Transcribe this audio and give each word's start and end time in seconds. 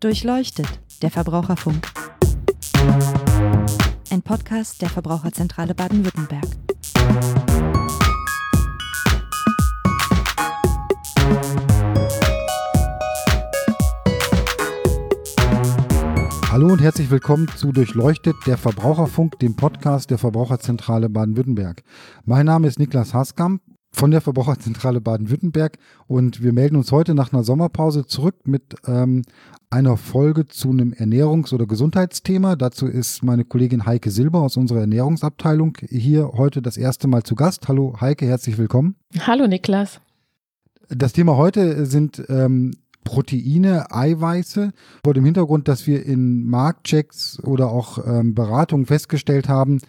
Durchleuchtet, 0.00 0.66
der 1.02 1.10
Verbraucherfunk. 1.10 1.86
Ein 4.10 4.22
Podcast 4.22 4.80
der 4.80 4.88
Verbraucherzentrale 4.88 5.74
Baden-Württemberg. 5.74 6.46
Hallo 16.50 16.68
und 16.68 16.80
herzlich 16.80 17.10
willkommen 17.10 17.48
zu 17.54 17.70
Durchleuchtet, 17.70 18.36
der 18.46 18.56
Verbraucherfunk, 18.56 19.38
dem 19.40 19.54
Podcast 19.54 20.08
der 20.10 20.16
Verbraucherzentrale 20.16 21.10
Baden-Württemberg. 21.10 21.82
Mein 22.24 22.46
Name 22.46 22.68
ist 22.68 22.78
Niklas 22.78 23.12
Haskamp 23.12 23.60
von 23.92 24.10
der 24.10 24.20
Verbraucherzentrale 24.20 25.00
Baden-Württemberg 25.00 25.78
und 26.06 26.42
wir 26.42 26.52
melden 26.52 26.76
uns 26.76 26.92
heute 26.92 27.14
nach 27.14 27.32
einer 27.32 27.44
Sommerpause 27.44 28.06
zurück 28.06 28.36
mit 28.44 28.74
ähm, 28.86 29.22
einer 29.68 29.96
Folge 29.96 30.46
zu 30.46 30.70
einem 30.70 30.92
Ernährungs- 30.92 31.52
oder 31.52 31.66
Gesundheitsthema. 31.66 32.56
Dazu 32.56 32.86
ist 32.86 33.22
meine 33.22 33.44
Kollegin 33.44 33.86
Heike 33.86 34.10
Silber 34.10 34.40
aus 34.40 34.56
unserer 34.56 34.80
Ernährungsabteilung 34.80 35.76
hier 35.88 36.32
heute 36.32 36.62
das 36.62 36.76
erste 36.76 37.08
Mal 37.08 37.22
zu 37.24 37.34
Gast. 37.34 37.68
Hallo 37.68 37.96
Heike, 38.00 38.26
herzlich 38.26 38.58
willkommen. 38.58 38.96
Hallo 39.26 39.46
Niklas. 39.46 40.00
Das 40.88 41.12
Thema 41.12 41.36
heute 41.36 41.86
sind 41.86 42.22
ähm, 42.28 42.72
Proteine, 43.04 43.92
Eiweiße, 43.92 44.72
vor 45.04 45.14
dem 45.14 45.24
Hintergrund, 45.24 45.68
dass 45.68 45.86
wir 45.86 46.04
in 46.04 46.44
Marktchecks 46.46 47.42
oder 47.42 47.70
auch 47.70 48.04
ähm, 48.06 48.34
Beratungen 48.34 48.86
festgestellt 48.86 49.48
haben, 49.48 49.80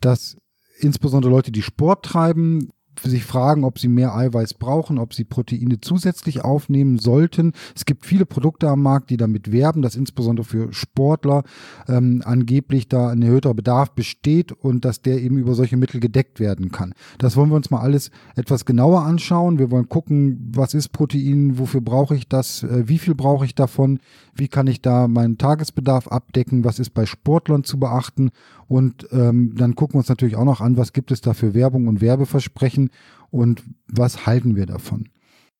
dass 0.00 0.36
insbesondere 0.78 1.30
Leute, 1.30 1.52
die 1.52 1.62
Sport 1.62 2.04
treiben, 2.04 2.70
sich 3.08 3.24
fragen, 3.24 3.64
ob 3.64 3.78
sie 3.78 3.88
mehr 3.88 4.14
Eiweiß 4.14 4.54
brauchen, 4.54 4.98
ob 4.98 5.14
sie 5.14 5.24
Proteine 5.24 5.80
zusätzlich 5.80 6.44
aufnehmen 6.44 6.98
sollten. 6.98 7.52
Es 7.74 7.84
gibt 7.84 8.06
viele 8.06 8.26
Produkte 8.26 8.68
am 8.68 8.82
Markt, 8.82 9.10
die 9.10 9.16
damit 9.16 9.52
werben, 9.52 9.82
dass 9.82 9.96
insbesondere 9.96 10.44
für 10.44 10.72
Sportler 10.72 11.44
ähm, 11.88 12.22
angeblich 12.24 12.88
da 12.88 13.08
ein 13.08 13.22
erhöhter 13.22 13.54
Bedarf 13.54 13.92
besteht 13.92 14.52
und 14.52 14.84
dass 14.84 15.02
der 15.02 15.20
eben 15.20 15.38
über 15.38 15.54
solche 15.54 15.76
Mittel 15.76 16.00
gedeckt 16.00 16.40
werden 16.40 16.70
kann. 16.70 16.94
Das 17.18 17.36
wollen 17.36 17.50
wir 17.50 17.56
uns 17.56 17.70
mal 17.70 17.80
alles 17.80 18.10
etwas 18.36 18.64
genauer 18.64 19.02
anschauen. 19.02 19.58
Wir 19.58 19.70
wollen 19.70 19.88
gucken, 19.88 20.50
was 20.54 20.74
ist 20.74 20.90
Protein, 20.90 21.58
wofür 21.58 21.80
brauche 21.80 22.16
ich 22.16 22.28
das, 22.28 22.62
äh, 22.62 22.88
wie 22.88 22.98
viel 22.98 23.14
brauche 23.14 23.44
ich 23.44 23.54
davon, 23.54 24.00
wie 24.34 24.48
kann 24.48 24.66
ich 24.66 24.82
da 24.82 25.08
meinen 25.08 25.38
Tagesbedarf 25.38 26.08
abdecken, 26.08 26.64
was 26.64 26.78
ist 26.78 26.90
bei 26.90 27.06
Sportlern 27.06 27.64
zu 27.64 27.78
beachten 27.78 28.30
und 28.70 29.08
ähm, 29.10 29.56
dann 29.56 29.74
gucken 29.74 29.94
wir 29.94 29.98
uns 29.98 30.08
natürlich 30.08 30.36
auch 30.36 30.44
noch 30.44 30.60
an, 30.60 30.76
was 30.76 30.92
gibt 30.92 31.10
es 31.10 31.20
da 31.20 31.34
für 31.34 31.54
Werbung 31.54 31.88
und 31.88 32.00
Werbeversprechen 32.00 32.90
und 33.30 33.64
was 33.88 34.26
halten 34.26 34.54
wir 34.54 34.64
davon. 34.64 35.08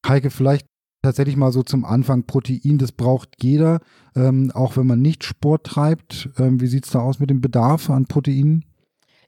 Heike, 0.06 0.30
vielleicht 0.30 0.64
tatsächlich 1.03 1.36
mal 1.36 1.50
so 1.50 1.64
zum 1.64 1.84
Anfang. 1.84 2.22
Protein, 2.22 2.78
das 2.78 2.92
braucht 2.92 3.42
jeder, 3.42 3.81
ähm, 4.14 4.53
auch 4.55 4.77
wenn 4.77 4.86
man 4.86 5.03
nicht 5.03 5.25
Sport 5.25 5.66
treibt. 5.66 6.31
Ähm, 6.38 6.61
wie 6.61 6.69
sieht's 6.69 6.91
da 6.91 7.00
aus 7.00 7.19
mit 7.19 7.31
dem 7.31 7.41
Bedarf 7.41 7.91
an 7.91 8.06
Proteinen? 8.06 8.64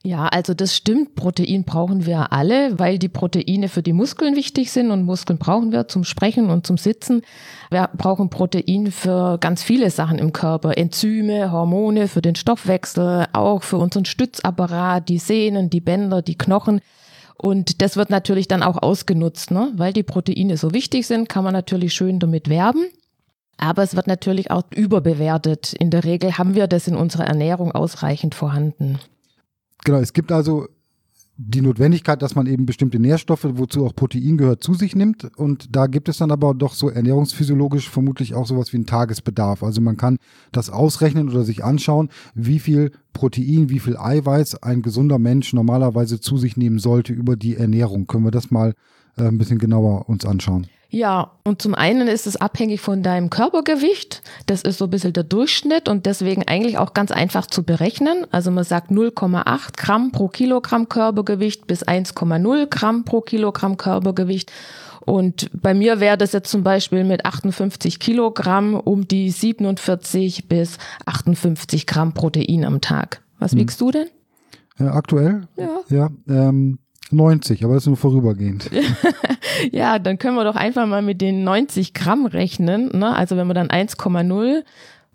Ja, 0.05 0.27
also 0.27 0.53
das 0.53 0.75
stimmt. 0.75 1.15
Protein 1.15 1.63
brauchen 1.63 2.05
wir 2.05 2.33
alle, 2.33 2.77
weil 2.77 2.99
die 2.99 3.07
Proteine 3.07 3.69
für 3.69 3.81
die 3.81 3.93
Muskeln 3.93 4.35
wichtig 4.35 4.69
sind 4.69 4.91
und 4.91 5.05
Muskeln 5.05 5.39
brauchen 5.39 5.71
wir 5.71 5.87
zum 5.87 6.03
Sprechen 6.03 6.49
und 6.49 6.67
zum 6.67 6.77
Sitzen. 6.77 7.21
Wir 7.71 7.89
brauchen 7.95 8.29
Protein 8.29 8.91
für 8.91 9.37
ganz 9.37 9.63
viele 9.63 9.89
Sachen 9.91 10.19
im 10.19 10.33
Körper. 10.33 10.77
Enzyme, 10.77 11.53
Hormone 11.53 12.09
für 12.09 12.21
den 12.21 12.35
Stoffwechsel, 12.35 13.27
auch 13.31 13.63
für 13.63 13.77
unseren 13.77 14.03
Stützapparat, 14.03 15.07
die 15.07 15.19
Sehnen, 15.19 15.69
die 15.69 15.79
Bänder, 15.79 16.21
die 16.21 16.37
Knochen. 16.37 16.81
Und 17.37 17.81
das 17.81 17.95
wird 17.95 18.09
natürlich 18.09 18.49
dann 18.49 18.61
auch 18.61 18.83
ausgenutzt, 18.83 19.51
ne? 19.51 19.71
weil 19.77 19.93
die 19.93 20.03
Proteine 20.03 20.57
so 20.57 20.73
wichtig 20.73 21.07
sind, 21.07 21.29
kann 21.29 21.45
man 21.45 21.53
natürlich 21.53 21.93
schön 21.93 22.19
damit 22.19 22.49
werben. 22.49 22.87
Aber 23.57 23.83
es 23.83 23.95
wird 23.95 24.07
natürlich 24.07 24.51
auch 24.51 24.63
überbewertet. 24.75 25.71
In 25.71 25.91
der 25.91 26.03
Regel 26.03 26.37
haben 26.37 26.55
wir 26.55 26.67
das 26.67 26.89
in 26.89 26.97
unserer 26.97 27.25
Ernährung 27.25 27.71
ausreichend 27.71 28.35
vorhanden. 28.35 28.99
Genau, 29.83 29.97
es 29.99 30.13
gibt 30.13 30.31
also 30.31 30.67
die 31.35 31.61
Notwendigkeit, 31.61 32.21
dass 32.21 32.35
man 32.35 32.45
eben 32.45 32.65
bestimmte 32.65 32.99
Nährstoffe, 32.99 33.47
wozu 33.53 33.85
auch 33.85 33.95
Protein 33.95 34.37
gehört, 34.37 34.63
zu 34.63 34.75
sich 34.75 34.95
nimmt. 34.95 35.25
Und 35.35 35.75
da 35.75 35.87
gibt 35.87 36.07
es 36.07 36.17
dann 36.17 36.31
aber 36.31 36.53
doch 36.53 36.73
so 36.73 36.89
ernährungsphysiologisch 36.89 37.89
vermutlich 37.89 38.35
auch 38.35 38.45
sowas 38.45 38.71
wie 38.71 38.77
einen 38.77 38.85
Tagesbedarf. 38.85 39.63
Also 39.63 39.81
man 39.81 39.97
kann 39.97 40.17
das 40.51 40.69
ausrechnen 40.69 41.29
oder 41.29 41.43
sich 41.43 41.63
anschauen, 41.63 42.09
wie 42.35 42.59
viel 42.59 42.91
Protein, 43.13 43.69
wie 43.69 43.79
viel 43.79 43.97
Eiweiß 43.97 44.61
ein 44.61 44.83
gesunder 44.83 45.17
Mensch 45.17 45.53
normalerweise 45.53 46.21
zu 46.21 46.37
sich 46.37 46.55
nehmen 46.55 46.77
sollte 46.77 47.13
über 47.13 47.35
die 47.35 47.55
Ernährung. 47.55 48.05
Können 48.05 48.25
wir 48.25 48.31
das 48.31 48.51
mal 48.51 48.75
äh, 49.17 49.23
ein 49.23 49.39
bisschen 49.39 49.57
genauer 49.57 50.07
uns 50.09 50.25
anschauen? 50.25 50.67
Ja, 50.93 51.31
und 51.43 51.59
zum 51.59 51.73
einen 51.73 52.07
ist 52.07 52.27
es 52.27 52.35
abhängig 52.35 52.79
von 52.79 53.01
deinem 53.01 53.31
Körpergewicht. 53.31 54.21
Das 54.45 54.61
ist 54.61 54.77
so 54.77 54.85
ein 54.85 54.91
bisschen 54.91 55.11
der 55.11 55.23
Durchschnitt 55.23 55.89
und 55.89 56.05
deswegen 56.05 56.43
eigentlich 56.47 56.77
auch 56.77 56.93
ganz 56.93 57.09
einfach 57.11 57.47
zu 57.47 57.63
berechnen. 57.63 58.27
Also 58.29 58.51
man 58.51 58.63
sagt 58.63 58.91
0,8 58.91 59.75
Gramm 59.75 60.11
pro 60.11 60.27
Kilogramm 60.27 60.89
Körpergewicht 60.89 61.65
bis 61.65 61.83
1,0 61.83 62.67
Gramm 62.67 63.05
pro 63.05 63.21
Kilogramm 63.21 63.77
Körpergewicht. 63.77 64.51
Und 65.03 65.49
bei 65.59 65.73
mir 65.73 65.99
wäre 65.99 66.15
das 66.15 66.31
jetzt 66.31 66.51
zum 66.51 66.61
Beispiel 66.61 67.03
mit 67.03 67.25
58 67.25 67.97
Kilogramm 67.97 68.75
um 68.75 69.07
die 69.07 69.31
47 69.31 70.47
bis 70.47 70.77
58 71.07 71.87
Gramm 71.87 72.13
Protein 72.13 72.65
am 72.65 72.81
Tag. 72.81 73.23
Was 73.39 73.53
hm. 73.53 73.61
wiegst 73.61 73.81
du 73.81 73.89
denn? 73.89 74.09
Äh, 74.79 74.83
aktuell? 74.83 75.47
Ja. 75.57 75.79
Ja, 75.89 76.09
ähm, 76.29 76.77
90, 77.13 77.63
aber 77.63 77.73
das 77.75 77.83
ist 77.83 77.87
nur 77.87 77.97
vorübergehend. 77.97 78.69
ja, 79.71 79.99
dann 79.99 80.17
können 80.17 80.35
wir 80.35 80.43
doch 80.43 80.55
einfach 80.55 80.85
mal 80.85 81.01
mit 81.01 81.21
den 81.21 81.43
90 81.43 81.93
Gramm 81.93 82.25
rechnen. 82.25 82.89
Ne? 82.97 83.15
Also 83.15 83.37
wenn 83.37 83.47
man 83.47 83.55
dann 83.55 83.69
1,0 83.69 84.63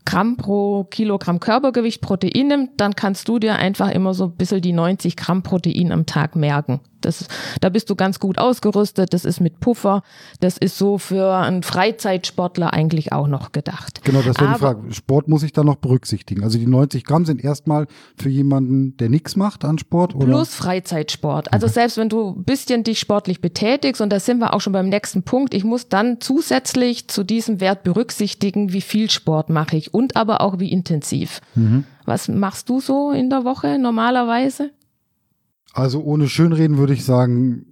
Gramm 0.04 0.36
pro 0.36 0.84
Kilogramm 0.84 1.38
Körpergewicht 1.38 2.00
Protein 2.00 2.48
nimmt, 2.48 2.70
dann 2.78 2.94
kannst 2.94 3.28
du 3.28 3.38
dir 3.38 3.56
einfach 3.56 3.90
immer 3.90 4.14
so 4.14 4.24
ein 4.24 4.36
bisschen 4.36 4.62
die 4.62 4.72
90 4.72 5.16
Gramm 5.16 5.42
Protein 5.42 5.92
am 5.92 6.06
Tag 6.06 6.34
merken. 6.34 6.80
Das, 7.00 7.26
da 7.60 7.68
bist 7.68 7.90
du 7.90 7.96
ganz 7.96 8.18
gut 8.18 8.38
ausgerüstet. 8.38 9.12
Das 9.12 9.24
ist 9.24 9.40
mit 9.40 9.60
Puffer. 9.60 10.02
Das 10.40 10.58
ist 10.58 10.78
so 10.78 10.98
für 10.98 11.34
einen 11.34 11.62
Freizeitsportler 11.62 12.72
eigentlich 12.72 13.12
auch 13.12 13.28
noch 13.28 13.52
gedacht. 13.52 14.02
Genau, 14.04 14.22
das 14.22 14.38
wäre 14.40 14.52
die 14.52 14.58
Frage. 14.58 14.92
Sport 14.92 15.28
muss 15.28 15.42
ich 15.42 15.52
da 15.52 15.64
noch 15.64 15.76
berücksichtigen. 15.76 16.42
Also 16.42 16.58
die 16.58 16.66
90 16.66 17.04
Gramm 17.04 17.24
sind 17.24 17.42
erstmal 17.42 17.86
für 18.16 18.28
jemanden, 18.28 18.96
der 18.96 19.08
nichts 19.08 19.36
macht 19.36 19.64
an 19.64 19.78
Sport, 19.78 20.14
oder? 20.14 20.26
Plus 20.26 20.54
Freizeitsport. 20.54 21.52
Also 21.52 21.66
selbst 21.66 21.96
wenn 21.96 22.08
du 22.08 22.34
ein 22.36 22.44
bisschen 22.44 22.84
dich 22.84 22.98
sportlich 22.98 23.40
betätigst, 23.40 24.00
und 24.00 24.10
da 24.10 24.20
sind 24.20 24.38
wir 24.38 24.54
auch 24.54 24.60
schon 24.60 24.72
beim 24.72 24.88
nächsten 24.88 25.22
Punkt, 25.22 25.54
ich 25.54 25.64
muss 25.64 25.88
dann 25.88 26.20
zusätzlich 26.20 27.08
zu 27.08 27.24
diesem 27.24 27.60
Wert 27.60 27.82
berücksichtigen, 27.82 28.72
wie 28.72 28.80
viel 28.80 29.10
Sport 29.10 29.50
mache 29.50 29.76
ich 29.76 29.94
und 29.94 30.16
aber 30.16 30.40
auch 30.40 30.58
wie 30.58 30.70
intensiv. 30.70 31.40
Mhm. 31.54 31.84
Was 32.04 32.28
machst 32.28 32.68
du 32.68 32.80
so 32.80 33.10
in 33.10 33.28
der 33.28 33.44
Woche 33.44 33.78
normalerweise? 33.78 34.70
Also 35.72 36.02
ohne 36.02 36.28
Schönreden 36.28 36.78
würde 36.78 36.94
ich 36.94 37.04
sagen, 37.04 37.66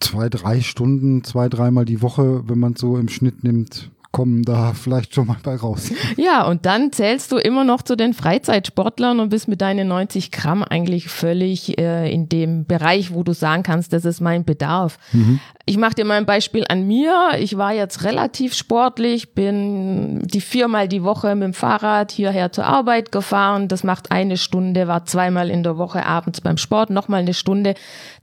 zwei, 0.00 0.28
drei 0.28 0.60
Stunden, 0.60 1.24
zwei, 1.24 1.48
dreimal 1.48 1.84
die 1.84 2.02
Woche, 2.02 2.48
wenn 2.48 2.58
man 2.58 2.72
es 2.72 2.80
so 2.80 2.96
im 2.96 3.08
Schnitt 3.08 3.44
nimmt, 3.44 3.90
kommen 4.12 4.42
da 4.42 4.72
vielleicht 4.74 5.14
schon 5.14 5.28
mal 5.28 5.36
bei 5.42 5.54
raus. 5.54 5.92
Ja, 6.16 6.44
und 6.46 6.66
dann 6.66 6.92
zählst 6.92 7.30
du 7.30 7.36
immer 7.36 7.62
noch 7.64 7.82
zu 7.82 7.96
den 7.96 8.12
Freizeitsportlern 8.12 9.20
und 9.20 9.28
bist 9.28 9.46
mit 9.46 9.60
deinen 9.60 9.88
90 9.88 10.32
Gramm 10.32 10.64
eigentlich 10.64 11.08
völlig 11.08 11.78
äh, 11.78 12.12
in 12.12 12.28
dem 12.28 12.66
Bereich, 12.66 13.14
wo 13.14 13.22
du 13.22 13.32
sagen 13.32 13.62
kannst, 13.62 13.92
das 13.92 14.04
ist 14.04 14.20
mein 14.20 14.44
Bedarf. 14.44 14.98
Mhm. 15.12 15.38
Ich 15.66 15.76
mache 15.76 15.94
dir 15.94 16.04
mal 16.04 16.16
ein 16.16 16.26
Beispiel 16.26 16.64
an 16.68 16.86
mir. 16.86 17.30
Ich 17.38 17.56
war 17.56 17.72
jetzt 17.72 18.02
relativ 18.02 18.54
sportlich, 18.54 19.34
bin 19.34 20.20
die 20.24 20.40
viermal 20.40 20.88
die 20.88 21.04
Woche 21.04 21.34
mit 21.36 21.44
dem 21.44 21.54
Fahrrad 21.54 22.10
hierher 22.10 22.50
zur 22.50 22.66
Arbeit 22.66 23.12
gefahren. 23.12 23.68
Das 23.68 23.84
macht 23.84 24.10
eine 24.10 24.36
Stunde, 24.36 24.88
war 24.88 25.04
zweimal 25.04 25.48
in 25.48 25.62
der 25.62 25.78
Woche 25.78 26.04
abends 26.04 26.40
beim 26.40 26.56
Sport, 26.56 26.90
nochmal 26.90 27.20
eine 27.20 27.34
Stunde. 27.34 27.74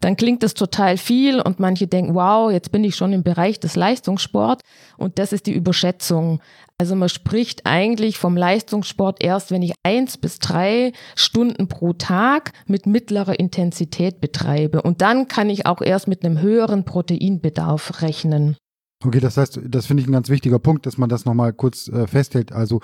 Dann 0.02 0.18
klingt 0.18 0.44
das 0.44 0.56
total 0.56 0.98
viel 0.98 1.40
und 1.40 1.62
manche 1.62 1.88
denken, 1.88 2.16
wow, 2.16 2.52
jetzt 2.52 2.74
bin 2.74 2.84
ich 2.84 2.98
schon 2.98 3.14
im 3.14 3.24
Bereich 3.24 3.62
des 3.62 3.78
Leistungssports. 3.78 4.64
Und 4.98 5.20
das 5.20 5.34
ist 5.34 5.46
die 5.46 5.54
Überschätzung. 5.54 6.42
Also 6.78 6.96
man 6.96 7.10
spricht 7.10 7.66
eigentlich 7.66 8.18
vom 8.18 8.38
Leistungssport 8.38 9.24
erst, 9.24 9.52
wenn 9.52 9.62
ich 9.62 9.74
eins 9.84 10.18
bis 10.18 10.40
drei 10.40 10.92
Stunden 11.16 11.68
pro 11.68 11.94
Tag 11.94 12.52
mit 12.68 12.86
mittlerer 12.86 13.40
Intensität 13.40 14.22
betreibe. 14.22 14.82
Und 14.82 15.02
dann 15.02 15.28
kann 15.28 15.50
ich 15.50 15.66
auch 15.66 15.82
erst 15.82 16.08
mit 16.08 16.24
einem 16.24 16.40
höheren 16.40 16.86
Proteinbedarf 16.86 18.02
rechnen. 18.02 18.58
Okay, 19.04 19.20
das 19.20 19.38
heißt, 19.38 19.60
das 19.68 19.86
finde 19.86 20.02
ich 20.02 20.10
ein 20.10 20.14
ganz 20.14 20.30
wichtiger 20.30 20.60
Punkt, 20.60 20.86
dass 20.86 20.98
man 20.98 21.10
das 21.10 21.26
nochmal 21.26 21.54
kurz 21.54 21.88
äh, 21.88 22.08
festhält. 22.08 22.52
Also 22.52 22.82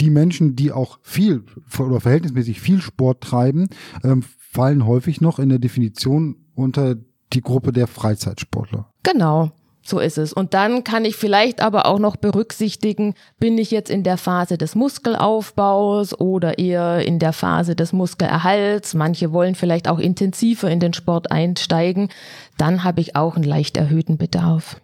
die 0.00 0.10
Menschen, 0.10 0.56
die 0.56 0.72
auch 0.72 0.98
viel 1.02 1.44
oder 1.78 2.00
verhältnismäßig 2.00 2.60
viel 2.60 2.80
Sport 2.80 3.22
treiben, 3.22 3.68
ähm, 4.02 4.22
fallen 4.38 4.86
häufig 4.86 5.20
noch 5.20 5.38
in 5.38 5.50
der 5.50 5.58
Definition 5.58 6.36
unter 6.54 6.96
die 7.32 7.42
Gruppe 7.42 7.72
der 7.72 7.86
Freizeitsportler. 7.86 8.90
Genau. 9.02 9.52
So 9.82 9.98
ist 9.98 10.18
es. 10.18 10.32
Und 10.32 10.54
dann 10.54 10.84
kann 10.84 11.04
ich 11.04 11.16
vielleicht 11.16 11.62
aber 11.62 11.86
auch 11.86 11.98
noch 11.98 12.16
berücksichtigen, 12.16 13.14
bin 13.38 13.56
ich 13.58 13.70
jetzt 13.70 13.90
in 13.90 14.02
der 14.02 14.18
Phase 14.18 14.58
des 14.58 14.74
Muskelaufbaus 14.74 16.18
oder 16.18 16.58
eher 16.58 17.04
in 17.06 17.18
der 17.18 17.32
Phase 17.32 17.74
des 17.74 17.92
Muskelerhalts. 17.92 18.94
Manche 18.94 19.32
wollen 19.32 19.54
vielleicht 19.54 19.88
auch 19.88 19.98
intensiver 19.98 20.70
in 20.70 20.80
den 20.80 20.92
Sport 20.92 21.32
einsteigen. 21.32 22.10
Dann 22.58 22.84
habe 22.84 23.00
ich 23.00 23.16
auch 23.16 23.36
einen 23.36 23.44
leicht 23.44 23.76
erhöhten 23.76 24.18
Bedarf. 24.18 24.76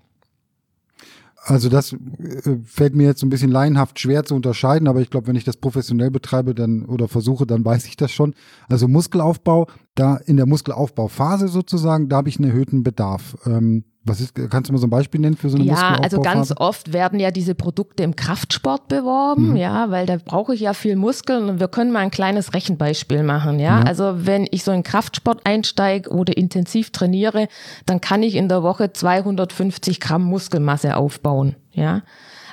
Also 1.47 1.69
das 1.69 1.93
äh, 1.93 2.57
fällt 2.65 2.97
mir 2.97 3.05
jetzt 3.05 3.21
so 3.21 3.27
ein 3.27 3.31
bisschen 3.31 3.53
laienhaft 3.53 4.01
schwer 4.01 4.25
zu 4.25 4.35
unterscheiden, 4.35 4.89
aber 4.89 5.01
ich 5.01 5.11
glaube, 5.11 5.29
wenn 5.29 5.37
ich 5.37 5.45
das 5.45 5.57
professionell 5.57 6.11
betreibe 6.11 6.57
dann 6.57 6.85
oder 6.87 7.07
versuche, 7.07 7.47
dann 7.47 7.65
weiß 7.65 7.87
ich 7.87 7.97
das 7.97 8.11
schon. 8.11 8.35
Also 8.69 8.89
Muskelaufbau, 8.89 9.69
da 9.95 10.17
in 10.17 10.37
der 10.37 10.47
Muskelaufbauphase 10.47 11.47
sozusagen, 11.47 12.09
da 12.09 12.17
habe 12.17 12.29
ich 12.29 12.41
einen 12.41 12.51
erhöhten 12.51 12.83
Bedarf. 12.83 13.37
Ähm, 13.47 13.85
was 14.07 14.21
ist, 14.21 14.35
kannst 14.51 14.69
du 14.69 14.73
mal 14.73 14.79
so 14.79 14.87
ein 14.87 14.91
Beispiel 14.91 15.21
nennen 15.21 15.37
für 15.37 15.51
so 15.51 15.57
eine 15.57 15.65
Ja, 15.65 15.99
also 16.01 16.21
ganz 16.21 16.53
oft 16.57 16.93
werden 16.93 17.19
ja 17.19 17.31
diese 17.31 17.55
Produkte 17.55 18.03
im 18.03 18.17
Kraftsport 18.17 18.89
beworben, 18.89 19.51
mhm. 19.51 19.57
ja, 19.57 19.91
weil 19.91 20.07
da 20.07 20.17
brauche 20.17 20.55
ich 20.55 20.61
ja 20.61 20.75
viel 20.75 20.97
Muskeln 20.97 21.49
und 21.49 21.61
wir 21.61 21.69
können 21.69 21.93
mal 21.93 22.01
ein 22.01 22.11
kleines 22.11 22.55
Rechenbeispiel 22.55 23.23
machen, 23.23 23.59
ja. 23.59 23.81
Mhm. 23.81 23.87
Also 23.87 24.15
wenn 24.27 24.47
ich 24.51 24.65
so 24.65 24.73
in 24.73 24.83
Kraftsport 24.83 25.41
einsteige 25.45 26.11
oder 26.11 26.37
intensiv 26.37 26.91
trainiere, 26.91 27.49
dann 27.85 28.01
kann 28.01 28.23
ich 28.23 28.37
in 28.37 28.49
der 28.49 28.63
Woche 28.63 28.93
250 28.93 30.01
Gramm 30.01 30.23
Muskelmasse 30.23 30.97
aufbauen, 30.97 31.57
ja. 31.73 32.03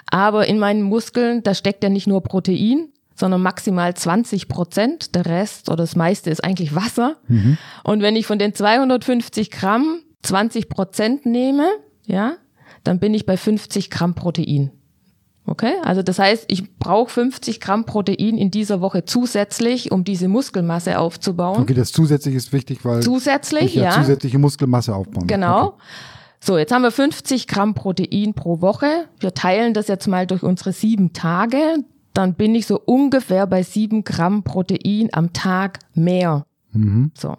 Aber 0.09 0.47
in 0.47 0.59
meinen 0.59 0.83
Muskeln, 0.83 1.43
da 1.43 1.53
steckt 1.53 1.83
ja 1.83 1.89
nicht 1.89 2.07
nur 2.07 2.21
Protein, 2.21 2.89
sondern 3.15 3.41
maximal 3.41 3.93
20 3.93 4.47
Prozent. 4.47 5.15
Der 5.15 5.25
Rest 5.25 5.69
oder 5.69 5.77
das 5.83 5.95
meiste 5.95 6.29
ist 6.29 6.43
eigentlich 6.43 6.75
Wasser. 6.75 7.17
Mhm. 7.27 7.57
Und 7.83 8.01
wenn 8.01 8.15
ich 8.15 8.25
von 8.25 8.39
den 8.39 8.53
250 8.53 9.51
Gramm 9.51 9.99
20 10.23 10.69
Prozent 10.69 11.25
nehme, 11.25 11.67
ja, 12.05 12.33
dann 12.83 12.99
bin 12.99 13.13
ich 13.13 13.25
bei 13.25 13.37
50 13.37 13.89
Gramm 13.89 14.15
Protein. 14.15 14.71
Okay, 15.45 15.73
also 15.83 16.01
das 16.01 16.19
heißt, 16.19 16.45
ich 16.47 16.77
brauche 16.77 17.11
50 17.11 17.59
Gramm 17.59 17.85
Protein 17.85 18.37
in 18.37 18.49
dieser 18.49 18.79
Woche 18.79 19.03
zusätzlich, 19.03 19.91
um 19.91 20.05
diese 20.05 20.29
Muskelmasse 20.29 20.97
aufzubauen. 20.97 21.61
Okay, 21.61 21.73
das 21.73 21.91
zusätzlich 21.91 22.35
ist 22.35 22.53
wichtig, 22.53 22.85
weil 22.85 23.01
zusätzlich, 23.01 23.65
ich 23.65 23.75
ja, 23.75 23.83
ja 23.83 23.91
zusätzliche 23.91 24.37
Muskelmasse 24.37 24.95
aufbauen. 24.95 25.27
Genau. 25.27 25.65
Okay. 25.65 25.77
So, 26.39 26.57
jetzt 26.57 26.73
haben 26.73 26.81
wir 26.81 26.91
50 26.91 27.47
Gramm 27.47 27.73
Protein 27.73 28.33
pro 28.33 28.61
Woche. 28.61 29.05
Wir 29.19 29.33
teilen 29.33 29.73
das 29.73 29.87
jetzt 29.87 30.07
mal 30.07 30.27
durch 30.27 30.43
unsere 30.43 30.71
sieben 30.73 31.13
Tage. 31.13 31.57
Dann 32.13 32.35
bin 32.35 32.53
ich 32.53 32.67
so 32.67 32.79
ungefähr 32.79 33.47
bei 33.47 33.63
sieben 33.63 34.03
Gramm 34.03 34.43
Protein 34.43 35.09
am 35.11 35.33
Tag 35.33 35.79
mehr. 35.93 36.45
Mhm. 36.71 37.11
So. 37.15 37.35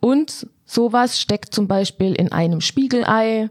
Und 0.00 0.48
Sowas 0.66 1.20
steckt 1.20 1.54
zum 1.54 1.68
Beispiel 1.68 2.12
in 2.14 2.32
einem 2.32 2.60
Spiegelei. 2.60 3.48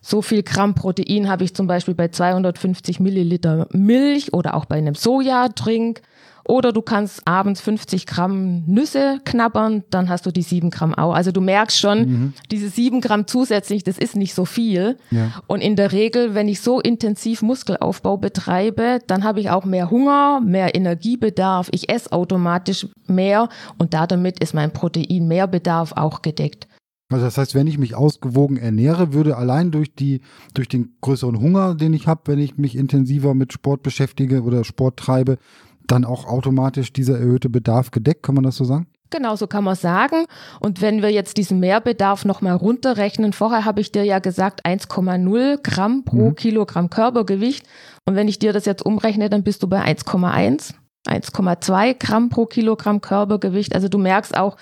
So 0.00 0.22
viel 0.22 0.42
Gramm 0.42 0.74
Protein 0.74 1.28
habe 1.28 1.44
ich 1.44 1.54
zum 1.54 1.66
Beispiel 1.66 1.94
bei 1.94 2.08
250 2.08 3.00
Milliliter 3.00 3.66
Milch 3.72 4.32
oder 4.32 4.54
auch 4.54 4.64
bei 4.64 4.76
einem 4.76 4.94
Sojadrink. 4.94 6.02
Oder 6.46 6.72
du 6.72 6.82
kannst 6.82 7.26
abends 7.26 7.60
50 7.62 8.06
Gramm 8.06 8.64
Nüsse 8.66 9.18
knabbern, 9.24 9.82
dann 9.90 10.08
hast 10.10 10.26
du 10.26 10.30
die 10.30 10.42
7 10.42 10.70
Gramm 10.70 10.94
auch. 10.94 11.14
Also 11.14 11.32
du 11.32 11.40
merkst 11.40 11.78
schon, 11.78 11.98
mhm. 11.98 12.32
diese 12.50 12.68
7 12.68 13.00
Gramm 13.00 13.26
zusätzlich, 13.26 13.82
das 13.82 13.96
ist 13.96 14.14
nicht 14.14 14.34
so 14.34 14.44
viel. 14.44 14.98
Ja. 15.10 15.32
Und 15.46 15.62
in 15.62 15.74
der 15.74 15.92
Regel, 15.92 16.34
wenn 16.34 16.48
ich 16.48 16.60
so 16.60 16.80
intensiv 16.80 17.40
Muskelaufbau 17.40 18.18
betreibe, 18.18 18.98
dann 19.06 19.24
habe 19.24 19.40
ich 19.40 19.50
auch 19.50 19.64
mehr 19.64 19.90
Hunger, 19.90 20.40
mehr 20.40 20.74
Energiebedarf. 20.74 21.68
Ich 21.72 21.88
esse 21.88 22.12
automatisch 22.12 22.86
mehr 23.06 23.48
und 23.78 23.94
damit 23.94 24.38
ist 24.40 24.54
mein 24.54 24.72
Proteinmehrbedarf 24.72 25.92
auch 25.92 26.20
gedeckt. 26.20 26.68
Also 27.10 27.26
das 27.26 27.38
heißt, 27.38 27.54
wenn 27.54 27.66
ich 27.66 27.78
mich 27.78 27.94
ausgewogen 27.94 28.56
ernähre, 28.56 29.12
würde 29.12 29.36
allein 29.36 29.70
durch 29.70 29.94
die 29.94 30.20
durch 30.54 30.68
den 30.68 30.96
größeren 31.00 31.38
Hunger, 31.38 31.74
den 31.74 31.92
ich 31.92 32.06
habe, 32.06 32.22
wenn 32.26 32.38
ich 32.38 32.56
mich 32.56 32.76
intensiver 32.76 33.34
mit 33.34 33.52
Sport 33.52 33.82
beschäftige 33.82 34.42
oder 34.42 34.64
Sport 34.64 34.98
treibe, 34.98 35.38
dann 35.86 36.04
auch 36.04 36.26
automatisch 36.26 36.92
dieser 36.92 37.18
erhöhte 37.18 37.48
Bedarf 37.50 37.90
gedeckt, 37.90 38.22
kann 38.22 38.34
man 38.34 38.44
das 38.44 38.56
so 38.56 38.64
sagen? 38.64 38.86
Genau, 39.10 39.36
so 39.36 39.46
kann 39.46 39.62
man 39.62 39.76
sagen. 39.76 40.24
Und 40.60 40.80
wenn 40.80 41.00
wir 41.00 41.10
jetzt 41.10 41.36
diesen 41.36 41.60
Mehrbedarf 41.60 42.24
nochmal 42.24 42.56
runterrechnen, 42.56 43.32
vorher 43.32 43.64
habe 43.64 43.80
ich 43.80 43.92
dir 43.92 44.02
ja 44.02 44.18
gesagt 44.18 44.66
1,0 44.66 45.58
Gramm 45.62 46.04
pro 46.04 46.30
mhm. 46.30 46.34
Kilogramm 46.34 46.90
Körpergewicht. 46.90 47.64
Und 48.06 48.16
wenn 48.16 48.26
ich 48.26 48.40
dir 48.40 48.52
das 48.52 48.64
jetzt 48.64 48.84
umrechne, 48.84 49.30
dann 49.30 49.44
bist 49.44 49.62
du 49.62 49.68
bei 49.68 49.84
1,1. 49.84 50.74
1,2 51.06 51.94
Gramm 51.98 52.28
pro 52.28 52.46
Kilogramm 52.46 53.00
Körpergewicht. 53.00 53.74
Also 53.74 53.88
du 53.88 53.98
merkst 53.98 54.36
auch, 54.36 54.56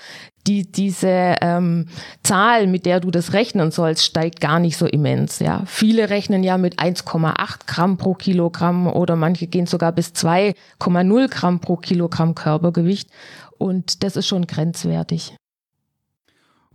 die, 0.46 0.70
diese 0.70 1.36
ähm, 1.40 1.86
Zahl, 2.22 2.66
mit 2.66 2.84
der 2.86 3.00
du 3.00 3.10
das 3.10 3.32
rechnen 3.32 3.70
sollst, 3.70 4.04
steigt 4.04 4.40
gar 4.40 4.58
nicht 4.58 4.76
so 4.76 4.86
immens. 4.86 5.38
Ja, 5.38 5.62
viele 5.66 6.10
rechnen 6.10 6.42
ja 6.42 6.58
mit 6.58 6.80
1,8 6.80 7.66
Gramm 7.66 7.96
pro 7.96 8.14
Kilogramm 8.14 8.86
oder 8.86 9.16
manche 9.16 9.46
gehen 9.46 9.66
sogar 9.66 9.92
bis 9.92 10.08
2,0 10.08 11.28
Gramm 11.28 11.60
pro 11.60 11.76
Kilogramm 11.76 12.34
Körpergewicht 12.34 13.10
und 13.58 14.02
das 14.02 14.16
ist 14.16 14.26
schon 14.26 14.46
grenzwertig. 14.46 15.36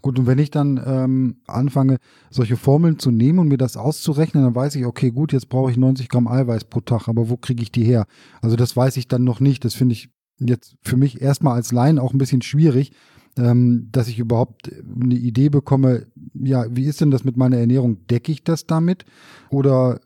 Gut, 0.01 0.19
und 0.19 0.27
wenn 0.27 0.39
ich 0.39 0.51
dann 0.51 0.81
ähm, 0.85 1.37
anfange, 1.47 1.97
solche 2.29 2.55
Formeln 2.55 2.99
zu 2.99 3.11
nehmen 3.11 3.39
und 3.39 3.47
mir 3.47 3.57
das 3.57 3.75
auszurechnen, 3.75 4.43
dann 4.43 4.55
weiß 4.55 4.75
ich, 4.75 4.85
okay, 4.85 5.11
gut, 5.11 5.33
jetzt 5.33 5.49
brauche 5.49 5.71
ich 5.71 5.77
90 5.77 6.07
Gramm 6.07 6.27
Eiweiß 6.27 6.65
pro 6.65 6.81
Tag, 6.81 7.07
aber 7.07 7.29
wo 7.29 7.35
kriege 7.35 7.63
ich 7.63 7.71
die 7.71 7.83
her? 7.83 8.05
Also 8.41 8.55
das 8.55 8.77
weiß 8.77 8.95
ich 8.97 9.07
dann 9.07 9.23
noch 9.23 9.39
nicht. 9.39 9.65
Das 9.65 9.73
finde 9.73 9.93
ich 9.93 10.09
jetzt 10.39 10.75
für 10.81 10.97
mich 10.97 11.21
erstmal 11.21 11.55
als 11.55 11.71
Laien 11.71 11.99
auch 11.99 12.13
ein 12.13 12.19
bisschen 12.19 12.41
schwierig, 12.41 12.91
ähm, 13.37 13.89
dass 13.91 14.07
ich 14.07 14.19
überhaupt 14.19 14.69
eine 15.01 15.15
Idee 15.15 15.49
bekomme, 15.49 16.07
ja, 16.33 16.65
wie 16.69 16.85
ist 16.85 17.01
denn 17.01 17.11
das 17.11 17.23
mit 17.23 17.37
meiner 17.37 17.57
Ernährung? 17.57 18.05
Decke 18.07 18.31
ich 18.31 18.43
das 18.43 18.65
damit? 18.65 19.05
Oder 19.49 19.99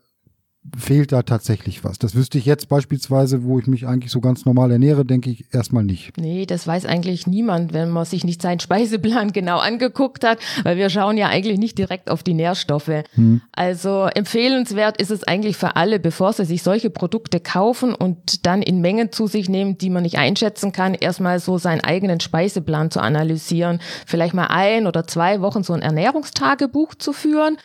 fehlt 0.76 1.10
da 1.10 1.22
tatsächlich 1.22 1.82
was. 1.82 1.98
Das 1.98 2.14
wüsste 2.14 2.38
ich 2.38 2.46
jetzt 2.46 2.68
beispielsweise, 2.68 3.42
wo 3.42 3.58
ich 3.58 3.66
mich 3.66 3.86
eigentlich 3.86 4.12
so 4.12 4.20
ganz 4.20 4.44
normal 4.44 4.70
ernähre, 4.70 5.04
denke 5.04 5.28
ich 5.28 5.52
erstmal 5.52 5.82
nicht. 5.82 6.16
Nee, 6.16 6.46
das 6.46 6.66
weiß 6.66 6.86
eigentlich 6.86 7.26
niemand, 7.26 7.72
wenn 7.72 7.90
man 7.90 8.04
sich 8.04 8.22
nicht 8.22 8.40
seinen 8.40 8.60
Speiseplan 8.60 9.32
genau 9.32 9.58
angeguckt 9.58 10.24
hat, 10.24 10.38
weil 10.62 10.76
wir 10.76 10.88
schauen 10.88 11.18
ja 11.18 11.28
eigentlich 11.28 11.58
nicht 11.58 11.78
direkt 11.78 12.10
auf 12.10 12.22
die 12.22 12.34
Nährstoffe. 12.34 13.02
Hm. 13.14 13.42
Also 13.50 14.06
empfehlenswert 14.14 15.00
ist 15.00 15.10
es 15.10 15.24
eigentlich 15.24 15.56
für 15.56 15.74
alle, 15.74 15.98
bevor 15.98 16.32
sie 16.32 16.44
sich 16.44 16.62
solche 16.62 16.90
Produkte 16.90 17.40
kaufen 17.40 17.92
und 17.92 18.46
dann 18.46 18.62
in 18.62 18.80
Mengen 18.80 19.10
zu 19.10 19.26
sich 19.26 19.48
nehmen, 19.48 19.78
die 19.78 19.90
man 19.90 20.04
nicht 20.04 20.18
einschätzen 20.18 20.70
kann, 20.70 20.94
erstmal 20.94 21.40
so 21.40 21.58
seinen 21.58 21.80
eigenen 21.80 22.20
Speiseplan 22.20 22.92
zu 22.92 23.00
analysieren, 23.00 23.80
vielleicht 24.06 24.34
mal 24.34 24.46
ein 24.46 24.86
oder 24.86 25.08
zwei 25.08 25.40
Wochen 25.40 25.64
so 25.64 25.72
ein 25.72 25.82
Ernährungstagebuch 25.82 26.94
zu 26.94 27.12
führen 27.12 27.58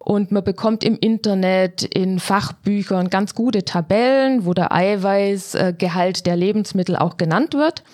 und 0.00 0.32
man 0.32 0.42
bekommt 0.42 0.82
im 0.82 0.98
Internet, 0.98 1.82
in 1.82 2.18
Fachbüchern 2.18 3.10
ganz 3.10 3.34
gute 3.34 3.64
Tabellen, 3.64 4.46
wo 4.46 4.54
der 4.54 4.72
Eiweißgehalt 4.72 6.26
der 6.26 6.36
Lebensmittel 6.36 6.96
auch 6.96 7.16
genannt 7.18 7.54
wird 7.54 7.84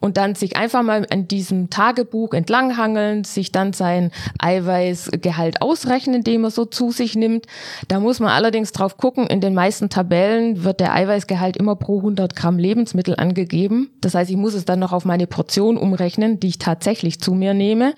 und 0.00 0.16
dann 0.16 0.34
sich 0.34 0.56
einfach 0.56 0.82
mal 0.82 1.06
an 1.10 1.28
diesem 1.28 1.70
Tagebuch 1.70 2.32
entlanghangeln, 2.32 3.24
sich 3.24 3.52
dann 3.52 3.72
sein 3.72 4.10
Eiweißgehalt 4.38 5.62
ausrechnen, 5.62 6.16
indem 6.16 6.44
er 6.44 6.50
so 6.50 6.64
zu 6.64 6.90
sich 6.90 7.14
nimmt. 7.14 7.46
Da 7.88 8.00
muss 8.00 8.18
man 8.18 8.30
allerdings 8.30 8.72
drauf 8.72 8.96
gucken, 8.96 9.26
in 9.26 9.40
den 9.40 9.54
meisten 9.54 9.90
Tabellen 9.90 10.64
wird 10.64 10.80
der 10.80 10.94
Eiweißgehalt 10.94 11.56
immer 11.56 11.76
pro 11.76 11.98
100 11.98 12.34
Gramm 12.34 12.58
Lebensmittel 12.58 13.14
angegeben. 13.16 13.90
Das 14.00 14.14
heißt, 14.14 14.30
ich 14.30 14.36
muss 14.36 14.54
es 14.54 14.64
dann 14.64 14.78
noch 14.78 14.92
auf 14.92 15.04
meine 15.04 15.26
Portion 15.26 15.76
umrechnen, 15.76 16.40
die 16.40 16.48
ich 16.48 16.58
tatsächlich 16.58 17.20
zu 17.20 17.34
mir 17.34 17.54
nehme. 17.54 17.94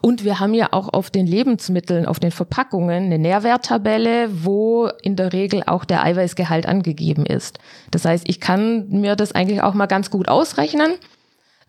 Und 0.00 0.24
wir 0.24 0.40
haben 0.40 0.54
ja 0.54 0.68
auch 0.72 0.88
auf 0.92 1.10
den 1.10 1.26
Lebensmitteln, 1.26 2.06
auf 2.06 2.18
den 2.18 2.30
Verpackungen 2.30 3.04
eine 3.04 3.18
Nährwerttabelle, 3.18 4.28
wo 4.44 4.88
in 5.02 5.16
der 5.16 5.32
Regel 5.32 5.62
auch 5.66 5.84
der 5.84 6.02
Eiweißgehalt 6.02 6.66
angegeben 6.66 7.26
ist. 7.26 7.58
Das 7.90 8.04
heißt, 8.04 8.24
ich 8.26 8.40
kann 8.40 8.88
mir 8.88 9.16
das 9.16 9.32
eigentlich 9.32 9.62
auch 9.62 9.74
mal 9.74 9.86
ganz 9.86 10.10
gut 10.10 10.28
ausrechnen. 10.28 10.94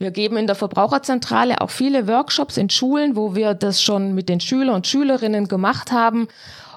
Wir 0.03 0.11
geben 0.11 0.35
in 0.35 0.47
der 0.47 0.55
Verbraucherzentrale 0.57 1.61
auch 1.61 1.69
viele 1.69 2.09
Workshops 2.09 2.57
in 2.57 2.69
Schulen, 2.69 3.15
wo 3.15 3.35
wir 3.35 3.53
das 3.53 3.81
schon 3.81 4.13
mit 4.13 4.27
den 4.27 4.41
Schülern 4.41 4.75
und 4.75 4.85
Schülerinnen 4.85 5.47
gemacht 5.47 5.93
haben. 5.93 6.27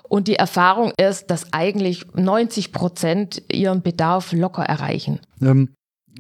Und 0.05 0.29
die 0.29 0.37
Erfahrung 0.37 0.93
ist, 0.97 1.29
dass 1.29 1.53
eigentlich 1.53 2.07
90 2.15 2.71
Prozent 2.71 3.43
ihren 3.53 3.83
Bedarf 3.83 4.31
locker 4.31 4.63
erreichen. 4.63 5.19
Ähm, 5.43 5.71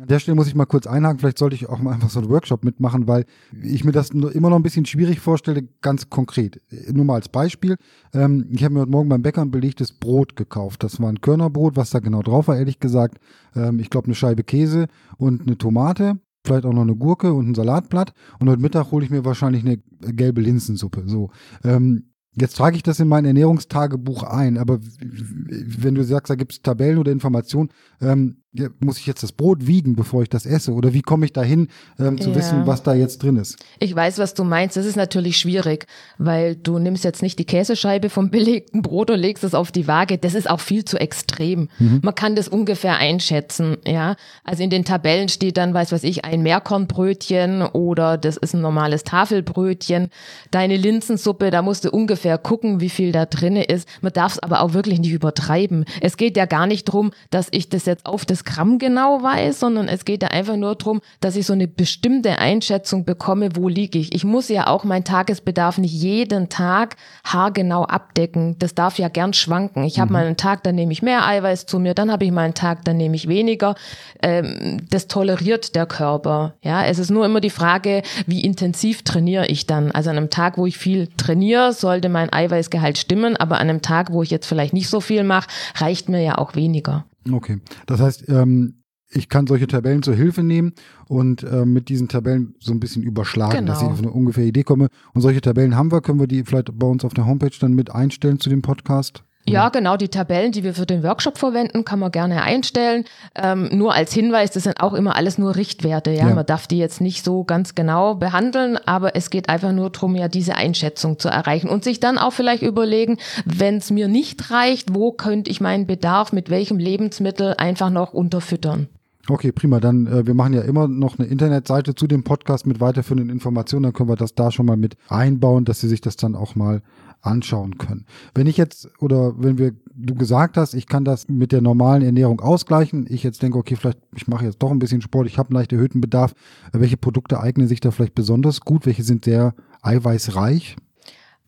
an 0.00 0.08
der 0.08 0.18
Stelle 0.18 0.34
muss 0.34 0.48
ich 0.48 0.56
mal 0.56 0.64
kurz 0.64 0.88
einhaken, 0.88 1.20
vielleicht 1.20 1.38
sollte 1.38 1.54
ich 1.54 1.68
auch 1.68 1.78
mal 1.78 1.92
einfach 1.92 2.10
so 2.10 2.18
einen 2.18 2.28
Workshop 2.28 2.64
mitmachen, 2.64 3.06
weil 3.06 3.24
ich 3.62 3.84
mir 3.84 3.92
das 3.92 4.10
immer 4.10 4.50
noch 4.50 4.56
ein 4.56 4.64
bisschen 4.64 4.84
schwierig 4.84 5.20
vorstelle, 5.20 5.62
ganz 5.82 6.10
konkret. 6.10 6.60
Nur 6.92 7.04
mal 7.04 7.14
als 7.14 7.28
Beispiel. 7.28 7.76
Ähm, 8.14 8.48
ich 8.50 8.64
habe 8.64 8.74
mir 8.74 8.80
heute 8.80 8.90
Morgen 8.90 9.08
beim 9.08 9.22
Bäcker 9.22 9.42
ein 9.42 9.52
belegtes 9.52 9.92
Brot 9.92 10.34
gekauft. 10.34 10.82
Das 10.82 11.00
war 11.00 11.08
ein 11.08 11.20
Körnerbrot, 11.20 11.76
was 11.76 11.90
da 11.90 12.00
genau 12.00 12.22
drauf 12.22 12.48
war, 12.48 12.56
ehrlich 12.56 12.80
gesagt. 12.80 13.18
Ähm, 13.54 13.78
ich 13.78 13.90
glaube, 13.90 14.06
eine 14.06 14.16
Scheibe 14.16 14.42
Käse 14.42 14.88
und 15.18 15.42
eine 15.42 15.56
Tomate 15.56 16.18
vielleicht 16.46 16.64
auch 16.64 16.72
noch 16.72 16.82
eine 16.82 16.96
Gurke 16.96 17.32
und 17.32 17.50
ein 17.50 17.54
Salatblatt 17.54 18.12
und 18.38 18.48
heute 18.48 18.62
Mittag 18.62 18.90
hole 18.90 19.04
ich 19.04 19.10
mir 19.10 19.24
wahrscheinlich 19.24 19.64
eine 19.64 19.78
gelbe 20.14 20.40
Linsensuppe. 20.40 21.04
So. 21.06 21.30
Ähm, 21.64 22.10
jetzt 22.34 22.56
trage 22.56 22.76
ich 22.76 22.82
das 22.82 23.00
in 23.00 23.08
mein 23.08 23.24
Ernährungstagebuch 23.24 24.22
ein, 24.22 24.58
aber 24.58 24.78
wenn 24.80 25.94
du 25.94 26.04
sagst, 26.04 26.30
da 26.30 26.34
gibt 26.34 26.52
es 26.52 26.62
Tabellen 26.62 26.98
oder 26.98 27.12
Informationen, 27.12 27.70
ähm, 28.00 28.42
ja, 28.56 28.68
muss 28.80 28.98
ich 28.98 29.06
jetzt 29.06 29.22
das 29.22 29.32
Brot 29.32 29.66
wiegen, 29.66 29.94
bevor 29.96 30.22
ich 30.22 30.28
das 30.28 30.46
esse? 30.46 30.72
Oder 30.72 30.92
wie 30.92 31.02
komme 31.02 31.26
ich 31.26 31.32
dahin, 31.32 31.68
ähm, 31.98 32.20
zu 32.20 32.30
Ja. 32.30 32.36
wissen, 32.36 32.66
was 32.66 32.82
da 32.82 32.94
jetzt 32.94 33.22
drin 33.22 33.36
ist? 33.36 33.56
Ich 33.78 33.94
weiß, 33.94 34.18
was 34.18 34.34
du 34.34 34.44
meinst. 34.44 34.76
Das 34.76 34.86
ist 34.86 34.96
natürlich 34.96 35.36
schwierig, 35.38 35.86
weil 36.18 36.56
du 36.56 36.78
nimmst 36.78 37.04
jetzt 37.04 37.22
nicht 37.22 37.38
die 37.38 37.44
Käsescheibe 37.44 38.10
vom 38.10 38.30
belegten 38.36 38.82
Brot 38.82 39.10
und 39.10 39.18
legst 39.18 39.44
es 39.44 39.54
auf 39.54 39.70
die 39.72 39.86
Waage. 39.86 40.18
Das 40.18 40.34
ist 40.34 40.48
auch 40.48 40.60
viel 40.60 40.84
zu 40.84 40.98
extrem. 40.98 41.68
Man 41.78 42.14
kann 42.14 42.34
das 42.36 42.48
ungefähr 42.48 42.96
einschätzen, 42.96 43.76
ja. 43.86 44.16
Also 44.44 44.62
in 44.62 44.70
den 44.70 44.84
Tabellen 44.84 45.28
steht 45.28 45.56
dann, 45.56 45.74
weiß 45.74 45.92
was 45.92 46.02
ich, 46.04 46.24
ein 46.24 46.42
Meerkornbrötchen 46.42 47.62
oder 47.62 48.16
das 48.18 48.36
ist 48.36 48.54
ein 48.54 48.60
normales 48.60 49.04
Tafelbrötchen. 49.04 50.08
Deine 50.50 50.76
Linsensuppe, 50.76 51.50
da 51.50 51.62
musst 51.62 51.84
du 51.84 51.90
ungefähr 51.90 52.38
gucken, 52.38 52.80
wie 52.80 52.88
viel 52.90 53.12
da 53.12 53.26
drinne 53.26 53.64
ist. 53.64 53.88
Man 54.00 54.12
darf 54.12 54.32
es 54.32 54.38
aber 54.38 54.60
auch 54.62 54.72
wirklich 54.72 54.98
nicht 55.00 55.12
übertreiben. 55.12 55.84
Es 56.00 56.16
geht 56.16 56.36
ja 56.36 56.46
gar 56.46 56.66
nicht 56.66 56.84
drum, 56.84 57.10
dass 57.30 57.48
ich 57.50 57.68
das 57.68 57.84
jetzt 57.86 58.06
auf 58.06 58.24
das 58.24 58.44
Gramm 58.46 58.78
genau 58.78 59.22
weiß, 59.22 59.60
sondern 59.60 59.88
es 59.88 60.06
geht 60.06 60.22
ja 60.22 60.28
einfach 60.28 60.56
nur 60.56 60.76
drum, 60.76 61.02
dass 61.20 61.36
ich 61.36 61.44
so 61.44 61.52
eine 61.52 61.68
bestimmte 61.68 62.38
Einschätzung 62.38 63.04
bekomme, 63.04 63.50
wo 63.54 63.68
liege 63.68 63.98
ich. 63.98 64.14
Ich 64.14 64.24
muss 64.24 64.48
ja 64.48 64.68
auch 64.68 64.84
meinen 64.84 65.04
Tagesbedarf 65.04 65.76
nicht 65.76 65.92
jeden 65.92 66.48
Tag 66.48 66.96
haargenau 67.24 67.84
abdecken. 67.84 68.56
Das 68.58 68.74
darf 68.74 68.98
ja 68.98 69.08
gern 69.08 69.34
schwanken. 69.34 69.84
Ich 69.84 70.00
habe 70.00 70.12
mal 70.12 70.24
einen 70.24 70.38
Tag, 70.38 70.62
da 70.62 70.72
nehme 70.72 70.92
ich 70.92 71.02
mehr 71.02 71.26
Eiweiß 71.26 71.66
zu 71.66 71.78
mir, 71.78 71.92
dann 71.92 72.10
habe 72.10 72.24
ich 72.24 72.32
mal 72.32 72.42
einen 72.42 72.54
Tag, 72.54 72.84
da 72.84 72.94
nehme 72.94 73.16
ich 73.16 73.28
weniger. 73.28 73.74
Ähm, 74.22 74.86
das 74.90 75.08
toleriert 75.08 75.74
der 75.74 75.86
Körper. 75.86 76.54
Ja, 76.62 76.84
es 76.84 76.98
ist 76.98 77.10
nur 77.10 77.26
immer 77.26 77.40
die 77.40 77.50
Frage, 77.50 78.02
wie 78.26 78.40
intensiv 78.40 79.02
trainiere 79.02 79.46
ich 79.46 79.66
dann. 79.66 79.90
Also 79.90 80.10
an 80.10 80.16
einem 80.16 80.30
Tag, 80.30 80.56
wo 80.56 80.66
ich 80.66 80.78
viel 80.78 81.08
trainiere, 81.16 81.72
sollte 81.72 82.08
mein 82.08 82.32
Eiweißgehalt 82.32 82.96
stimmen, 82.96 83.36
aber 83.36 83.56
an 83.56 83.68
einem 83.68 83.82
Tag, 83.82 84.12
wo 84.12 84.22
ich 84.22 84.30
jetzt 84.30 84.46
vielleicht 84.46 84.72
nicht 84.72 84.88
so 84.88 85.00
viel 85.00 85.24
mache, 85.24 85.48
reicht 85.76 86.08
mir 86.08 86.22
ja 86.22 86.38
auch 86.38 86.54
weniger. 86.54 87.04
Okay. 87.30 87.58
Das 87.86 88.00
heißt, 88.00 88.28
ähm, 88.28 88.82
ich 89.08 89.28
kann 89.28 89.46
solche 89.46 89.66
Tabellen 89.68 90.02
zur 90.02 90.14
Hilfe 90.14 90.42
nehmen 90.42 90.72
und 91.06 91.44
ähm, 91.44 91.72
mit 91.72 91.88
diesen 91.88 92.08
Tabellen 92.08 92.54
so 92.58 92.72
ein 92.72 92.80
bisschen 92.80 93.02
überschlagen, 93.04 93.64
dass 93.66 93.78
ich 93.78 93.82
Genau. 93.82 93.92
auf 93.92 93.98
eine 94.02 94.10
ungefähre 94.10 94.48
Idee 94.48 94.64
komme. 94.64 94.88
Und 95.14 95.20
solche 95.20 95.40
Tabellen 95.40 95.76
haben 95.76 95.92
wir, 95.92 96.00
können 96.00 96.18
wir 96.18 96.26
die 96.26 96.42
vielleicht 96.42 96.76
bei 96.76 96.86
uns 96.86 97.04
auf 97.04 97.14
der 97.14 97.24
Homepage 97.26 97.52
dann 97.60 97.72
mit 97.74 97.90
einstellen 97.92 98.40
zu 98.40 98.50
dem 98.50 98.62
Podcast? 98.62 99.22
Ja, 99.48 99.68
genau, 99.68 99.96
die 99.96 100.08
Tabellen, 100.08 100.50
die 100.50 100.64
wir 100.64 100.74
für 100.74 100.86
den 100.86 101.02
Workshop 101.02 101.38
verwenden, 101.38 101.84
kann 101.84 102.00
man 102.00 102.10
gerne 102.10 102.42
einstellen. 102.42 103.04
Ähm, 103.34 103.68
nur 103.72 103.94
als 103.94 104.12
Hinweis, 104.12 104.50
das 104.50 104.64
sind 104.64 104.80
auch 104.80 104.92
immer 104.92 105.14
alles 105.14 105.38
nur 105.38 105.54
Richtwerte. 105.54 106.10
Ja? 106.10 106.28
Ja. 106.28 106.34
Man 106.34 106.46
darf 106.46 106.66
die 106.66 106.78
jetzt 106.78 107.00
nicht 107.00 107.24
so 107.24 107.44
ganz 107.44 107.74
genau 107.74 108.16
behandeln, 108.16 108.76
aber 108.86 109.14
es 109.14 109.30
geht 109.30 109.48
einfach 109.48 109.72
nur 109.72 109.90
darum, 109.90 110.16
ja, 110.16 110.28
diese 110.28 110.56
Einschätzung 110.56 111.18
zu 111.18 111.28
erreichen 111.28 111.68
und 111.68 111.84
sich 111.84 112.00
dann 112.00 112.18
auch 112.18 112.32
vielleicht 112.32 112.62
überlegen, 112.62 113.18
wenn 113.44 113.76
es 113.76 113.90
mir 113.90 114.08
nicht 114.08 114.50
reicht, 114.50 114.94
wo 114.94 115.12
könnte 115.12 115.50
ich 115.50 115.60
meinen 115.60 115.86
Bedarf 115.86 116.32
mit 116.32 116.50
welchem 116.50 116.78
Lebensmittel 116.78 117.54
einfach 117.56 117.90
noch 117.90 118.12
unterfüttern. 118.12 118.88
Okay, 119.28 119.50
prima. 119.50 119.80
Dann, 119.80 120.06
äh, 120.06 120.26
wir 120.26 120.34
machen 120.34 120.54
ja 120.54 120.62
immer 120.62 120.86
noch 120.86 121.18
eine 121.18 121.26
Internetseite 121.26 121.94
zu 121.94 122.06
dem 122.06 122.22
Podcast 122.22 122.66
mit 122.66 122.80
weiterführenden 122.80 123.28
Informationen. 123.28 123.84
Dann 123.84 123.92
können 123.92 124.08
wir 124.08 124.16
das 124.16 124.34
da 124.34 124.52
schon 124.52 124.66
mal 124.66 124.76
mit 124.76 124.96
einbauen, 125.08 125.64
dass 125.64 125.80
Sie 125.80 125.88
sich 125.88 126.00
das 126.00 126.16
dann 126.16 126.36
auch 126.36 126.54
mal 126.54 126.82
anschauen 127.22 127.78
können. 127.78 128.06
Wenn 128.34 128.46
ich 128.46 128.56
jetzt 128.56 128.88
oder 129.00 129.34
wenn 129.36 129.58
wir 129.58 129.72
du 129.94 130.14
gesagt 130.14 130.56
hast, 130.56 130.74
ich 130.74 130.86
kann 130.86 131.04
das 131.04 131.28
mit 131.28 131.52
der 131.52 131.62
normalen 131.62 132.02
Ernährung 132.02 132.40
ausgleichen, 132.40 133.06
ich 133.08 133.22
jetzt 133.22 133.42
denke, 133.42 133.58
okay, 133.58 133.76
vielleicht 133.76 133.98
ich 134.14 134.28
mache 134.28 134.44
jetzt 134.44 134.62
doch 134.62 134.70
ein 134.70 134.78
bisschen 134.78 135.02
Sport, 135.02 135.26
ich 135.26 135.38
habe 135.38 135.50
einen 135.50 135.56
leicht 135.56 135.72
erhöhten 135.72 136.00
Bedarf. 136.00 136.34
Welche 136.72 136.96
Produkte 136.96 137.40
eignen 137.40 137.68
sich 137.68 137.80
da 137.80 137.90
vielleicht 137.90 138.14
besonders 138.14 138.60
gut? 138.60 138.86
Welche 138.86 139.02
sind 139.02 139.24
sehr 139.24 139.54
eiweißreich? 139.82 140.76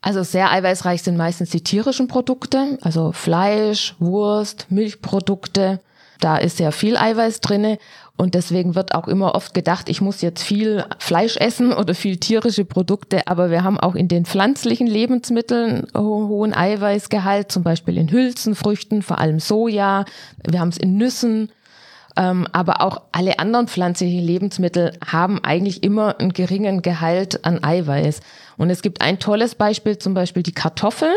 Also 0.00 0.22
sehr 0.22 0.50
eiweißreich 0.50 1.02
sind 1.02 1.16
meistens 1.16 1.50
die 1.50 1.62
tierischen 1.62 2.08
Produkte, 2.08 2.78
also 2.82 3.12
Fleisch, 3.12 3.96
Wurst, 3.98 4.66
Milchprodukte. 4.70 5.80
Da 6.20 6.37
ist 6.37 6.56
sehr 6.56 6.72
viel 6.72 6.96
Eiweiß 6.96 7.40
drinne 7.40 7.78
und 8.18 8.34
deswegen 8.34 8.75
wird 8.75 8.94
auch 8.94 9.06
immer 9.06 9.37
oft 9.37 9.54
gedacht, 9.54 9.88
ich 9.88 10.00
muss 10.00 10.22
jetzt 10.22 10.42
viel 10.42 10.84
Fleisch 10.98 11.37
essen 11.37 11.72
oder 11.72 11.94
viel 11.94 12.16
tierische 12.16 12.64
Produkte, 12.64 13.28
aber 13.28 13.50
wir 13.50 13.62
haben 13.62 13.78
auch 13.78 13.94
in 13.94 14.08
den 14.08 14.26
pflanzlichen 14.26 14.88
Lebensmitteln 14.88 15.87
ho 15.96 16.26
hohen 16.26 16.52
Eiweißgehalt, 16.52 17.52
zum 17.52 17.62
Beispiel 17.62 17.96
in 17.96 18.10
Hülsenfrüchten, 18.10 19.02
vor 19.02 19.18
allem 19.18 19.38
Soja. 19.38 20.04
Wir 20.44 20.58
haben 20.58 20.70
es 20.70 20.78
in 20.78 20.96
Nüssen, 20.96 21.52
ähm, 22.16 22.48
aber 22.50 22.82
auch 22.82 23.02
alle 23.12 23.38
anderen 23.38 23.68
pflanzlichen 23.68 24.20
Lebensmittel 24.20 24.98
haben 25.06 25.42
eigentlich 25.44 25.84
immer 25.84 26.18
einen 26.18 26.32
geringen 26.32 26.82
Gehalt 26.82 27.44
an 27.44 27.62
Eiweiß. 27.62 28.20
Und 28.56 28.70
es 28.70 28.82
gibt 28.82 29.00
ein 29.00 29.20
tolles 29.20 29.54
Beispiel, 29.54 29.96
zum 29.96 30.14
Beispiel 30.14 30.42
die 30.42 30.52
Kartoffel. 30.52 31.12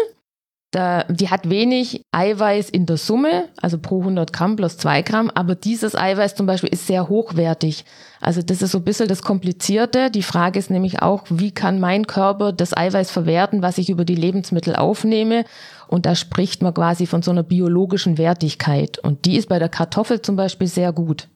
Da, 0.72 1.04
die 1.10 1.30
hat 1.30 1.50
wenig 1.50 2.06
Eiweiß 2.13 2.70
in 2.70 2.86
der 2.86 2.96
Summe, 2.96 3.50
also 3.62 3.78
pro 3.78 4.00
100 4.00 4.32
Gramm 4.32 4.56
plus 4.56 4.78
2 4.78 5.01
Gramm, 5.01 5.30
aber 5.30 5.54
dieses 5.54 5.96
Eiweiß 5.96 6.36
zum 6.36 6.46
Beispiel 6.46 6.70
ist 6.70 6.88
sehr 6.88 7.10
hochwertig. 7.10 7.84
Also 8.22 8.42
das 8.42 8.62
ist 8.62 8.72
so 8.72 8.78
ein 8.78 8.86
bisschen 8.86 9.10
das 9.10 9.22
Komplizierte. 9.22 10.10
Die 10.10 10.24
Frage 10.24 10.58
ist 10.58 10.70
nämlich 10.70 11.01
auch, 11.01 11.25
wie 11.30 11.51
kann 11.51 11.82
mein 11.82 12.08
Körper 12.08 12.54
das 12.54 12.75
Eiweiß 12.75 13.12
verwerten, 13.12 13.62
was 13.62 13.80
ich 13.80 13.90
über 13.90 14.06
die 14.06 14.16
Lebensmittel 14.16 14.75
aufnehme? 14.78 15.44
Und 15.90 16.06
da 16.06 16.16
spricht 16.16 16.62
man 16.62 16.74
quasi 16.74 17.06
von 17.06 17.22
so 17.22 17.32
einer 17.32 17.44
biologischen 17.44 18.18
Wertigkeit. 18.18 18.98
Und 18.98 19.25
die 19.25 19.36
ist 19.36 19.50
bei 19.50 19.60
der 19.60 19.70
Kartoffel 19.70 20.22
zum 20.22 20.38
Beispiel 20.38 20.68
sehr 20.68 20.94
gut. 20.94 21.28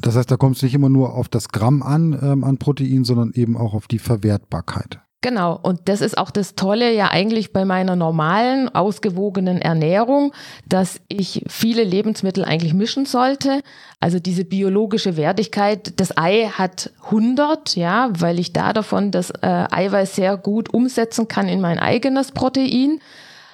Das 0.00 0.14
heißt, 0.16 0.30
da 0.30 0.36
kommt 0.36 0.56
es 0.56 0.62
nicht 0.62 0.74
immer 0.74 0.88
nur 0.88 1.14
auf 1.14 1.28
das 1.28 1.48
Gramm 1.48 1.82
an, 1.82 2.18
ähm, 2.22 2.44
an 2.44 2.58
Protein, 2.58 3.02
sondern 3.02 3.32
eben 3.34 3.56
auch 3.56 3.74
auf 3.74 3.88
die 3.88 3.98
Verwertbarkeit. 3.98 5.01
Genau, 5.22 5.56
und 5.62 5.82
das 5.84 6.00
ist 6.00 6.18
auch 6.18 6.32
das 6.32 6.56
Tolle 6.56 6.92
ja 6.92 7.12
eigentlich 7.12 7.52
bei 7.52 7.64
meiner 7.64 7.94
normalen, 7.94 8.68
ausgewogenen 8.74 9.62
Ernährung, 9.62 10.32
dass 10.68 11.00
ich 11.06 11.44
viele 11.46 11.84
Lebensmittel 11.84 12.44
eigentlich 12.44 12.74
mischen 12.74 13.06
sollte. 13.06 13.62
Also 14.00 14.18
diese 14.18 14.44
biologische 14.44 15.16
Wertigkeit, 15.16 16.00
das 16.00 16.18
Ei 16.18 16.50
hat 16.52 16.90
100, 17.04 17.76
ja, 17.76 18.10
weil 18.18 18.40
ich 18.40 18.52
da 18.52 18.72
davon 18.72 19.12
das 19.12 19.30
äh, 19.30 19.66
Eiweiß 19.70 20.16
sehr 20.16 20.36
gut 20.36 20.74
umsetzen 20.74 21.28
kann 21.28 21.48
in 21.48 21.60
mein 21.60 21.78
eigenes 21.78 22.32
Protein. 22.32 22.98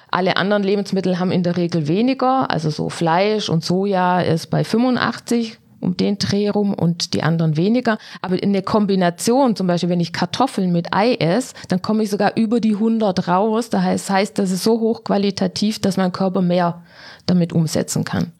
Alle 0.09 0.37
anderen 0.37 0.63
Lebensmittel 0.63 1.19
haben 1.19 1.31
in 1.31 1.43
der 1.43 1.55
Regel 1.55 1.87
weniger, 1.87 2.49
also 2.49 2.71
so 2.71 2.89
Fleisch 2.89 3.47
und 3.47 3.63
Soja 3.63 4.21
ist 4.21 4.47
bei 4.47 4.63
85 4.63 5.59
um 5.79 5.97
den 5.97 6.17
Dreh 6.17 6.49
rum 6.49 6.73
und 6.73 7.13
die 7.13 7.23
anderen 7.23 7.57
weniger. 7.57 7.97
Aber 8.21 8.41
in 8.41 8.53
der 8.53 8.61
Kombination, 8.61 9.55
zum 9.55 9.67
Beispiel 9.67 9.89
wenn 9.89 9.99
ich 9.99 10.13
Kartoffeln 10.13 10.71
mit 10.71 10.93
Ei 10.93 11.15
esse, 11.15 11.53
dann 11.67 11.81
komme 11.81 12.03
ich 12.03 12.09
sogar 12.09 12.37
über 12.37 12.59
die 12.59 12.75
100 12.75 13.27
raus. 13.27 13.69
Das 13.69 13.81
heißt, 13.81 14.09
heißt, 14.09 14.39
das 14.39 14.51
ist 14.51 14.63
so 14.63 14.79
hochqualitativ, 14.79 15.79
dass 15.79 15.97
mein 15.97 16.11
Körper 16.11 16.41
mehr 16.41 16.83
damit 17.25 17.53
umsetzen 17.53 18.03
kann. 18.03 18.31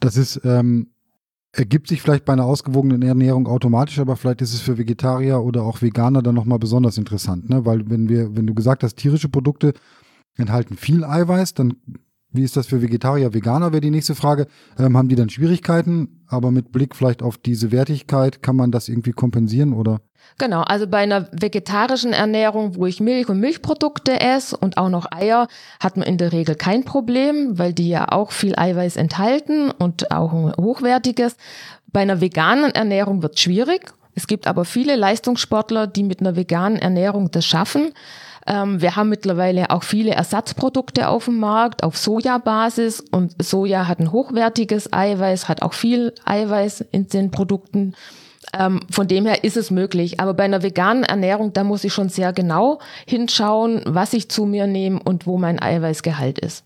Das 0.00 0.16
ist, 0.16 0.40
ähm, 0.44 0.88
ergibt 1.52 1.88
sich 1.88 2.02
vielleicht 2.02 2.24
bei 2.24 2.32
einer 2.32 2.44
ausgewogenen 2.44 3.02
Ernährung 3.02 3.48
automatisch, 3.48 3.98
aber 3.98 4.16
vielleicht 4.16 4.42
ist 4.42 4.54
es 4.54 4.60
für 4.60 4.78
Vegetarier 4.78 5.40
oder 5.40 5.62
auch 5.62 5.82
Veganer 5.82 6.22
dann 6.22 6.34
nochmal 6.34 6.58
besonders 6.58 6.98
interessant, 6.98 7.48
ne? 7.48 7.64
Weil 7.64 7.88
wenn 7.90 8.08
wir, 8.08 8.36
wenn 8.36 8.46
du 8.46 8.54
gesagt 8.54 8.82
hast, 8.82 8.96
tierische 8.96 9.28
Produkte 9.28 9.72
enthalten 10.36 10.76
viel 10.76 11.04
Eiweiß, 11.04 11.54
dann 11.54 11.76
wie 12.30 12.42
ist 12.42 12.56
das 12.56 12.66
für 12.66 12.82
Vegetarier, 12.82 13.32
Veganer 13.32 13.72
wäre 13.72 13.80
die 13.80 13.90
nächste 13.90 14.14
Frage. 14.14 14.46
Ähm, 14.78 14.96
haben 14.96 15.08
die 15.08 15.16
dann 15.16 15.30
Schwierigkeiten? 15.30 16.24
Aber 16.26 16.50
mit 16.50 16.72
Blick 16.72 16.94
vielleicht 16.94 17.22
auf 17.22 17.38
diese 17.38 17.72
Wertigkeit, 17.72 18.42
kann 18.42 18.56
man 18.56 18.70
das 18.70 18.88
irgendwie 18.88 19.12
kompensieren 19.12 19.72
oder? 19.72 20.00
Genau, 20.36 20.60
also 20.60 20.86
bei 20.86 20.98
einer 20.98 21.28
vegetarischen 21.32 22.12
Ernährung, 22.12 22.76
wo 22.76 22.84
ich 22.84 23.00
Milch 23.00 23.28
und 23.28 23.40
Milchprodukte 23.40 24.20
esse 24.20 24.56
und 24.56 24.76
auch 24.76 24.90
noch 24.90 25.10
Eier, 25.10 25.48
hat 25.80 25.96
man 25.96 26.06
in 26.06 26.18
der 26.18 26.32
Regel 26.32 26.54
kein 26.54 26.84
Problem, 26.84 27.58
weil 27.58 27.72
die 27.72 27.88
ja 27.88 28.12
auch 28.12 28.32
viel 28.32 28.54
Eiweiß 28.56 28.96
enthalten 28.96 29.70
und 29.70 30.10
auch 30.10 30.32
ein 30.32 30.52
hochwertiges. 30.56 31.36
Bei 31.86 32.00
einer 32.00 32.20
veganen 32.20 32.72
Ernährung 32.72 33.22
wird 33.22 33.36
es 33.36 33.40
schwierig. 33.40 33.94
Es 34.14 34.26
gibt 34.26 34.46
aber 34.46 34.64
viele 34.64 34.96
Leistungssportler, 34.96 35.86
die 35.86 36.02
mit 36.02 36.20
einer 36.20 36.36
veganen 36.36 36.78
Ernährung 36.78 37.30
das 37.30 37.46
schaffen. 37.46 37.92
Ähm, 38.48 38.80
wir 38.80 38.96
haben 38.96 39.10
mittlerweile 39.10 39.70
auch 39.70 39.82
viele 39.82 40.12
Ersatzprodukte 40.12 41.08
auf 41.08 41.26
dem 41.26 41.38
Markt 41.38 41.82
auf 41.82 41.98
Sojabasis 41.98 43.00
und 43.00 43.36
Soja 43.42 43.86
hat 43.86 44.00
ein 44.00 44.10
hochwertiges 44.10 44.90
Eiweiß, 44.90 45.48
hat 45.48 45.60
auch 45.60 45.74
viel 45.74 46.14
Eiweiß 46.24 46.80
in 46.90 47.08
den 47.08 47.30
Produkten. 47.30 47.94
Ähm, 48.54 48.80
von 48.90 49.06
dem 49.06 49.26
her 49.26 49.44
ist 49.44 49.58
es 49.58 49.70
möglich. 49.70 50.18
Aber 50.18 50.32
bei 50.32 50.44
einer 50.44 50.62
veganen 50.62 51.04
Ernährung, 51.04 51.52
da 51.52 51.62
muss 51.62 51.84
ich 51.84 51.92
schon 51.92 52.08
sehr 52.08 52.32
genau 52.32 52.78
hinschauen, 53.06 53.82
was 53.84 54.14
ich 54.14 54.30
zu 54.30 54.46
mir 54.46 54.66
nehme 54.66 54.98
und 55.04 55.26
wo 55.26 55.36
mein 55.36 55.60
Eiweißgehalt 55.60 56.38
ist. 56.38 56.64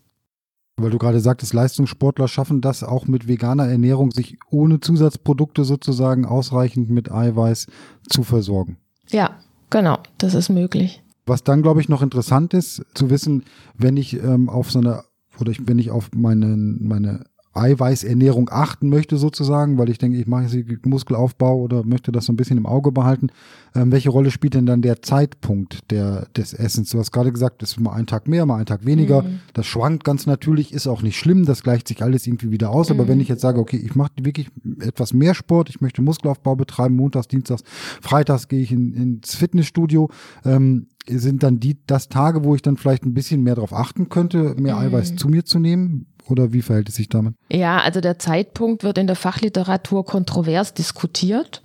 Weil 0.76 0.90
du 0.90 0.98
gerade 0.98 1.18
sagtest, 1.18 1.52
Leistungssportler 1.52 2.28
schaffen 2.28 2.60
das 2.60 2.84
auch 2.84 3.06
mit 3.06 3.26
veganer 3.26 3.66
Ernährung, 3.66 4.12
sich 4.12 4.38
ohne 4.50 4.78
Zusatzprodukte 4.78 5.64
sozusagen 5.64 6.26
ausreichend 6.26 6.90
mit 6.90 7.10
Eiweiß 7.10 7.66
zu 8.08 8.22
versorgen. 8.22 8.76
Ja, 9.10 9.30
genau, 9.68 9.98
das 10.18 10.34
ist 10.34 10.48
möglich. 10.48 11.01
Was 11.26 11.45
dann, 11.45 11.62
glaube 11.62 11.81
ich, 11.81 11.88
noch 11.88 12.02
interessant 12.02 12.55
ist, 12.55 12.85
zu 12.95 13.11
wissen, 13.11 13.45
wenn 13.76 13.97
ich 13.97 14.14
ähm, 14.14 14.49
auf 14.49 14.71
so 14.71 14.81
eine, 14.81 15.05
oder 15.38 15.50
ich, 15.52 15.67
wenn 15.67 15.79
ich 15.79 15.91
auf 15.91 16.11
meine, 16.14 16.57
meine 16.57 17.25
Eiweißernährung 17.54 18.49
achten 18.50 18.88
möchte 18.88 19.18
sozusagen, 19.18 19.76
weil 19.76 19.90
ich 19.90 19.99
denke, 19.99 20.18
ich 20.18 20.26
mache 20.26 20.44
jetzt 20.44 20.87
Muskelaufbau 20.87 21.61
oder 21.61 21.85
möchte 21.85 22.11
das 22.11 22.26
so 22.26 22.32
ein 22.32 22.37
bisschen 22.37 22.56
im 22.56 22.66
Auge 22.66 22.92
behalten. 22.92 23.28
Ähm, 23.75 23.92
welche 23.92 24.11
Rolle 24.11 24.30
spielt 24.30 24.54
denn 24.54 24.66
dann 24.66 24.80
der 24.80 25.02
Zeitpunkt 25.02 25.90
der, 25.90 26.26
des 26.37 26.54
Essens? 26.54 26.90
Du 26.90 26.99
hast 26.99 27.12
gerade 27.12 27.32
gesagt, 27.32 27.62
es 27.62 27.73
ist 27.73 27.80
mal 27.80 27.92
ein 27.92 28.06
Tag 28.06 28.26
mehr, 28.26 28.47
mal 28.47 28.56
ein 28.56 28.66
Tag 28.66 28.87
weniger. 28.87 29.23
Mhm. 29.23 29.40
Das 29.52 29.66
schwankt 29.66 30.04
ganz 30.04 30.26
natürlich, 30.26 30.73
ist 30.73 30.87
auch 30.87 31.02
nicht 31.02 31.18
schlimm, 31.18 31.44
das 31.44 31.62
gleicht 31.62 31.88
sich 31.88 32.02
alles 32.02 32.26
irgendwie 32.26 32.50
wieder 32.50 32.71
aus. 32.71 32.88
Mhm. 32.88 33.00
Aber 33.00 33.09
wenn 33.09 33.21
ich 33.21 33.28
jetzt 33.28 33.42
sage, 33.42 33.61
okay, 33.61 33.76
ich 33.76 33.94
mache 33.94 34.12
wirklich 34.21 34.49
etwas 34.80 35.12
mehr 35.12 35.35
Sport, 35.35 35.68
ich 35.68 35.80
möchte 35.80 36.00
Muskelaufbau 36.00 36.56
betreiben, 36.56 36.97
montags, 36.97 37.28
dienstags, 37.28 37.62
freitags 38.00 38.49
gehe 38.49 38.61
ich 38.61 38.73
in, 38.73 38.94
ins 38.94 39.35
Fitnessstudio, 39.35 40.09
ähm, 40.44 40.87
sind 41.09 41.42
dann 41.42 41.59
die 41.59 41.78
das 41.87 42.09
Tage, 42.09 42.44
wo 42.44 42.54
ich 42.54 42.62
dann 42.62 42.76
vielleicht 42.76 43.04
ein 43.04 43.14
bisschen 43.14 43.42
mehr 43.42 43.56
darauf 43.56 43.73
achten 43.73 44.09
könnte, 44.09 44.54
mehr 44.59 44.76
mhm. 44.76 44.82
Eiweiß 44.82 45.16
zu 45.16 45.28
mir 45.28 45.44
zu 45.44 45.59
nehmen? 45.59 46.06
Oder 46.29 46.52
wie 46.52 46.62
verhält 46.62 46.88
es 46.88 46.97
sich 46.97 47.09
damit? 47.09 47.35
Ja, 47.50 47.79
also 47.79 48.00
der 48.00 48.19
Zeitpunkt 48.19 48.85
wird 48.85 48.99
in 48.99 49.07
der 49.07 49.17
Fachliteratur 49.17 50.05
kontrovers 50.05 50.75
diskutiert. 50.75 51.62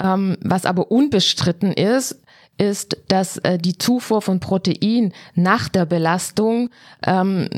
Ähm, 0.00 0.36
was 0.40 0.66
aber 0.66 0.90
unbestritten 0.90 1.72
ist, 1.72 2.22
ist, 2.60 2.98
dass 3.08 3.38
äh, 3.38 3.58
die 3.58 3.78
Zufuhr 3.78 4.20
von 4.20 4.38
Protein 4.38 5.12
nach 5.34 5.68
der 5.68 5.86
Belastung 5.86 6.68
ähm, 7.06 7.48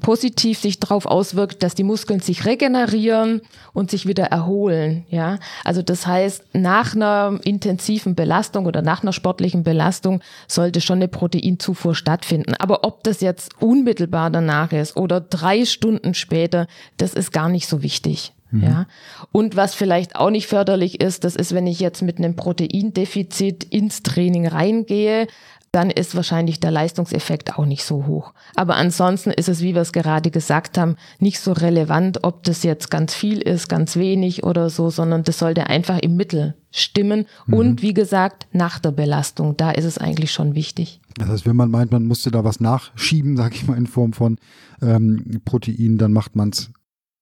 positiv 0.00 0.58
sich 0.58 0.80
darauf 0.80 1.06
auswirkt, 1.06 1.62
dass 1.62 1.74
die 1.74 1.84
Muskeln 1.84 2.20
sich 2.20 2.44
regenerieren 2.44 3.42
und 3.72 3.90
sich 3.90 4.06
wieder 4.06 4.24
erholen. 4.24 5.06
Ja, 5.08 5.38
also 5.64 5.82
das 5.82 6.06
heißt, 6.06 6.44
nach 6.52 6.94
einer 6.94 7.38
intensiven 7.44 8.14
Belastung 8.16 8.66
oder 8.66 8.82
nach 8.82 9.02
einer 9.02 9.12
sportlichen 9.12 9.62
Belastung 9.62 10.20
sollte 10.48 10.80
schon 10.80 10.98
eine 10.98 11.08
Proteinzufuhr 11.08 11.94
stattfinden. 11.94 12.54
Aber 12.58 12.82
ob 12.84 13.04
das 13.04 13.20
jetzt 13.20 13.52
unmittelbar 13.60 14.30
danach 14.30 14.72
ist 14.72 14.96
oder 14.96 15.20
drei 15.20 15.64
Stunden 15.64 16.14
später, 16.14 16.66
das 16.96 17.14
ist 17.14 17.32
gar 17.32 17.48
nicht 17.48 17.68
so 17.68 17.82
wichtig. 17.82 18.32
Mhm. 18.50 18.62
Ja. 18.62 18.86
Und 19.32 19.56
was 19.56 19.74
vielleicht 19.74 20.16
auch 20.16 20.30
nicht 20.30 20.46
förderlich 20.46 21.00
ist, 21.00 21.24
das 21.24 21.36
ist, 21.36 21.54
wenn 21.54 21.66
ich 21.66 21.80
jetzt 21.80 22.02
mit 22.02 22.18
einem 22.18 22.36
Proteindefizit 22.36 23.64
ins 23.64 24.02
Training 24.02 24.46
reingehe, 24.46 25.26
dann 25.72 25.90
ist 25.90 26.16
wahrscheinlich 26.16 26.58
der 26.58 26.72
Leistungseffekt 26.72 27.56
auch 27.56 27.64
nicht 27.64 27.84
so 27.84 28.06
hoch. 28.06 28.32
Aber 28.56 28.74
ansonsten 28.74 29.30
ist 29.30 29.48
es, 29.48 29.60
wie 29.60 29.74
wir 29.74 29.82
es 29.82 29.92
gerade 29.92 30.30
gesagt 30.30 30.76
haben, 30.76 30.96
nicht 31.20 31.38
so 31.38 31.52
relevant, 31.52 32.24
ob 32.24 32.42
das 32.42 32.64
jetzt 32.64 32.90
ganz 32.90 33.14
viel 33.14 33.40
ist, 33.40 33.68
ganz 33.68 33.96
wenig 33.96 34.42
oder 34.42 34.68
so, 34.68 34.90
sondern 34.90 35.22
das 35.22 35.38
sollte 35.38 35.68
einfach 35.68 35.98
im 36.00 36.16
Mittel 36.16 36.56
stimmen. 36.72 37.26
Mhm. 37.46 37.54
Und 37.54 37.82
wie 37.82 37.94
gesagt, 37.94 38.48
nach 38.52 38.80
der 38.80 38.90
Belastung, 38.90 39.56
da 39.56 39.70
ist 39.70 39.84
es 39.84 39.98
eigentlich 39.98 40.32
schon 40.32 40.56
wichtig. 40.56 41.00
Das 41.16 41.28
heißt, 41.28 41.46
wenn 41.46 41.56
man 41.56 41.70
meint, 41.70 41.92
man 41.92 42.04
musste 42.04 42.32
da 42.32 42.42
was 42.42 42.58
nachschieben, 42.58 43.36
sage 43.36 43.54
ich 43.54 43.66
mal, 43.66 43.78
in 43.78 43.86
Form 43.86 44.12
von 44.12 44.38
ähm, 44.82 45.40
Protein, 45.44 45.98
dann 45.98 46.12
macht 46.12 46.34
man 46.34 46.50
es 46.50 46.70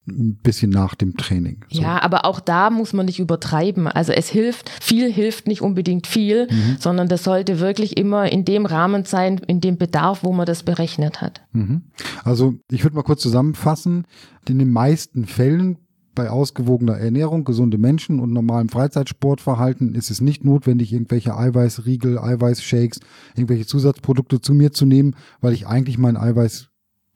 ein 0.08 0.38
bisschen 0.42 0.70
nach 0.70 0.94
dem 0.94 1.16
Training. 1.16 1.64
So. 1.70 1.82
Ja, 1.82 2.02
aber 2.02 2.24
auch 2.24 2.40
da 2.40 2.70
muss 2.70 2.92
man 2.92 3.06
nicht 3.06 3.18
übertreiben. 3.18 3.86
Also 3.86 4.12
es 4.12 4.28
hilft, 4.28 4.70
viel 4.82 5.10
hilft 5.12 5.46
nicht 5.46 5.62
unbedingt 5.62 6.06
viel, 6.06 6.46
mhm. 6.50 6.76
sondern 6.78 7.08
das 7.08 7.24
sollte 7.24 7.60
wirklich 7.60 7.96
immer 7.96 8.30
in 8.30 8.44
dem 8.44 8.66
Rahmen 8.66 9.04
sein, 9.04 9.40
in 9.46 9.60
dem 9.60 9.76
Bedarf, 9.76 10.22
wo 10.22 10.32
man 10.32 10.46
das 10.46 10.62
berechnet 10.62 11.20
hat. 11.20 11.42
Mhm. 11.52 11.82
Also 12.24 12.54
ich 12.70 12.84
würde 12.84 12.96
mal 12.96 13.02
kurz 13.02 13.22
zusammenfassen. 13.22 14.04
In 14.48 14.58
den 14.58 14.72
meisten 14.72 15.26
Fällen 15.26 15.78
bei 16.18 16.30
ausgewogener 16.30 16.98
Ernährung, 16.98 17.44
gesunde 17.44 17.78
Menschen 17.78 18.18
und 18.18 18.32
normalem 18.32 18.68
Freizeitsportverhalten 18.68 19.94
ist 19.94 20.10
es 20.10 20.20
nicht 20.20 20.44
notwendig, 20.44 20.92
irgendwelche 20.92 21.36
Eiweißriegel, 21.36 22.18
Eiweißshakes, 22.18 22.98
irgendwelche 23.36 23.66
Zusatzprodukte 23.66 24.40
zu 24.40 24.52
mir 24.52 24.72
zu 24.72 24.84
nehmen, 24.84 25.14
weil 25.40 25.52
ich 25.52 25.68
eigentlich 25.68 25.96
mein 25.96 26.16
Eiweiß 26.16 26.67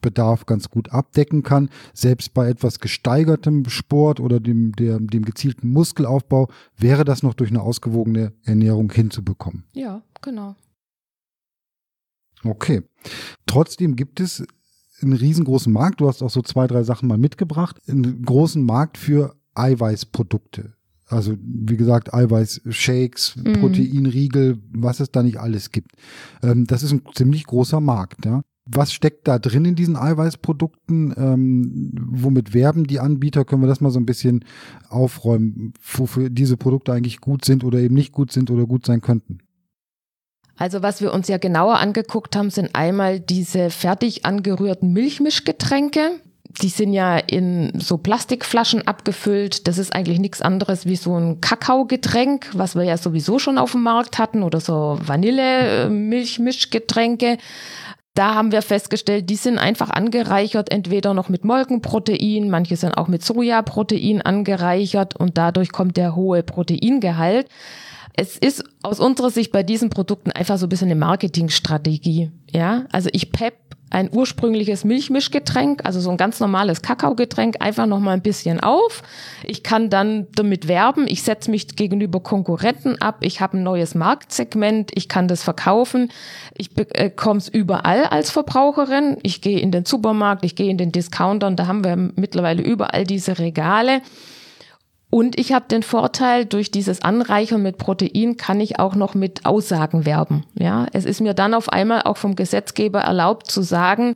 Bedarf 0.03 0.45
ganz 0.45 0.69
gut 0.69 0.91
abdecken 0.91 1.41
kann. 1.41 1.69
Selbst 1.95 2.35
bei 2.35 2.47
etwas 2.47 2.79
gesteigertem 2.79 3.67
Sport 3.67 4.19
oder 4.19 4.39
dem, 4.39 4.73
der, 4.73 4.99
dem 4.99 5.25
gezielten 5.25 5.69
Muskelaufbau 5.69 6.49
wäre 6.77 7.03
das 7.05 7.23
noch 7.23 7.33
durch 7.33 7.49
eine 7.49 7.61
ausgewogene 7.61 8.33
Ernährung 8.43 8.91
hinzubekommen. 8.91 9.63
Ja, 9.73 10.03
genau. 10.21 10.55
Okay. 12.43 12.83
Trotzdem 13.47 13.95
gibt 13.95 14.19
es 14.19 14.45
einen 15.01 15.13
riesengroßen 15.13 15.73
Markt. 15.73 16.01
Du 16.01 16.07
hast 16.07 16.21
auch 16.21 16.29
so 16.29 16.41
zwei, 16.41 16.67
drei 16.67 16.83
Sachen 16.83 17.07
mal 17.07 17.17
mitgebracht. 17.17 17.79
Einen 17.87 18.23
großen 18.23 18.63
Markt 18.63 18.97
für 18.97 19.35
Eiweißprodukte. 19.55 20.73
Also 21.07 21.35
wie 21.39 21.77
gesagt, 21.77 22.13
Eiweißshakes, 22.13 23.35
mhm. 23.35 23.53
Proteinriegel, 23.53 24.59
was 24.71 24.99
es 24.99 25.11
da 25.11 25.21
nicht 25.21 25.37
alles 25.37 25.71
gibt. 25.71 25.91
Ähm, 26.41 26.65
das 26.65 26.83
ist 26.83 26.91
ein 26.91 27.01
ziemlich 27.13 27.45
großer 27.45 27.79
Markt. 27.79 28.25
Ja? 28.25 28.41
Was 28.65 28.93
steckt 28.93 29.27
da 29.27 29.39
drin 29.39 29.65
in 29.65 29.75
diesen 29.75 29.97
Eiweißprodukten? 29.97 31.13
Ähm, 31.17 31.91
womit 31.99 32.53
werben 32.53 32.87
die 32.87 32.99
Anbieter? 32.99 33.43
Können 33.43 33.61
wir 33.61 33.67
das 33.67 33.81
mal 33.81 33.91
so 33.91 33.99
ein 33.99 34.05
bisschen 34.05 34.45
aufräumen, 34.89 35.73
wofür 35.81 36.29
diese 36.29 36.55
Produkte 36.55 36.93
eigentlich 36.93 37.19
gut 37.19 37.43
sind 37.43 37.65
oder 37.65 37.79
eben 37.79 37.95
nicht 37.95 38.13
gut 38.13 38.31
sind 38.31 38.49
oder 38.49 38.65
gut 38.65 38.85
sein 38.85 39.01
könnten? 39.01 39.39
Also 40.55 40.81
was 40.81 41.01
wir 41.01 41.13
uns 41.13 41.27
ja 41.27 41.37
genauer 41.37 41.79
angeguckt 41.79 42.37
haben, 42.37 42.49
sind 42.49 42.73
einmal 42.73 43.19
diese 43.19 43.69
fertig 43.69 44.25
angerührten 44.25 44.93
Milchmischgetränke. 44.93 46.21
Die 46.61 46.69
sind 46.69 46.93
ja 46.93 47.17
in 47.17 47.71
so 47.79 47.97
Plastikflaschen 47.97 48.87
abgefüllt. 48.87 49.67
Das 49.67 49.79
ist 49.79 49.95
eigentlich 49.95 50.19
nichts 50.19 50.41
anderes 50.41 50.85
wie 50.85 50.95
so 50.95 51.17
ein 51.17 51.41
Kakaogetränk, 51.41 52.51
was 52.53 52.75
wir 52.75 52.83
ja 52.83 52.97
sowieso 52.97 53.39
schon 53.39 53.57
auf 53.57 53.71
dem 53.71 53.81
Markt 53.81 54.19
hatten 54.19 54.43
oder 54.43 54.59
so 54.59 54.99
Vanille-Milchmischgetränke. 55.03 57.39
Da 58.15 58.35
haben 58.35 58.51
wir 58.51 58.61
festgestellt, 58.61 59.29
die 59.29 59.35
sind 59.35 59.57
einfach 59.57 59.89
angereichert, 59.89 60.71
entweder 60.71 61.15
noch 61.15 61.29
mit 61.29 61.45
Molkenprotein, 61.45 62.49
manche 62.49 62.75
sind 62.75 62.95
auch 62.95 63.07
mit 63.07 63.23
Sojaprotein 63.23 64.21
angereichert 64.21 65.15
und 65.15 65.37
dadurch 65.37 65.71
kommt 65.71 65.97
der 65.97 66.15
hohe 66.15 66.43
Proteingehalt. 66.43 67.47
Es 68.15 68.37
ist 68.37 68.63
aus 68.83 68.99
unserer 68.99 69.31
Sicht 69.31 69.51
bei 69.51 69.63
diesen 69.63 69.89
Produkten 69.89 70.31
einfach 70.31 70.59
so 70.59 70.67
ein 70.67 70.69
bisschen 70.69 70.91
eine 70.91 70.99
Marketingstrategie. 70.99 72.29
Ja, 72.51 72.85
also 72.91 73.09
ich 73.11 73.31
pep 73.31 73.55
ein 73.93 74.09
ursprüngliches 74.11 74.83
Milchmischgetränk, 74.83 75.81
also 75.85 75.99
so 75.99 76.09
ein 76.09 76.17
ganz 76.17 76.39
normales 76.39 76.81
Kakaogetränk, 76.81 77.57
einfach 77.59 77.85
noch 77.85 77.99
mal 77.99 78.11
ein 78.11 78.21
bisschen 78.21 78.59
auf. 78.59 79.03
Ich 79.43 79.63
kann 79.63 79.89
dann 79.89 80.27
damit 80.35 80.67
werben, 80.67 81.05
ich 81.07 81.23
setze 81.23 81.51
mich 81.51 81.75
gegenüber 81.75 82.19
Konkurrenten 82.19 83.01
ab, 83.01 83.17
ich 83.21 83.39
habe 83.39 83.57
ein 83.57 83.63
neues 83.63 83.95
Marktsegment, 83.95 84.91
ich 84.95 85.07
kann 85.07 85.27
das 85.27 85.43
verkaufen, 85.43 86.11
ich 86.55 86.73
bekomme 86.73 87.37
es 87.37 87.47
überall 87.47 88.05
als 88.05 88.31
Verbraucherin. 88.31 89.17
Ich 89.23 89.41
gehe 89.41 89.59
in 89.59 89.71
den 89.71 89.85
Supermarkt, 89.85 90.43
ich 90.43 90.55
gehe 90.55 90.69
in 90.69 90.77
den 90.77 90.91
Discounter 90.91 91.47
und 91.47 91.57
da 91.57 91.67
haben 91.67 91.83
wir 91.83 91.95
mittlerweile 91.95 92.61
überall 92.61 93.03
diese 93.03 93.39
Regale. 93.39 94.01
Und 95.13 95.39
ich 95.39 95.53
habe 95.53 95.65
den 95.69 95.83
Vorteil, 95.83 96.43
durch 96.43 96.71
dieses 96.71 97.03
Anreichern 97.03 97.61
mit 97.61 97.77
Protein 97.77 98.35
kann 98.35 98.59
ich 98.59 98.79
auch 98.79 98.95
noch 98.95 99.13
mit 99.13 99.45
Aussagen 99.45 100.07
werben. 100.07 100.43
Ja, 100.55 100.87
es 100.91 101.05
ist 101.05 101.21
mir 101.21 101.35
dann 101.35 101.53
auf 101.53 101.69
einmal 101.69 102.01
auch 102.01 102.17
vom 102.17 102.35
Gesetzgeber 102.35 103.01
erlaubt 103.01 103.51
zu 103.51 103.61
sagen, 103.61 104.15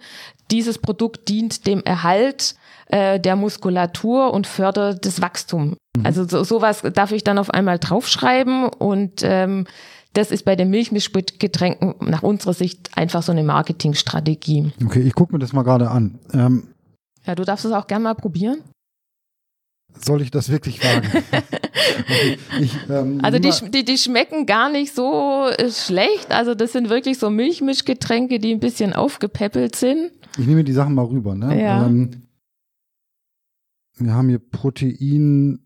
dieses 0.49 0.79
Produkt 0.79 1.29
dient 1.29 1.67
dem 1.67 1.83
Erhalt 1.83 2.55
äh, 2.88 3.19
der 3.19 3.36
Muskulatur 3.36 4.33
und 4.33 4.47
fördert 4.47 5.05
das 5.05 5.21
Wachstum. 5.21 5.77
Mhm. 5.95 6.03
Also 6.03 6.27
so, 6.27 6.43
sowas 6.43 6.81
darf 6.95 7.12
ich 7.12 7.23
dann 7.23 7.38
auf 7.38 7.51
einmal 7.51 7.77
draufschreiben 7.77 8.67
und 8.67 9.21
ähm, 9.21 9.67
das 10.13 10.31
ist 10.31 10.45
bei 10.45 10.55
den 10.55 10.71
Milchmischgetränken 10.71 11.93
nach 11.99 12.23
unserer 12.23 12.53
Sicht 12.53 12.97
einfach 12.97 13.21
so 13.21 13.31
eine 13.31 13.43
Marketingstrategie. 13.43 14.71
Okay, 14.83 15.01
ich 15.01 15.13
gucke 15.13 15.33
mir 15.33 15.38
das 15.38 15.53
mal 15.53 15.62
gerade 15.62 15.91
an. 15.91 16.17
Ähm, 16.33 16.69
ja, 17.23 17.36
du 17.36 17.43
darfst 17.43 17.65
es 17.65 17.71
auch 17.71 17.86
gerne 17.86 18.05
mal 18.05 18.15
probieren 18.15 18.63
soll 20.03 20.21
ich 20.21 20.31
das 20.31 20.49
wirklich 20.49 20.83
wagen? 20.83 21.07
ich, 22.62 22.75
ähm, 22.89 23.19
also 23.21 23.39
die, 23.39 23.71
die, 23.71 23.86
die 23.86 23.97
schmecken 23.97 24.45
gar 24.45 24.71
nicht 24.71 24.93
so 24.93 25.47
äh, 25.47 25.69
schlecht. 25.71 26.31
Also 26.31 26.55
das 26.55 26.73
sind 26.73 26.89
wirklich 26.89 27.19
so 27.19 27.29
Milchmischgetränke, 27.29 28.39
die 28.39 28.53
ein 28.53 28.60
bisschen 28.60 28.93
aufgepäppelt 28.93 29.75
sind. 29.75 30.12
Ich 30.38 30.45
nehme 30.45 30.63
die 30.63 30.73
Sachen 30.73 30.93
mal 30.93 31.05
rüber. 31.05 31.36
Ne? 31.36 31.62
Ja. 31.62 31.86
Ähm, 31.86 32.27
wir 33.97 34.13
haben 34.13 34.29
hier 34.29 34.39
Protein 34.39 35.60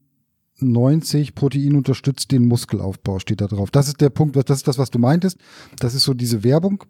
90, 0.59 1.35
Protein 1.35 1.75
unterstützt 1.75 2.31
den 2.31 2.47
Muskelaufbau, 2.47 3.19
steht 3.19 3.41
da 3.41 3.47
drauf. 3.47 3.71
Das 3.71 3.87
ist 3.87 3.99
der 4.01 4.09
Punkt, 4.09 4.35
das 4.35 4.57
ist 4.57 4.67
das, 4.67 4.77
was 4.77 4.89
du 4.89 4.99
meintest. 4.99 5.37
Das 5.79 5.93
ist 5.93 6.03
so 6.03 6.13
diese 6.13 6.43
Werbung. 6.43 6.83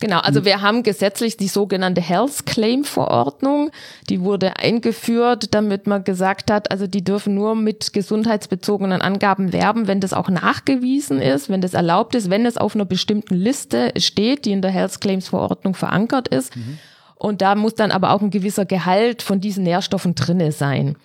Genau, 0.00 0.18
also 0.20 0.40
hm. 0.40 0.46
wir 0.46 0.62
haben 0.62 0.82
gesetzlich 0.82 1.36
die 1.36 1.48
sogenannte 1.48 2.00
Health 2.00 2.46
Claim 2.46 2.84
Verordnung. 2.84 3.70
Die 4.08 4.22
wurde 4.22 4.56
eingeführt, 4.56 5.54
damit 5.54 5.86
man 5.86 6.04
gesagt 6.04 6.50
hat, 6.50 6.70
also 6.70 6.86
die 6.86 7.04
dürfen 7.04 7.34
nur 7.34 7.54
mit 7.54 7.92
gesundheitsbezogenen 7.92 9.02
Angaben 9.02 9.52
werben, 9.52 9.86
wenn 9.86 10.00
das 10.00 10.14
auch 10.14 10.30
nachgewiesen 10.30 11.20
ist, 11.20 11.50
wenn 11.50 11.60
das 11.60 11.74
erlaubt 11.74 12.14
ist, 12.14 12.30
wenn 12.30 12.46
es 12.46 12.56
auf 12.56 12.74
einer 12.74 12.86
bestimmten 12.86 13.34
Liste 13.34 13.92
steht, 13.98 14.46
die 14.46 14.52
in 14.52 14.62
der 14.62 14.70
Health 14.70 15.00
Claims 15.00 15.28
Verordnung 15.28 15.74
verankert 15.74 16.28
ist. 16.28 16.56
Mhm. 16.56 16.78
Und 17.16 17.42
da 17.42 17.54
muss 17.54 17.74
dann 17.74 17.90
aber 17.90 18.12
auch 18.12 18.22
ein 18.22 18.30
gewisser 18.30 18.64
Gehalt 18.64 19.20
von 19.20 19.42
diesen 19.42 19.64
Nährstoffen 19.64 20.14
drinne 20.14 20.52
sein. 20.52 20.96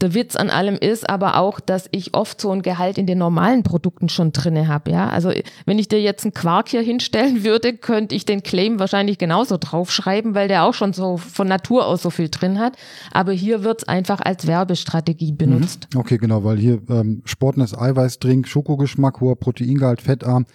Der 0.00 0.14
Witz 0.14 0.36
an 0.36 0.50
allem 0.50 0.76
ist 0.76 1.08
aber 1.08 1.36
auch, 1.36 1.58
dass 1.60 1.88
ich 1.90 2.14
oft 2.14 2.40
so 2.40 2.52
ein 2.52 2.62
Gehalt 2.62 2.98
in 2.98 3.06
den 3.06 3.18
normalen 3.18 3.62
Produkten 3.62 4.08
schon 4.08 4.32
drinne 4.32 4.68
habe. 4.68 4.90
Ja, 4.90 5.08
also 5.08 5.32
wenn 5.66 5.78
ich 5.78 5.88
dir 5.88 6.00
jetzt 6.00 6.24
einen 6.24 6.34
Quark 6.34 6.68
hier 6.68 6.82
hinstellen 6.82 7.44
würde, 7.44 7.72
könnte 7.72 8.14
ich 8.14 8.24
den 8.24 8.42
Claim 8.42 8.78
wahrscheinlich 8.78 9.18
genauso 9.18 9.56
draufschreiben, 9.58 10.34
weil 10.34 10.48
der 10.48 10.64
auch 10.64 10.74
schon 10.74 10.92
so 10.92 11.16
von 11.16 11.48
Natur 11.48 11.86
aus 11.86 12.02
so 12.02 12.10
viel 12.10 12.28
drin 12.28 12.58
hat. 12.58 12.76
Aber 13.12 13.32
hier 13.32 13.64
wird 13.64 13.82
es 13.82 13.88
einfach 13.88 14.20
als 14.20 14.46
Werbestrategie 14.46 15.32
benutzt. 15.32 15.88
Mhm. 15.92 16.00
Okay, 16.00 16.18
genau, 16.18 16.44
weil 16.44 16.58
hier 16.58 16.80
ähm, 16.88 17.22
Sportness 17.24 17.76
Eiweißdrink, 17.76 18.46
Schokogeschmack, 18.46 19.20
hoher 19.20 19.36
Proteingehalt, 19.36 20.00
fettarm, 20.00 20.46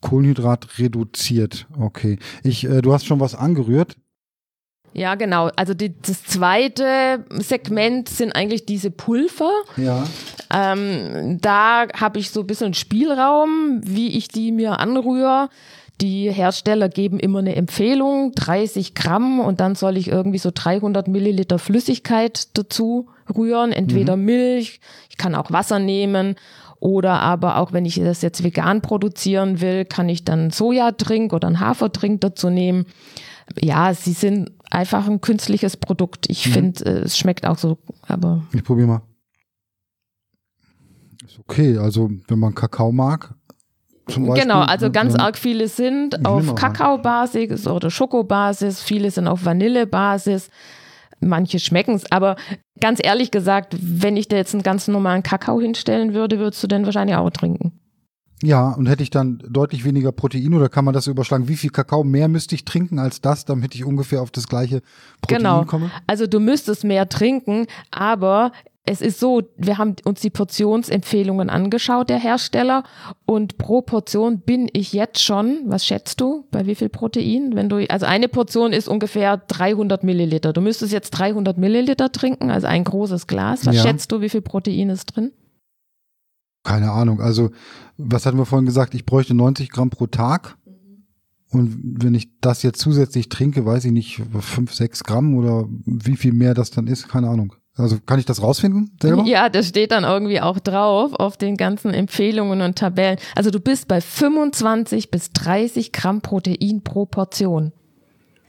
Kohlenhydrat 0.00 0.78
reduziert. 0.78 1.66
Okay. 1.78 2.18
Ich, 2.42 2.64
äh, 2.64 2.82
du 2.82 2.92
hast 2.92 3.06
schon 3.06 3.20
was 3.20 3.34
angerührt. 3.34 3.96
Ja, 4.94 5.14
genau. 5.14 5.50
Also 5.56 5.74
die, 5.74 5.94
das 6.00 6.24
zweite 6.24 7.24
Segment 7.30 8.08
sind 8.08 8.32
eigentlich 8.34 8.66
diese 8.66 8.90
Pulver. 8.90 9.50
Ja. 9.76 10.04
Ähm, 10.52 11.38
da 11.40 11.86
habe 11.98 12.18
ich 12.18 12.30
so 12.30 12.40
ein 12.40 12.46
bisschen 12.46 12.74
Spielraum, 12.74 13.80
wie 13.82 14.16
ich 14.16 14.28
die 14.28 14.52
mir 14.52 14.80
anrühre. 14.80 15.48
Die 16.00 16.30
Hersteller 16.30 16.88
geben 16.88 17.20
immer 17.20 17.38
eine 17.38 17.54
Empfehlung, 17.54 18.32
30 18.34 18.94
Gramm 18.94 19.40
und 19.40 19.60
dann 19.60 19.76
soll 19.76 19.96
ich 19.96 20.08
irgendwie 20.08 20.38
so 20.38 20.50
300 20.52 21.06
Milliliter 21.06 21.58
Flüssigkeit 21.58 22.48
dazu 22.54 23.08
rühren, 23.34 23.72
entweder 23.72 24.16
mhm. 24.16 24.24
Milch, 24.24 24.80
ich 25.10 25.16
kann 25.16 25.34
auch 25.34 25.52
Wasser 25.52 25.78
nehmen 25.78 26.34
oder 26.80 27.20
aber 27.20 27.58
auch 27.58 27.72
wenn 27.72 27.84
ich 27.84 27.94
das 27.94 28.22
jetzt 28.22 28.42
vegan 28.42 28.80
produzieren 28.80 29.60
will, 29.60 29.84
kann 29.84 30.08
ich 30.08 30.24
dann 30.24 30.50
Sojatrink 30.50 31.32
oder 31.32 31.46
einen 31.46 31.60
Hafertrink 31.60 32.20
dazu 32.20 32.50
nehmen. 32.50 32.86
Ja, 33.60 33.94
sie 33.94 34.12
sind 34.12 34.50
einfach 34.70 35.06
ein 35.06 35.20
künstliches 35.20 35.76
Produkt. 35.76 36.28
Ich 36.28 36.46
mhm. 36.48 36.52
finde, 36.52 36.84
äh, 36.84 36.98
es 37.00 37.18
schmeckt 37.18 37.46
auch 37.46 37.58
so, 37.58 37.78
aber. 38.02 38.42
Ich 38.52 38.64
probiere 38.64 38.88
mal. 38.88 39.02
Ist 41.24 41.38
okay, 41.38 41.78
also 41.78 42.10
wenn 42.28 42.38
man 42.38 42.54
Kakao 42.54 42.92
mag. 42.92 43.34
Zum 44.08 44.26
Beispiel, 44.26 44.42
genau, 44.42 44.60
also 44.62 44.90
ganz 44.90 45.14
arg 45.14 45.38
viele 45.38 45.68
sind 45.68 46.26
auf 46.26 46.56
Kakaobasis 46.56 47.68
oder 47.68 47.88
Schokobasis, 47.88 48.82
viele 48.82 49.10
sind 49.12 49.28
auf 49.28 49.44
Vanillebasis, 49.44 50.50
manche 51.20 51.60
schmecken 51.60 51.94
es, 51.94 52.10
aber 52.10 52.34
ganz 52.80 52.98
ehrlich 53.02 53.30
gesagt, 53.30 53.76
wenn 53.80 54.16
ich 54.16 54.26
dir 54.26 54.36
jetzt 54.36 54.54
einen 54.54 54.64
ganz 54.64 54.88
normalen 54.88 55.22
Kakao 55.22 55.60
hinstellen 55.60 56.14
würde, 56.14 56.40
würdest 56.40 56.60
du 56.64 56.66
den 56.66 56.84
wahrscheinlich 56.84 57.16
auch 57.16 57.30
trinken. 57.30 57.80
Ja, 58.42 58.70
und 58.70 58.88
hätte 58.88 59.02
ich 59.02 59.10
dann 59.10 59.42
deutlich 59.48 59.84
weniger 59.84 60.12
Protein 60.12 60.52
oder 60.54 60.68
kann 60.68 60.84
man 60.84 60.94
das 60.94 61.06
überschlagen? 61.06 61.48
Wie 61.48 61.56
viel 61.56 61.70
Kakao 61.70 62.04
mehr 62.04 62.28
müsste 62.28 62.54
ich 62.54 62.64
trinken 62.64 62.98
als 62.98 63.20
das, 63.20 63.44
damit 63.44 63.74
ich 63.74 63.84
ungefähr 63.84 64.20
auf 64.20 64.30
das 64.30 64.48
gleiche 64.48 64.82
Protein 65.20 65.38
genau. 65.38 65.64
komme? 65.64 65.90
Also 66.06 66.26
du 66.26 66.40
müsstest 66.40 66.84
mehr 66.84 67.08
trinken, 67.08 67.66
aber 67.90 68.52
es 68.84 69.00
ist 69.00 69.20
so, 69.20 69.42
wir 69.56 69.78
haben 69.78 69.94
uns 70.04 70.20
die 70.20 70.30
Portionsempfehlungen 70.30 71.50
angeschaut, 71.50 72.10
der 72.10 72.18
Hersteller, 72.18 72.82
und 73.26 73.56
pro 73.56 73.80
Portion 73.80 74.40
bin 74.40 74.68
ich 74.72 74.92
jetzt 74.92 75.22
schon, 75.22 75.60
was 75.66 75.86
schätzt 75.86 76.20
du, 76.20 76.46
bei 76.50 76.66
wie 76.66 76.74
viel 76.74 76.88
Protein? 76.88 77.52
Wenn 77.54 77.68
du, 77.68 77.88
also 77.88 78.06
eine 78.06 78.26
Portion 78.26 78.72
ist 78.72 78.88
ungefähr 78.88 79.36
300 79.36 80.02
Milliliter. 80.02 80.52
Du 80.52 80.60
müsstest 80.60 80.92
jetzt 80.92 81.10
300 81.10 81.58
Milliliter 81.58 82.10
trinken, 82.10 82.50
also 82.50 82.66
ein 82.66 82.82
großes 82.82 83.28
Glas. 83.28 83.66
Was 83.66 83.76
ja. 83.76 83.82
schätzt 83.82 84.10
du, 84.10 84.20
wie 84.20 84.28
viel 84.28 84.42
Protein 84.42 84.90
ist 84.90 85.06
drin? 85.06 85.30
Keine 86.62 86.92
Ahnung. 86.92 87.20
Also, 87.20 87.50
was 87.96 88.26
hatten 88.26 88.38
wir 88.38 88.46
vorhin 88.46 88.66
gesagt? 88.66 88.94
Ich 88.94 89.04
bräuchte 89.04 89.34
90 89.34 89.70
Gramm 89.70 89.90
pro 89.90 90.06
Tag. 90.06 90.56
Und 91.50 92.02
wenn 92.02 92.14
ich 92.14 92.28
das 92.40 92.62
jetzt 92.62 92.80
zusätzlich 92.80 93.28
trinke, 93.28 93.66
weiß 93.66 93.84
ich 93.84 93.92
nicht, 93.92 94.22
5, 94.38 94.72
6 94.72 95.04
Gramm 95.04 95.34
oder 95.34 95.66
wie 95.84 96.16
viel 96.16 96.32
mehr 96.32 96.54
das 96.54 96.70
dann 96.70 96.86
ist, 96.86 97.08
keine 97.08 97.28
Ahnung. 97.28 97.54
Also 97.76 97.98
kann 98.04 98.18
ich 98.18 98.26
das 98.26 98.42
rausfinden 98.42 98.96
selber? 99.00 99.24
Ja, 99.24 99.48
das 99.48 99.68
steht 99.68 99.92
dann 99.92 100.04
irgendwie 100.04 100.40
auch 100.40 100.58
drauf 100.58 101.14
auf 101.14 101.36
den 101.36 101.56
ganzen 101.56 101.94
Empfehlungen 101.94 102.60
und 102.60 102.76
Tabellen. 102.76 103.18
Also 103.34 103.50
du 103.50 103.60
bist 103.60 103.88
bei 103.88 104.00
25 104.00 105.10
bis 105.10 105.30
30 105.32 105.92
Gramm 105.92 106.20
Protein 106.20 106.82
pro 106.82 107.06
Portion. 107.06 107.72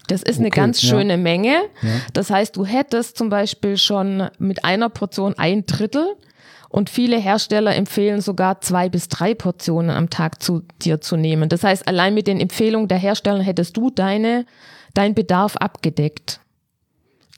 Das 0.07 0.23
ist 0.23 0.35
okay, 0.35 0.39
eine 0.39 0.49
ganz 0.49 0.81
schöne 0.81 1.13
ja. 1.13 1.17
Menge. 1.17 1.55
Ja. 1.81 1.89
Das 2.11 2.29
heißt, 2.29 2.55
du 2.57 2.65
hättest 2.65 3.17
zum 3.17 3.29
Beispiel 3.29 3.77
schon 3.77 4.27
mit 4.39 4.65
einer 4.65 4.89
Portion 4.89 5.33
ein 5.37 5.65
Drittel 5.65 6.05
und 6.73 6.89
viele 6.89 7.19
Hersteller 7.19 7.75
empfehlen 7.75 8.19
sogar 8.19 8.59
zwei 8.61 8.89
bis 8.89 9.07
drei 9.07 9.35
Portionen 9.35 9.91
am 9.91 10.09
Tag 10.09 10.41
zu 10.41 10.63
dir 10.81 11.01
zu 11.01 11.17
nehmen. 11.17 11.47
Das 11.47 11.63
heißt, 11.63 11.87
allein 11.87 12.15
mit 12.15 12.25
den 12.25 12.39
Empfehlungen 12.39 12.87
der 12.87 12.97
Hersteller 12.97 13.43
hättest 13.43 13.77
du 13.77 13.91
deine, 13.91 14.47
dein 14.95 15.13
Bedarf 15.13 15.55
abgedeckt. 15.55 16.39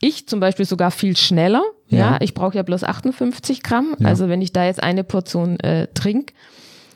Ich 0.00 0.26
zum 0.26 0.40
Beispiel 0.40 0.64
sogar 0.64 0.90
viel 0.90 1.18
schneller. 1.18 1.62
Ja, 1.88 1.98
ja 1.98 2.18
ich 2.22 2.32
brauche 2.32 2.56
ja 2.56 2.62
bloß 2.62 2.82
58 2.82 3.62
Gramm. 3.62 3.94
Ja. 3.98 4.08
Also 4.08 4.30
wenn 4.30 4.40
ich 4.40 4.54
da 4.54 4.64
jetzt 4.64 4.82
eine 4.82 5.04
Portion 5.04 5.60
äh, 5.60 5.88
trink. 5.88 6.32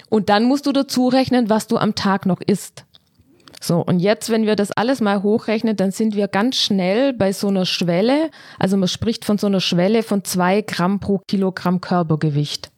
Und 0.08 0.30
dann 0.30 0.44
musst 0.44 0.64
du 0.64 0.72
dazu 0.72 1.08
rechnen, 1.08 1.50
was 1.50 1.66
du 1.66 1.76
am 1.76 1.94
Tag 1.94 2.24
noch 2.24 2.40
isst. 2.40 2.86
So, 3.62 3.80
und 3.84 4.00
jetzt, 4.00 4.30
wenn 4.30 4.46
wir 4.46 4.56
das 4.56 4.72
alles 4.72 5.02
mal 5.02 5.22
hochrechnen, 5.22 5.76
dann 5.76 5.90
sind 5.90 6.16
wir 6.16 6.28
ganz 6.28 6.56
schnell 6.56 7.12
bei 7.12 7.32
so 7.32 7.48
einer 7.48 7.66
Schwelle. 7.66 8.30
Also 8.58 8.78
man 8.78 8.88
spricht 8.88 9.26
von 9.26 9.36
so 9.36 9.46
einer 9.46 9.60
Schwelle 9.60 10.02
von 10.02 10.24
zwei 10.24 10.62
Gramm 10.62 10.98
pro 10.98 11.20
Kilogramm 11.28 11.82
Körpergewicht. 11.82 12.70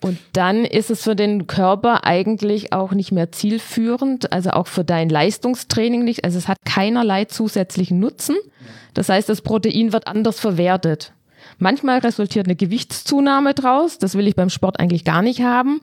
Und 0.00 0.18
dann 0.32 0.64
ist 0.64 0.90
es 0.90 1.02
für 1.02 1.14
den 1.14 1.46
Körper 1.46 2.04
eigentlich 2.04 2.72
auch 2.72 2.92
nicht 2.92 3.12
mehr 3.12 3.30
zielführend, 3.30 4.32
also 4.32 4.50
auch 4.50 4.66
für 4.66 4.84
dein 4.84 5.08
Leistungstraining 5.08 6.02
nicht. 6.02 6.24
Also 6.24 6.38
es 6.38 6.48
hat 6.48 6.56
keinerlei 6.64 7.26
zusätzlichen 7.26 8.00
Nutzen. 8.00 8.36
Das 8.94 9.10
heißt, 9.10 9.28
das 9.28 9.42
Protein 9.42 9.92
wird 9.92 10.08
anders 10.08 10.40
verwertet. 10.40 11.12
Manchmal 11.58 11.98
resultiert 11.98 12.46
eine 12.46 12.56
Gewichtszunahme 12.56 13.54
draus. 13.54 13.98
Das 13.98 14.16
will 14.16 14.26
ich 14.26 14.34
beim 14.34 14.50
Sport 14.50 14.80
eigentlich 14.80 15.04
gar 15.04 15.22
nicht 15.22 15.42
haben. 15.42 15.80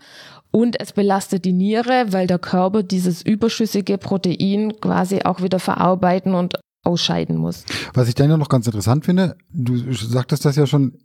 Und 0.51 0.79
es 0.79 0.93
belastet 0.93 1.45
die 1.45 1.53
Niere, 1.53 2.07
weil 2.09 2.27
der 2.27 2.39
Körper 2.39 2.83
dieses 2.83 3.21
überschüssige 3.21 3.97
Protein 3.97 4.73
quasi 4.81 5.21
auch 5.23 5.41
wieder 5.41 5.59
verarbeiten 5.59 6.33
und 6.33 6.55
ausscheiden 6.83 7.37
muss. 7.37 7.65
Was 7.93 8.07
ich 8.07 8.15
dann 8.15 8.29
ja 8.29 8.37
noch 8.37 8.49
ganz 8.49 8.65
interessant 8.65 9.05
finde, 9.05 9.35
du 9.51 9.93
sagtest 9.93 10.45
das 10.45 10.55
ja 10.55 10.65
schon, 10.65 10.97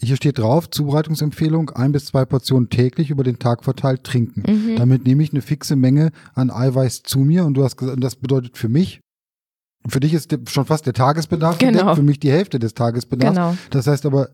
hier 0.00 0.16
steht 0.16 0.38
drauf, 0.38 0.70
Zubereitungsempfehlung, 0.70 1.70
ein 1.70 1.92
bis 1.92 2.06
zwei 2.06 2.24
Portionen 2.24 2.70
täglich 2.70 3.10
über 3.10 3.22
den 3.22 3.38
Tag 3.38 3.64
verteilt 3.64 4.04
trinken. 4.04 4.44
Mhm. 4.46 4.76
Damit 4.76 5.04
nehme 5.04 5.22
ich 5.22 5.32
eine 5.32 5.42
fixe 5.42 5.76
Menge 5.76 6.10
an 6.34 6.50
Eiweiß 6.50 7.02
zu 7.02 7.18
mir 7.18 7.44
und 7.44 7.54
du 7.54 7.64
hast 7.64 7.76
gesagt, 7.76 8.02
das 8.02 8.16
bedeutet 8.16 8.56
für 8.56 8.68
mich, 8.68 9.00
für 9.88 10.00
dich 10.00 10.14
ist 10.14 10.36
schon 10.48 10.66
fast 10.66 10.86
der 10.86 10.92
Tagesbedarf 10.92 11.58
genau. 11.58 11.72
gedeckt, 11.72 11.96
für 11.96 12.02
mich 12.02 12.20
die 12.20 12.30
Hälfte 12.30 12.58
des 12.58 12.74
Tagesbedarfs. 12.74 13.34
Genau. 13.34 13.56
Das 13.70 13.86
heißt 13.86 14.06
aber, 14.06 14.30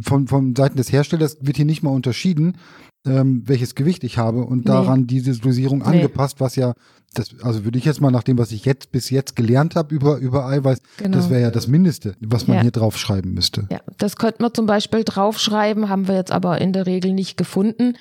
von, 0.00 0.26
von 0.26 0.56
Seiten 0.56 0.76
des 0.76 0.92
Herstellers 0.92 1.38
wird 1.40 1.56
hier 1.56 1.66
nicht 1.66 1.82
mal 1.82 1.90
unterschieden, 1.90 2.56
ähm, 3.04 3.42
welches 3.46 3.74
Gewicht 3.74 4.04
ich 4.04 4.18
habe 4.18 4.44
und 4.44 4.68
daran 4.68 5.00
nee. 5.00 5.06
diese 5.06 5.36
Dosierung 5.36 5.80
nee. 5.80 5.84
angepasst, 5.84 6.40
was 6.40 6.56
ja, 6.56 6.74
das, 7.14 7.34
also 7.42 7.64
würde 7.64 7.78
ich 7.78 7.84
jetzt 7.84 8.00
mal 8.00 8.10
nach 8.10 8.22
dem, 8.22 8.38
was 8.38 8.52
ich 8.52 8.64
jetzt 8.64 8.92
bis 8.92 9.10
jetzt 9.10 9.36
gelernt 9.36 9.76
habe 9.76 9.94
über, 9.94 10.16
über 10.18 10.46
Eiweiß, 10.46 10.78
genau. 10.96 11.18
das 11.18 11.28
wäre 11.28 11.42
ja 11.42 11.50
das 11.50 11.66
Mindeste, 11.66 12.14
was 12.20 12.46
man 12.46 12.58
ja. 12.58 12.62
hier 12.62 12.70
draufschreiben 12.70 13.34
müsste. 13.34 13.66
Ja, 13.70 13.80
das 13.98 14.16
könnte 14.16 14.40
man 14.40 14.54
zum 14.54 14.66
Beispiel 14.66 15.04
draufschreiben, 15.04 15.88
haben 15.88 16.08
wir 16.08 16.14
jetzt 16.14 16.32
aber 16.32 16.60
in 16.60 16.72
der 16.72 16.86
Regel 16.86 17.12
nicht 17.12 17.36
gefunden. 17.36 17.94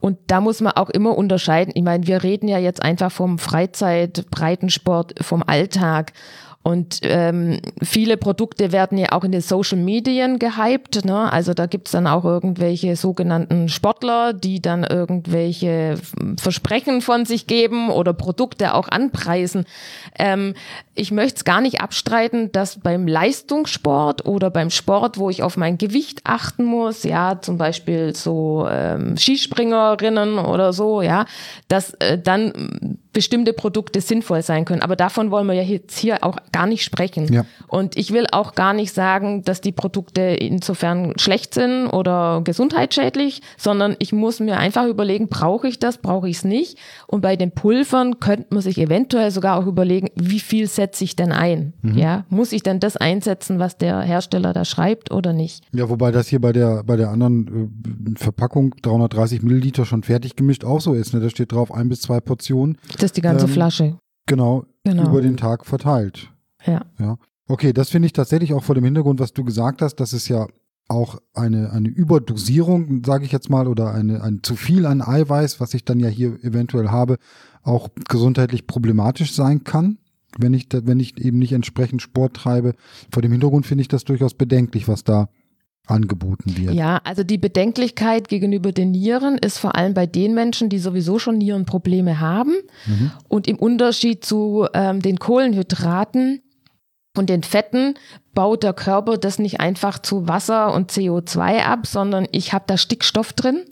Und 0.00 0.18
da 0.26 0.40
muss 0.40 0.60
man 0.60 0.72
auch 0.72 0.90
immer 0.90 1.16
unterscheiden. 1.16 1.72
Ich 1.74 1.82
meine, 1.82 2.06
wir 2.06 2.22
reden 2.22 2.48
ja 2.48 2.58
jetzt 2.58 2.82
einfach 2.82 3.10
vom 3.10 3.38
Freizeit, 3.38 4.26
Breitensport, 4.30 5.14
vom 5.24 5.42
Alltag. 5.42 6.12
Und 6.62 6.98
ähm, 7.02 7.60
viele 7.82 8.16
Produkte 8.16 8.72
werden 8.72 8.98
ja 8.98 9.12
auch 9.12 9.24
in 9.24 9.32
den 9.32 9.40
Social 9.40 9.78
Medien 9.78 10.38
gehypt. 10.38 11.04
Ne? 11.04 11.32
Also 11.32 11.54
da 11.54 11.66
gibt's 11.66 11.92
dann 11.92 12.06
auch 12.06 12.24
irgendwelche 12.24 12.94
sogenannten 12.96 13.68
Sportler, 13.68 14.34
die 14.34 14.60
dann 14.60 14.84
irgendwelche 14.84 15.96
Versprechen 16.38 17.00
von 17.00 17.24
sich 17.24 17.46
geben 17.46 17.90
oder 17.90 18.12
Produkte 18.12 18.74
auch 18.74 18.88
anpreisen. 18.88 19.64
Ähm, 20.18 20.54
ich 20.98 21.12
möchte 21.12 21.36
es 21.36 21.44
gar 21.44 21.60
nicht 21.60 21.80
abstreiten, 21.80 22.50
dass 22.52 22.80
beim 22.80 23.06
Leistungssport 23.06 24.26
oder 24.26 24.50
beim 24.50 24.70
Sport, 24.70 25.16
wo 25.18 25.30
ich 25.30 25.42
auf 25.42 25.56
mein 25.56 25.78
Gewicht 25.78 26.20
achten 26.24 26.64
muss, 26.64 27.04
ja, 27.04 27.40
zum 27.40 27.56
Beispiel 27.58 28.14
so 28.14 28.66
ähm, 28.70 29.16
Skispringerinnen 29.16 30.38
oder 30.38 30.72
so, 30.72 31.00
ja, 31.00 31.24
dass 31.68 31.94
äh, 31.94 32.18
dann 32.18 32.98
bestimmte 33.12 33.52
Produkte 33.52 34.00
sinnvoll 34.00 34.42
sein 34.42 34.64
können. 34.64 34.82
Aber 34.82 34.94
davon 34.94 35.30
wollen 35.30 35.46
wir 35.46 35.54
ja 35.54 35.62
jetzt 35.62 35.98
hier 35.98 36.22
auch 36.22 36.36
gar 36.52 36.66
nicht 36.66 36.84
sprechen. 36.84 37.32
Ja. 37.32 37.44
Und 37.66 37.96
ich 37.96 38.12
will 38.12 38.26
auch 38.30 38.54
gar 38.54 38.72
nicht 38.74 38.92
sagen, 38.92 39.42
dass 39.42 39.60
die 39.60 39.72
Produkte 39.72 40.20
insofern 40.20 41.18
schlecht 41.18 41.54
sind 41.54 41.88
oder 41.88 42.42
gesundheitsschädlich, 42.44 43.42
sondern 43.56 43.96
ich 43.98 44.12
muss 44.12 44.38
mir 44.40 44.58
einfach 44.58 44.86
überlegen, 44.86 45.28
brauche 45.28 45.66
ich 45.68 45.78
das, 45.78 45.98
brauche 45.98 46.28
ich 46.28 46.38
es 46.38 46.44
nicht. 46.44 46.78
Und 47.06 47.20
bei 47.20 47.34
den 47.34 47.50
Pulvern 47.50 48.20
könnte 48.20 48.46
man 48.50 48.62
sich 48.62 48.78
eventuell 48.78 49.30
sogar 49.30 49.58
auch 49.58 49.66
überlegen, 49.66 50.10
wie 50.14 50.40
viel 50.40 50.66
setze 50.68 50.87
ich 51.00 51.16
denn 51.16 51.32
ein? 51.32 51.74
Mhm. 51.82 51.96
Ja, 51.96 52.24
muss 52.28 52.52
ich 52.52 52.62
denn 52.62 52.80
das 52.80 52.96
einsetzen, 52.96 53.58
was 53.58 53.76
der 53.76 54.00
Hersteller 54.00 54.52
da 54.52 54.64
schreibt 54.64 55.10
oder 55.10 55.32
nicht? 55.32 55.64
Ja, 55.72 55.88
wobei 55.88 56.10
das 56.10 56.28
hier 56.28 56.40
bei 56.40 56.52
der, 56.52 56.84
bei 56.84 56.96
der 56.96 57.10
anderen 57.10 58.14
äh, 58.14 58.18
Verpackung 58.18 58.74
330 58.82 59.42
Milliliter 59.42 59.84
schon 59.84 60.02
fertig 60.02 60.36
gemischt 60.36 60.64
auch 60.64 60.80
so 60.80 60.94
ist. 60.94 61.14
Ne? 61.14 61.20
Da 61.20 61.30
steht 61.30 61.52
drauf 61.52 61.72
ein 61.72 61.88
bis 61.88 62.00
zwei 62.00 62.20
Portionen. 62.20 62.78
Das 62.92 63.04
ist 63.04 63.16
die 63.16 63.22
ganze 63.22 63.46
ähm, 63.46 63.52
Flasche. 63.52 63.98
Genau, 64.26 64.64
genau, 64.84 65.08
über 65.08 65.22
den 65.22 65.36
Tag 65.36 65.64
verteilt. 65.64 66.30
Ja. 66.66 66.82
Ja. 66.98 67.16
Okay, 67.46 67.72
das 67.72 67.88
finde 67.88 68.06
ich 68.06 68.12
tatsächlich 68.12 68.52
auch 68.52 68.62
vor 68.62 68.74
dem 68.74 68.84
Hintergrund, 68.84 69.20
was 69.20 69.32
du 69.32 69.42
gesagt 69.42 69.80
hast, 69.80 69.96
dass 69.96 70.12
es 70.12 70.28
ja 70.28 70.46
auch 70.88 71.18
eine, 71.34 71.70
eine 71.72 71.88
Überdosierung, 71.88 73.02
sage 73.04 73.24
ich 73.24 73.32
jetzt 73.32 73.50
mal, 73.50 73.68
oder 73.68 73.92
eine, 73.94 74.22
ein 74.22 74.40
zu 74.42 74.56
viel 74.56 74.86
an 74.86 75.02
Eiweiß, 75.02 75.60
was 75.60 75.74
ich 75.74 75.84
dann 75.84 76.00
ja 76.00 76.08
hier 76.08 76.42
eventuell 76.42 76.88
habe, 76.88 77.16
auch 77.62 77.88
gesundheitlich 78.08 78.66
problematisch 78.66 79.34
sein 79.34 79.64
kann, 79.64 79.98
wenn 80.36 80.52
ich, 80.54 80.66
wenn 80.70 81.00
ich 81.00 81.18
eben 81.18 81.38
nicht 81.38 81.52
entsprechend 81.52 82.02
Sport 82.02 82.34
treibe. 82.34 82.74
Vor 83.12 83.22
dem 83.22 83.32
Hintergrund 83.32 83.66
finde 83.66 83.82
ich 83.82 83.88
das 83.88 84.04
durchaus 84.04 84.34
bedenklich, 84.34 84.88
was 84.88 85.04
da 85.04 85.28
angeboten 85.86 86.56
wird. 86.56 86.74
Ja, 86.74 87.00
also 87.04 87.24
die 87.24 87.38
Bedenklichkeit 87.38 88.28
gegenüber 88.28 88.72
den 88.72 88.90
Nieren 88.90 89.38
ist 89.38 89.58
vor 89.58 89.74
allem 89.74 89.94
bei 89.94 90.06
den 90.06 90.34
Menschen, 90.34 90.68
die 90.68 90.78
sowieso 90.78 91.18
schon 91.18 91.38
Nierenprobleme 91.38 92.20
haben. 92.20 92.54
Mhm. 92.86 93.10
Und 93.28 93.48
im 93.48 93.56
Unterschied 93.56 94.24
zu 94.24 94.66
ähm, 94.74 95.00
den 95.00 95.18
Kohlenhydraten 95.18 96.42
und 97.16 97.30
den 97.30 97.42
Fetten 97.42 97.94
baut 98.34 98.62
der 98.62 98.74
Körper 98.74 99.16
das 99.16 99.38
nicht 99.38 99.60
einfach 99.60 99.98
zu 99.98 100.28
Wasser 100.28 100.72
und 100.74 100.92
CO2 100.92 101.60
ab, 101.60 101.86
sondern 101.86 102.28
ich 102.32 102.52
habe 102.52 102.64
da 102.66 102.76
Stickstoff 102.76 103.32
drin 103.32 103.64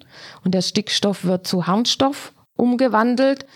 und 0.42 0.54
der 0.54 0.62
Stickstoff 0.62 1.24
wird 1.24 1.46
zu 1.46 1.66
Harnstoff 1.66 2.32
umgewandelt 2.56 3.46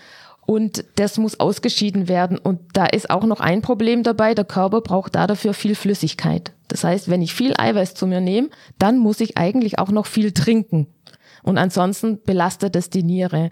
und 0.51 0.83
das 0.95 1.17
muss 1.17 1.39
ausgeschieden 1.39 2.09
werden. 2.09 2.37
Und 2.37 2.59
da 2.73 2.85
ist 2.85 3.09
auch 3.09 3.23
noch 3.23 3.39
ein 3.39 3.61
Problem 3.61 4.03
dabei, 4.03 4.35
der 4.35 4.43
Körper 4.43 4.81
braucht 4.81 5.15
da 5.15 5.25
dafür 5.25 5.53
viel 5.53 5.75
Flüssigkeit. 5.75 6.51
Das 6.67 6.83
heißt, 6.83 7.09
wenn 7.09 7.21
ich 7.21 7.33
viel 7.33 7.53
Eiweiß 7.57 7.93
zu 7.93 8.05
mir 8.05 8.19
nehme, 8.19 8.49
dann 8.77 8.97
muss 8.97 9.21
ich 9.21 9.37
eigentlich 9.37 9.79
auch 9.79 9.91
noch 9.91 10.07
viel 10.07 10.33
trinken. 10.33 10.87
Und 11.41 11.57
ansonsten 11.57 12.21
belastet 12.21 12.75
es 12.75 12.89
die 12.89 13.01
Niere. 13.01 13.49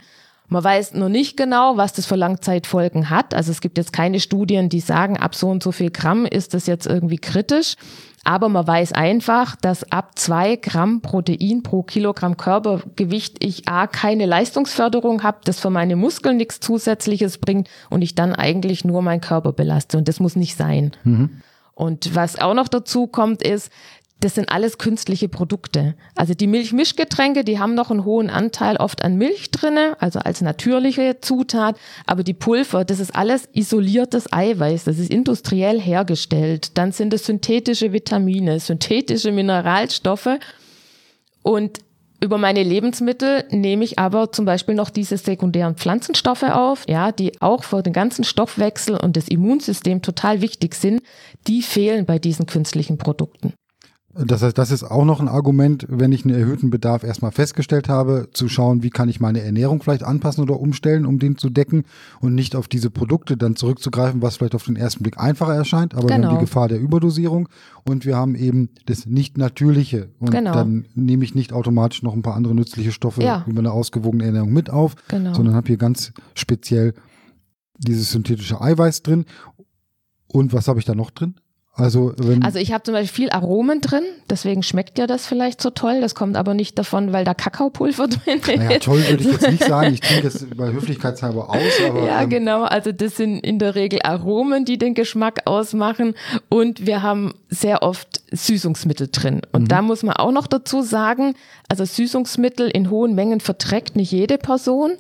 Man 0.50 0.64
weiß 0.64 0.96
noch 0.96 1.10
nicht 1.10 1.38
genau, 1.38 1.78
was 1.78 1.94
das 1.94 2.08
für 2.08 2.16
Langzeitfolgen 2.16 3.12
hat. 3.12 3.36
Also 3.36 3.52
es 3.52 3.62
gibt 3.62 3.78
jetzt 3.78 3.94
keine 3.94 4.20
Studien, 4.20 4.68
die 4.68 4.80
sagen, 4.80 5.16
ab 5.16 5.36
so 5.36 5.48
und 5.48 5.62
so 5.62 5.72
viel 5.72 5.92
Gramm 5.92 6.26
ist 6.26 6.56
das 6.56 6.66
jetzt 6.66 6.88
irgendwie 6.88 7.18
kritisch. 7.18 7.76
Aber 8.24 8.50
man 8.50 8.68
weiß 8.68 8.92
einfach, 8.94 9.56
dass 9.56 9.90
ab 9.92 10.18
zwei 10.18 10.56
Gramm 10.56 11.02
Protein 11.02 11.64
pro 11.64 11.84
Kilogramm 11.84 12.36
Körpergewicht 12.36 13.44
ich 13.44 13.68
A, 13.68 13.88
keine 13.88 14.26
Leistungsförderung 14.26 15.24
habe, 15.24 15.40
das 15.46 15.60
für 15.60 15.70
meine 15.70 15.96
Muskeln 15.96 16.38
nichts 16.38 16.60
Zusätzliches 16.60 17.38
bringt 17.38 17.70
und 17.90 18.02
ich 18.02 18.16
dann 18.16 18.34
eigentlich 18.34 18.84
nur 18.84 19.02
meinen 19.02 19.22
Körper 19.22 19.54
belaste. 19.54 19.98
Und 19.98 20.08
das 20.08 20.20
muss 20.20 20.36
nicht 20.36 20.58
sein. 20.58 20.92
Mhm. 21.04 21.42
Und 21.76 22.14
was 22.14 22.38
auch 22.38 22.56
noch 22.56 22.68
dazu 22.68 23.08
kommt, 23.08 23.42
ist, 23.42 23.72
das 24.22 24.36
sind 24.36 24.50
alles 24.50 24.78
künstliche 24.78 25.30
Produkte. 25.30 25.96
Also 26.16 26.34
die 26.34 26.48
Milchmischgetränke, 26.48 27.46
die 27.46 27.58
haben 27.58 27.74
noch 27.74 27.90
einen 27.90 28.04
hohen 28.04 28.30
Anteil 28.30 28.76
oft 28.76 29.04
an 29.04 29.16
Milch 29.16 29.52
drinne, 29.52 29.96
also 30.00 30.20
als 30.20 30.42
natürliche 30.42 31.20
Zutat. 31.22 31.78
Aber 32.06 32.24
die 32.24 32.34
Pulver, 32.34 32.84
das 32.84 33.00
ist 33.00 33.16
alles 33.16 33.48
isoliertes 33.54 34.32
Eiweiß, 34.32 34.84
das 34.84 35.00
ist 35.00 35.10
industriell 35.10 35.80
hergestellt. 35.80 36.78
Dann 36.78 36.92
sind 36.92 37.14
es 37.14 37.26
synthetische 37.26 37.94
Vitamine, 37.94 38.60
synthetische 38.60 39.32
Mineralstoffe. 39.32 40.38
Und 41.42 41.80
über 42.22 42.38
meine 42.38 42.64
Lebensmittel 42.64 43.46
nehme 43.50 43.86
ich 43.86 43.98
aber 43.98 44.34
zum 44.34 44.44
Beispiel 44.44 44.76
noch 44.76 44.90
diese 44.90 45.16
sekundären 45.18 45.76
Pflanzenstoffe 45.76 46.44
auf, 46.44 46.84
ja, 46.90 47.14
die 47.14 47.42
auch 47.42 47.64
für 47.64 47.82
den 47.82 47.94
ganzen 47.94 48.26
Stoffwechsel 48.26 48.98
und 48.98 49.16
das 49.16 49.30
Immunsystem 49.30 50.02
total 50.02 50.42
wichtig 50.42 50.76
sind. 50.76 51.02
Die 51.48 51.62
fehlen 51.62 52.06
bei 52.06 52.20
diesen 52.20 52.46
künstlichen 52.46 52.98
Produkten. 52.98 53.54
Das 54.26 54.42
heißt, 54.42 54.58
das 54.58 54.72
ist 54.72 54.84
auch 54.84 55.06
noch 55.06 55.22
ein 55.22 55.28
Argument, 55.28 55.86
wenn 55.88 56.12
ich 56.12 56.26
einen 56.26 56.36
erhöhten 56.36 56.70
Bedarf 56.70 57.04
erstmal 57.04 57.32
festgestellt 57.32 57.88
habe, 57.88 58.30
zu 58.34 58.50
schauen, 58.50 58.84
wie 58.84 58.90
kann 58.90 59.08
ich 59.08 59.20
meine 59.20 59.42
Ernährung 59.42 59.82
vielleicht 59.82 60.04
anpassen 60.04 60.44
oder 60.44 60.60
umstellen, 60.60 61.06
um 61.06 61.20
den 61.20 61.38
zu 61.38 61.50
decken 61.50 61.86
und 62.20 62.36
nicht 62.36 62.56
auf 62.56 62.68
diese 62.68 62.90
Produkte 62.90 63.38
dann 63.38 63.56
zurückzugreifen, 63.56 64.22
was 64.22 64.38
vielleicht 64.38 64.56
auf 64.56 64.66
den 64.66 64.76
ersten 64.76 65.04
Blick 65.04 65.18
einfacher 65.18 65.56
erscheint, 65.56 65.94
aber 65.96 66.08
genau. 66.08 66.20
wir 66.20 66.28
haben 66.28 66.36
die. 66.36 66.46
Gefahr 66.50 66.68
der 66.68 66.80
Überdosierung 66.80 67.48
und 67.86 68.06
wir 68.06 68.18
haben 68.18 68.36
eben 68.36 68.70
das 68.86 69.06
nicht 69.06 69.38
natürliche 69.38 70.10
und 70.20 70.32
genau. 70.32 70.54
dann 70.54 70.86
nehme 70.96 71.24
ich 71.24 71.36
nicht 71.36 71.54
automatisch 71.54 72.04
noch 72.04 72.14
ein 72.14 72.22
paar 72.22 72.36
andere 72.36 72.56
nützliche 72.56 72.92
Stoffe 72.92 73.24
ja. 73.24 73.46
über 73.48 73.60
eine 73.60 73.72
ausgewogene 73.72 74.26
Ernährung 74.26 74.52
mit 74.52 74.70
auf, 74.70 74.96
genau. 75.08 75.34
sondern 75.34 75.56
habe 75.56 75.68
hier 75.68 75.78
ganz 75.78 76.12
speziell 76.34 76.94
dieses 77.78 78.12
synthetische 78.12 78.60
Eiweiß 78.60 79.04
drin. 79.04 79.26
Und 80.28 80.54
was 80.54 80.68
habe 80.68 80.80
ich 80.80 80.86
da 80.86 80.94
noch 80.94 81.12
drin? 81.12 81.36
Also, 81.74 82.14
also 82.44 82.60
ich 82.60 82.74
habe 82.74 82.84
zum 82.84 82.94
Beispiel 82.94 83.26
viel 83.26 83.30
Aromen 83.30 83.80
drin, 83.80 84.04
deswegen 84.30 84.64
schmeckt 84.64 84.98
ja 85.00 85.08
das 85.08 85.28
vielleicht 85.28 85.62
so 85.62 85.70
toll. 85.70 86.02
Das 86.02 86.14
kommt 86.14 86.36
aber 86.36 86.54
nicht 86.54 86.78
davon, 86.78 87.14
weil 87.14 87.24
da 87.24 87.34
Kakaopulver 87.34 88.08
drin 88.08 88.40
ist. 88.40 88.58
Naja, 88.58 88.80
toll 88.80 89.02
würde 89.08 89.24
ich 89.24 89.32
jetzt 89.32 89.50
nicht 89.50 89.64
sagen. 89.64 89.94
Ich 89.94 90.02
trinke 90.02 90.28
es 90.28 90.46
bei 90.56 90.72
Höflichkeitshalber 90.72 91.50
aus. 91.50 91.58
Aber, 91.88 92.06
ja, 92.06 92.22
ähm, 92.24 92.30
genau. 92.30 92.64
Also 92.64 92.92
das 92.92 93.16
sind 93.16 93.40
in 93.40 93.60
der 93.60 93.76
Regel 93.76 94.02
Aromen, 94.04 94.66
die 94.66 94.78
den 94.78 94.94
Geschmack 94.94 95.42
ausmachen. 95.46 96.16
Und 96.50 96.86
wir 96.86 97.02
haben 97.02 97.34
sehr 97.50 97.82
oft 97.82 98.22
Süßungsmittel 98.32 99.08
drin. 99.12 99.42
Und 99.54 99.64
mhm. 99.64 99.68
da 99.70 99.82
muss 99.82 100.04
man 100.04 100.16
auch 100.16 100.32
noch 100.32 100.48
dazu 100.48 100.82
sagen, 100.82 101.36
also 101.70 101.86
Süßungsmittel 101.86 102.70
in 102.70 102.90
hohen 102.90 103.16
Mengen 103.16 103.40
verträgt 103.40 103.96
nicht 103.96 104.12
jede 104.12 104.38
Person. 104.38 104.94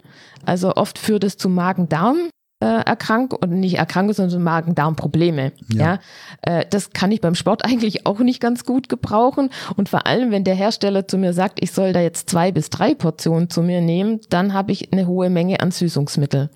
Also 0.45 0.75
oft 0.75 0.97
führt 0.97 1.25
es 1.25 1.36
zu 1.36 1.49
Magen-Darm 1.49 2.29
Erkrankung 2.65 3.39
und 3.41 3.52
nicht 3.60 3.78
Erkrankung, 3.78 4.13
sondern 4.13 4.32
so 4.32 4.39
Magen-Darm-Probleme. 4.39 5.54
Ja. 5.72 5.80
ja? 5.80 6.00
Äh, 6.41 6.65
das 6.69 6.91
kann 6.91 7.12
ich 7.12 7.22
beim 7.22 7.36
Sport 7.36 7.63
eigentlich 7.69 8.06
auch 8.06 8.19
nicht 8.19 8.41
ganz 8.41 8.65
gut 8.65 8.89
gebrauchen. 8.89 9.50
Und 9.78 9.89
vor 9.89 10.06
allem, 10.06 10.32
wenn 10.32 10.43
der 10.43 10.56
Hersteller 10.56 11.08
zu 11.08 11.17
mir 11.17 11.34
sagt, 11.34 11.60
ich 11.62 11.72
soll 11.72 11.93
da 11.93 12.02
jetzt 12.02 12.30
zwei 12.30 12.52
bis 12.52 12.69
drei 12.69 12.93
Portionen 12.95 13.50
zu 13.50 13.62
mir 13.62 13.82
nehmen, 13.82 14.19
dann 14.30 14.54
habe 14.54 14.72
ich 14.72 14.91
eine 14.91 15.08
hohe 15.08 15.30
Menge 15.30 15.62
an 15.62 15.72
Süßungsmittel. 15.72 16.50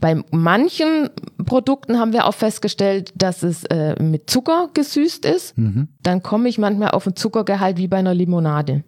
Bei 0.00 0.20
manchen 0.32 1.10
Produkten 1.46 1.98
haben 1.98 2.12
wir 2.12 2.26
auch 2.26 2.34
festgestellt, 2.34 3.12
dass 3.14 3.44
es 3.44 3.64
äh, 3.64 3.94
mit 4.02 4.28
Zucker 4.28 4.68
gesüßt 4.74 5.24
ist. 5.24 5.56
Mhm. 5.56 5.88
Dann 6.02 6.22
komme 6.22 6.48
ich 6.48 6.58
manchmal 6.58 6.90
auf 6.90 7.06
ein 7.06 7.14
Zuckergehalt 7.14 7.78
wie 7.78 7.86
bei 7.86 7.98
einer 7.98 8.12
Limonade. 8.12 8.82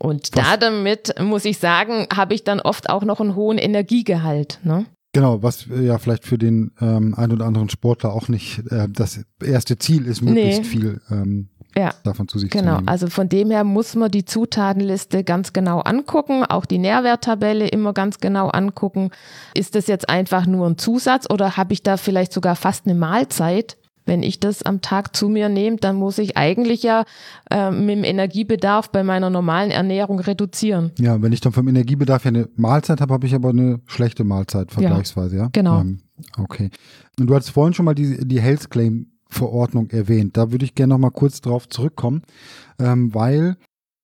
Und 0.00 0.30
Was? 0.34 0.44
da 0.44 0.56
damit, 0.56 1.14
muss 1.20 1.44
ich 1.44 1.58
sagen, 1.58 2.08
habe 2.14 2.34
ich 2.34 2.42
dann 2.42 2.60
oft 2.60 2.90
auch 2.90 3.04
noch 3.04 3.20
einen 3.20 3.36
hohen 3.36 3.58
Energiegehalt. 3.58 4.58
Ne? 4.64 4.86
Genau, 5.14 5.42
was 5.42 5.68
äh, 5.70 5.86
ja 5.86 5.98
vielleicht 5.98 6.24
für 6.24 6.38
den 6.38 6.72
ähm, 6.80 7.14
ein 7.16 7.32
oder 7.32 7.46
anderen 7.46 7.70
Sportler 7.70 8.12
auch 8.12 8.28
nicht 8.28 8.58
äh, 8.70 8.88
das 8.90 9.20
erste 9.42 9.78
Ziel 9.78 10.06
ist, 10.06 10.22
möglichst 10.22 10.62
nee. 10.62 10.68
viel 10.68 11.00
ähm, 11.08 11.48
ja. 11.76 11.94
davon 12.02 12.26
zu 12.26 12.38
sich 12.38 12.50
genau. 12.50 12.72
zu 12.72 12.76
nehmen. 12.78 12.88
Also 12.88 13.06
von 13.06 13.28
dem 13.28 13.50
her 13.52 13.62
muss 13.62 13.94
man 13.94 14.10
die 14.10 14.24
Zutatenliste 14.24 15.22
ganz 15.22 15.52
genau 15.52 15.80
angucken, 15.80 16.44
auch 16.44 16.66
die 16.66 16.78
Nährwerttabelle 16.78 17.68
immer 17.68 17.92
ganz 17.92 18.18
genau 18.18 18.48
angucken. 18.48 19.10
Ist 19.54 19.76
das 19.76 19.86
jetzt 19.86 20.08
einfach 20.08 20.46
nur 20.46 20.68
ein 20.68 20.78
Zusatz 20.78 21.26
oder 21.30 21.56
habe 21.56 21.72
ich 21.72 21.84
da 21.84 21.96
vielleicht 21.96 22.32
sogar 22.32 22.56
fast 22.56 22.86
eine 22.86 22.96
Mahlzeit? 22.96 23.76
Wenn 24.06 24.22
ich 24.22 24.40
das 24.40 24.62
am 24.62 24.80
Tag 24.80 25.16
zu 25.16 25.28
mir 25.28 25.48
nehme, 25.48 25.76
dann 25.78 25.96
muss 25.96 26.18
ich 26.18 26.36
eigentlich 26.36 26.82
ja 26.82 27.04
äh, 27.50 27.70
mit 27.70 27.96
dem 27.96 28.04
Energiebedarf 28.04 28.90
bei 28.90 29.02
meiner 29.02 29.30
normalen 29.30 29.70
Ernährung 29.70 30.20
reduzieren. 30.20 30.92
Ja, 30.98 31.22
wenn 31.22 31.32
ich 31.32 31.40
dann 31.40 31.52
vom 31.52 31.66
Energiebedarf 31.68 32.24
ja 32.24 32.28
eine 32.28 32.48
Mahlzeit 32.56 33.00
habe, 33.00 33.14
habe 33.14 33.26
ich 33.26 33.34
aber 33.34 33.50
eine 33.50 33.80
schlechte 33.86 34.24
Mahlzeit 34.24 34.72
vergleichsweise, 34.72 35.36
ja? 35.36 35.42
ja? 35.44 35.48
Genau. 35.52 35.80
Ähm, 35.80 36.00
okay. 36.38 36.70
Und 37.18 37.28
du 37.28 37.34
hast 37.34 37.50
vorhin 37.50 37.74
schon 37.74 37.84
mal 37.84 37.94
die, 37.94 38.26
die 38.26 38.40
Health 38.40 38.70
Claim 38.70 39.06
Verordnung 39.28 39.90
erwähnt. 39.90 40.36
Da 40.36 40.52
würde 40.52 40.64
ich 40.64 40.74
gerne 40.74 40.94
noch 40.94 40.98
mal 40.98 41.10
kurz 41.10 41.40
drauf 41.40 41.68
zurückkommen, 41.68 42.22
ähm, 42.78 43.14
weil 43.14 43.56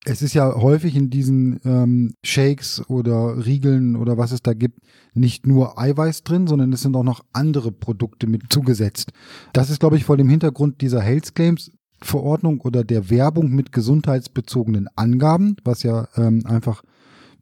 es 0.05 0.23
ist 0.23 0.35
ja 0.35 0.55
häufig 0.55 0.97
in 0.97 1.11
diesen 1.11 1.61
ähm, 1.65 2.15
Shakes 2.25 2.83
oder 2.89 3.45
Riegeln 3.45 3.97
oder 3.97 4.17
was 4.17 4.33
es 4.33 4.43
da 4.43 4.55
gibt, 4.55 4.81
nicht 5.13 5.47
nur 5.47 5.79
Eiweiß 5.79 6.23
drin, 6.23 6.47
sondern 6.47 6.73
es 6.73 6.81
sind 6.81 6.97
auch 6.97 7.05
noch 7.05 7.23
andere 7.33 7.71
Produkte 7.71 8.27
mit 8.27 8.51
zugesetzt. 8.51 9.13
Das 9.53 9.69
ist, 9.69 9.81
glaube 9.81 9.97
ich, 9.97 10.05
vor 10.05 10.17
dem 10.17 10.29
Hintergrund 10.29 10.81
dieser 10.81 11.01
Health 11.01 11.35
Claims 11.35 11.71
Verordnung 12.03 12.63
oder 12.63 12.83
der 12.83 13.11
Werbung 13.11 13.51
mit 13.51 13.73
gesundheitsbezogenen 13.73 14.89
Angaben, 14.97 15.57
was 15.65 15.83
ja 15.83 16.09
ähm, 16.17 16.47
einfach 16.47 16.83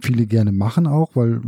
viele 0.00 0.26
gerne 0.26 0.52
machen 0.52 0.86
auch, 0.86 1.14
weil 1.14 1.40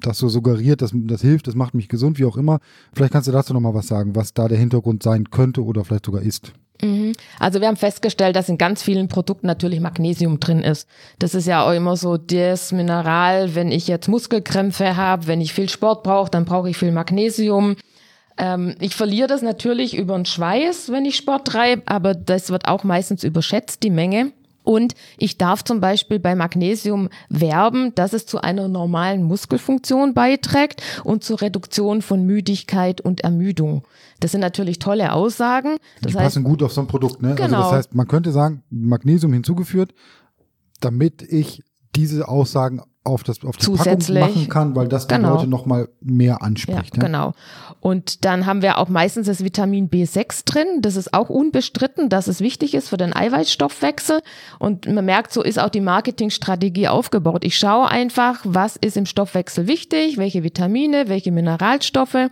das 0.00 0.18
so 0.18 0.28
suggeriert, 0.28 0.82
dass 0.82 0.92
das 0.94 1.22
hilft, 1.22 1.46
das 1.46 1.54
macht 1.54 1.74
mich 1.74 1.88
gesund, 1.88 2.18
wie 2.18 2.24
auch 2.24 2.36
immer. 2.36 2.60
Vielleicht 2.92 3.12
kannst 3.12 3.28
du 3.28 3.32
dazu 3.32 3.52
noch 3.52 3.60
mal 3.60 3.74
was 3.74 3.88
sagen, 3.88 4.14
was 4.14 4.34
da 4.34 4.48
der 4.48 4.58
Hintergrund 4.58 5.02
sein 5.02 5.30
könnte 5.30 5.64
oder 5.64 5.84
vielleicht 5.84 6.06
sogar 6.06 6.22
ist. 6.22 6.52
Mhm. 6.82 7.12
Also 7.38 7.60
wir 7.60 7.68
haben 7.68 7.76
festgestellt, 7.76 8.36
dass 8.36 8.48
in 8.48 8.58
ganz 8.58 8.82
vielen 8.82 9.08
Produkten 9.08 9.46
natürlich 9.46 9.80
Magnesium 9.80 10.40
drin 10.40 10.62
ist. 10.62 10.88
Das 11.18 11.34
ist 11.34 11.46
ja 11.46 11.66
auch 11.66 11.72
immer 11.72 11.96
so 11.96 12.16
das 12.16 12.72
Mineral, 12.72 13.54
wenn 13.54 13.70
ich 13.70 13.88
jetzt 13.88 14.08
Muskelkrämpfe 14.08 14.96
habe, 14.96 15.26
wenn 15.26 15.40
ich 15.40 15.52
viel 15.52 15.68
Sport 15.68 16.02
brauche, 16.02 16.30
dann 16.30 16.44
brauche 16.44 16.70
ich 16.70 16.76
viel 16.76 16.92
Magnesium. 16.92 17.76
Ähm, 18.38 18.74
ich 18.80 18.94
verliere 18.94 19.28
das 19.28 19.42
natürlich 19.42 19.96
über 19.96 20.14
den 20.16 20.26
Schweiß, 20.26 20.90
wenn 20.90 21.04
ich 21.04 21.16
Sport 21.16 21.46
treibe, 21.46 21.82
aber 21.86 22.14
das 22.14 22.50
wird 22.50 22.68
auch 22.68 22.84
meistens 22.84 23.24
überschätzt, 23.24 23.82
die 23.82 23.90
Menge. 23.90 24.32
Und 24.62 24.94
ich 25.18 25.38
darf 25.38 25.64
zum 25.64 25.80
Beispiel 25.80 26.18
bei 26.18 26.34
Magnesium 26.34 27.08
werben, 27.28 27.94
dass 27.94 28.12
es 28.12 28.26
zu 28.26 28.40
einer 28.40 28.68
normalen 28.68 29.22
Muskelfunktion 29.22 30.14
beiträgt 30.14 30.82
und 31.04 31.24
zur 31.24 31.40
Reduktion 31.40 32.02
von 32.02 32.24
Müdigkeit 32.24 33.00
und 33.00 33.22
Ermüdung. 33.22 33.84
Das 34.20 34.32
sind 34.32 34.40
natürlich 34.40 34.78
tolle 34.78 35.12
Aussagen. 35.12 35.76
Das 36.02 36.12
Die 36.12 36.18
heißt, 36.18 36.26
passen 36.26 36.44
gut 36.44 36.62
auf 36.62 36.72
so 36.72 36.82
ein 36.82 36.86
Produkt. 36.86 37.22
Ne? 37.22 37.34
Genau. 37.34 37.44
Also 37.44 37.56
das 37.56 37.72
heißt, 37.72 37.94
man 37.94 38.06
könnte 38.06 38.32
sagen, 38.32 38.62
Magnesium 38.70 39.32
hinzugeführt, 39.32 39.94
damit 40.80 41.22
ich 41.22 41.62
diese 41.96 42.28
Aussagen 42.28 42.82
auf, 43.02 43.22
das, 43.22 43.42
auf 43.44 43.56
die 43.56 43.64
Zusätzlich. 43.64 44.18
Packung 44.20 44.34
machen 44.34 44.48
kann, 44.50 44.76
weil 44.76 44.88
das 44.88 45.06
die 45.06 45.14
Genau. 45.14 45.34
Leute 45.34 45.46
nochmal 45.46 45.88
mehr 46.00 46.42
anspricht. 46.42 46.96
Ja, 46.96 47.02
genau. 47.02 47.32
Und 47.80 48.26
dann 48.26 48.44
haben 48.44 48.60
wir 48.60 48.76
auch 48.76 48.88
meistens 48.88 49.26
das 49.26 49.42
Vitamin 49.42 49.88
B6 49.88 50.44
drin. 50.44 50.66
Das 50.82 50.96
ist 50.96 51.14
auch 51.14 51.30
unbestritten, 51.30 52.10
dass 52.10 52.28
es 52.28 52.40
wichtig 52.40 52.74
ist 52.74 52.90
für 52.90 52.98
den 52.98 53.16
Eiweißstoffwechsel. 53.16 54.20
Und 54.58 54.86
man 54.86 55.04
merkt, 55.04 55.32
so 55.32 55.42
ist 55.42 55.58
auch 55.58 55.70
die 55.70 55.80
Marketingstrategie 55.80 56.88
aufgebaut. 56.88 57.44
Ich 57.44 57.56
schaue 57.56 57.88
einfach, 57.88 58.40
was 58.44 58.76
ist 58.76 58.98
im 58.98 59.06
Stoffwechsel 59.06 59.66
wichtig, 59.66 60.18
welche 60.18 60.42
Vitamine, 60.42 61.08
welche 61.08 61.32
Mineralstoffe. 61.32 62.28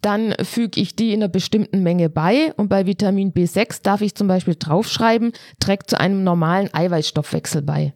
Dann 0.00 0.34
füge 0.42 0.80
ich 0.80 0.96
die 0.96 1.12
in 1.12 1.22
einer 1.22 1.28
bestimmten 1.28 1.82
Menge 1.82 2.08
bei. 2.08 2.54
Und 2.56 2.68
bei 2.68 2.86
Vitamin 2.86 3.32
B6 3.32 3.82
darf 3.82 4.00
ich 4.00 4.14
zum 4.14 4.28
Beispiel 4.28 4.56
draufschreiben, 4.58 5.32
trägt 5.60 5.90
zu 5.90 6.00
einem 6.00 6.24
normalen 6.24 6.72
Eiweißstoffwechsel 6.72 7.60
bei. 7.60 7.92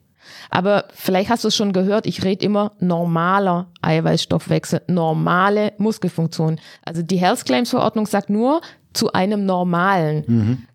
Aber 0.49 0.85
vielleicht 0.93 1.29
hast 1.29 1.43
du 1.43 1.49
es 1.49 1.55
schon 1.55 1.73
gehört, 1.73 2.05
ich 2.05 2.23
rede 2.23 2.45
immer 2.45 2.73
normaler 2.79 3.67
Eiweißstoffwechsel, 3.81 4.81
normale 4.87 5.73
Muskelfunktion. 5.77 6.59
Also 6.83 7.01
die 7.01 7.17
Health 7.17 7.45
Claims 7.45 7.69
Verordnung 7.69 8.05
sagt 8.05 8.29
nur 8.29 8.61
zu 8.93 9.13
einem 9.13 9.45
normalen. 9.45 10.67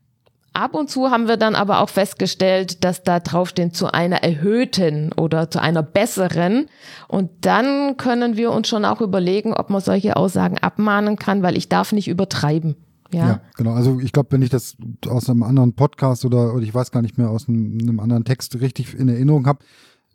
Ab 0.56 0.74
und 0.74 0.88
zu 0.88 1.10
haben 1.10 1.28
wir 1.28 1.36
dann 1.36 1.54
aber 1.54 1.82
auch 1.82 1.90
festgestellt, 1.90 2.82
dass 2.82 3.02
da 3.02 3.20
draufstehen 3.20 3.74
zu 3.74 3.92
einer 3.92 4.22
erhöhten 4.22 5.12
oder 5.12 5.50
zu 5.50 5.60
einer 5.60 5.82
besseren. 5.82 6.70
Und 7.08 7.30
dann 7.42 7.98
können 7.98 8.38
wir 8.38 8.50
uns 8.52 8.66
schon 8.66 8.86
auch 8.86 9.02
überlegen, 9.02 9.52
ob 9.52 9.68
man 9.68 9.82
solche 9.82 10.16
Aussagen 10.16 10.56
abmahnen 10.56 11.16
kann, 11.16 11.42
weil 11.42 11.58
ich 11.58 11.68
darf 11.68 11.92
nicht 11.92 12.08
übertreiben. 12.08 12.74
Ja. 13.12 13.26
Ja, 13.28 13.40
genau. 13.56 13.72
Also 13.72 14.00
ich 14.00 14.12
glaube, 14.12 14.32
wenn 14.32 14.42
ich 14.42 14.50
das 14.50 14.76
aus 15.08 15.28
einem 15.30 15.42
anderen 15.42 15.74
Podcast 15.74 16.24
oder, 16.24 16.54
oder 16.54 16.62
ich 16.62 16.74
weiß 16.74 16.90
gar 16.90 17.02
nicht 17.02 17.18
mehr 17.18 17.30
aus 17.30 17.48
einem, 17.48 17.78
einem 17.80 18.00
anderen 18.00 18.24
Text 18.24 18.60
richtig 18.60 18.94
in 18.98 19.08
Erinnerung 19.08 19.46
habe, 19.46 19.60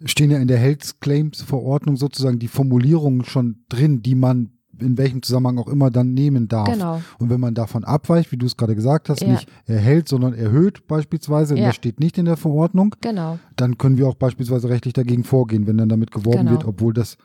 stehen 0.06 0.32
ja 0.32 0.40
in 0.40 0.48
der 0.48 0.58
Health 0.58 1.00
Claims 1.00 1.42
Verordnung 1.42 1.96
sozusagen 1.96 2.40
die 2.40 2.48
Formulierungen 2.48 3.24
schon 3.24 3.64
drin, 3.70 4.02
die 4.02 4.16
man 4.16 4.50
in 4.80 4.98
welchem 4.98 5.22
Zusammenhang 5.22 5.60
auch 5.60 5.68
immer 5.68 5.92
dann 5.92 6.14
nehmen 6.16 6.48
darf. 6.48 6.68
Genau. 6.72 7.02
Und 7.20 7.30
wenn 7.30 7.40
man 7.40 7.54
davon 7.54 7.84
abweicht, 7.84 8.32
wie 8.32 8.38
du 8.38 8.48
es 8.48 8.58
gerade 8.58 8.74
gesagt 8.74 9.10
hast, 9.10 9.22
Ja. 9.22 9.34
nicht 9.34 9.48
erhält, 9.68 10.08
sondern 10.08 10.34
erhöht 10.34 10.88
beispielsweise, 10.88 11.54
und 11.54 11.60
Ja. 11.60 11.68
das 11.68 11.76
steht 11.76 12.00
nicht 12.00 12.18
in 12.18 12.26
der 12.26 12.36
Verordnung, 12.38 12.96
Genau. 13.02 13.38
dann 13.58 13.78
können 13.78 13.98
wir 14.00 14.08
auch 14.08 14.16
beispielsweise 14.16 14.70
rechtlich 14.70 14.94
dagegen 14.96 15.24
vorgehen, 15.24 15.68
wenn 15.68 15.78
dann 15.78 15.90
damit 15.90 16.10
geworben 16.12 16.40
Genau. 16.40 16.52
wird, 16.52 16.66
obwohl 16.66 16.94
das 16.94 17.18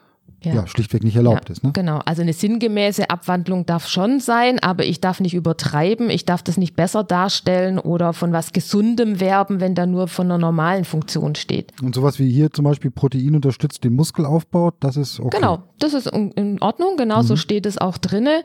ja. 0.43 0.53
Ja. 0.53 0.67
schlichtweg 0.67 1.03
nicht 1.03 1.15
erlaubt 1.15 1.49
ja, 1.49 1.53
ist. 1.53 1.63
Ne? 1.63 1.71
Genau, 1.73 1.99
also 2.05 2.21
eine 2.21 2.33
sinngemäße 2.33 3.09
Abwandlung 3.09 3.65
darf 3.65 3.87
schon 3.87 4.19
sein, 4.19 4.59
aber 4.59 4.85
ich 4.85 5.01
darf 5.01 5.19
nicht 5.19 5.33
übertreiben, 5.33 6.09
ich 6.09 6.25
darf 6.25 6.43
das 6.43 6.57
nicht 6.57 6.75
besser 6.75 7.03
darstellen 7.03 7.79
oder 7.79 8.13
von 8.13 8.33
was 8.33 8.53
Gesundem 8.53 9.19
werben, 9.19 9.59
wenn 9.59 9.73
da 9.73 9.85
nur 9.85 10.07
von 10.07 10.27
einer 10.27 10.37
normalen 10.37 10.85
Funktion 10.85 11.35
steht. 11.35 11.73
Und 11.81 11.95
sowas 11.95 12.19
wie 12.19 12.31
hier 12.31 12.51
zum 12.51 12.65
Beispiel 12.65 12.91
Protein 12.91 13.35
unterstützt 13.35 13.83
den 13.83 13.93
Muskelaufbau, 13.95 14.71
das 14.79 14.95
ist 14.95 15.19
okay. 15.19 15.37
Genau, 15.37 15.63
das 15.79 15.93
ist 15.93 16.07
in 16.07 16.61
Ordnung, 16.61 16.97
genau 16.97 17.21
so 17.23 17.35
steht 17.35 17.65
es 17.65 17.77
auch 17.77 17.97
drinne. 17.97 18.43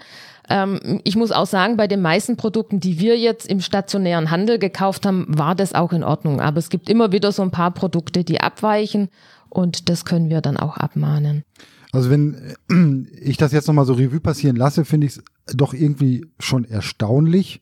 Ähm, 0.48 1.00
ich 1.04 1.16
muss 1.16 1.30
auch 1.30 1.46
sagen, 1.46 1.76
bei 1.76 1.86
den 1.86 2.00
meisten 2.00 2.36
Produkten, 2.36 2.80
die 2.80 2.98
wir 2.98 3.18
jetzt 3.18 3.46
im 3.46 3.60
stationären 3.60 4.30
Handel 4.30 4.58
gekauft 4.58 5.06
haben, 5.06 5.26
war 5.28 5.54
das 5.54 5.74
auch 5.74 5.92
in 5.92 6.04
Ordnung. 6.04 6.40
Aber 6.40 6.58
es 6.58 6.68
gibt 6.68 6.88
immer 6.88 7.12
wieder 7.12 7.32
so 7.32 7.42
ein 7.42 7.50
paar 7.50 7.70
Produkte, 7.70 8.24
die 8.24 8.40
abweichen 8.40 9.08
und 9.48 9.88
das 9.88 10.04
können 10.04 10.30
wir 10.30 10.40
dann 10.40 10.56
auch 10.56 10.76
abmahnen. 10.76 11.44
Also 11.92 12.10
wenn 12.10 12.34
äh, 12.34 13.08
ich 13.22 13.36
das 13.36 13.52
jetzt 13.52 13.68
nochmal 13.68 13.86
so 13.86 13.92
Revue 13.92 14.20
passieren 14.20 14.56
lasse, 14.56 14.84
finde 14.84 15.06
ich 15.06 15.16
es 15.16 15.22
doch 15.54 15.74
irgendwie 15.74 16.26
schon 16.40 16.64
erstaunlich, 16.64 17.60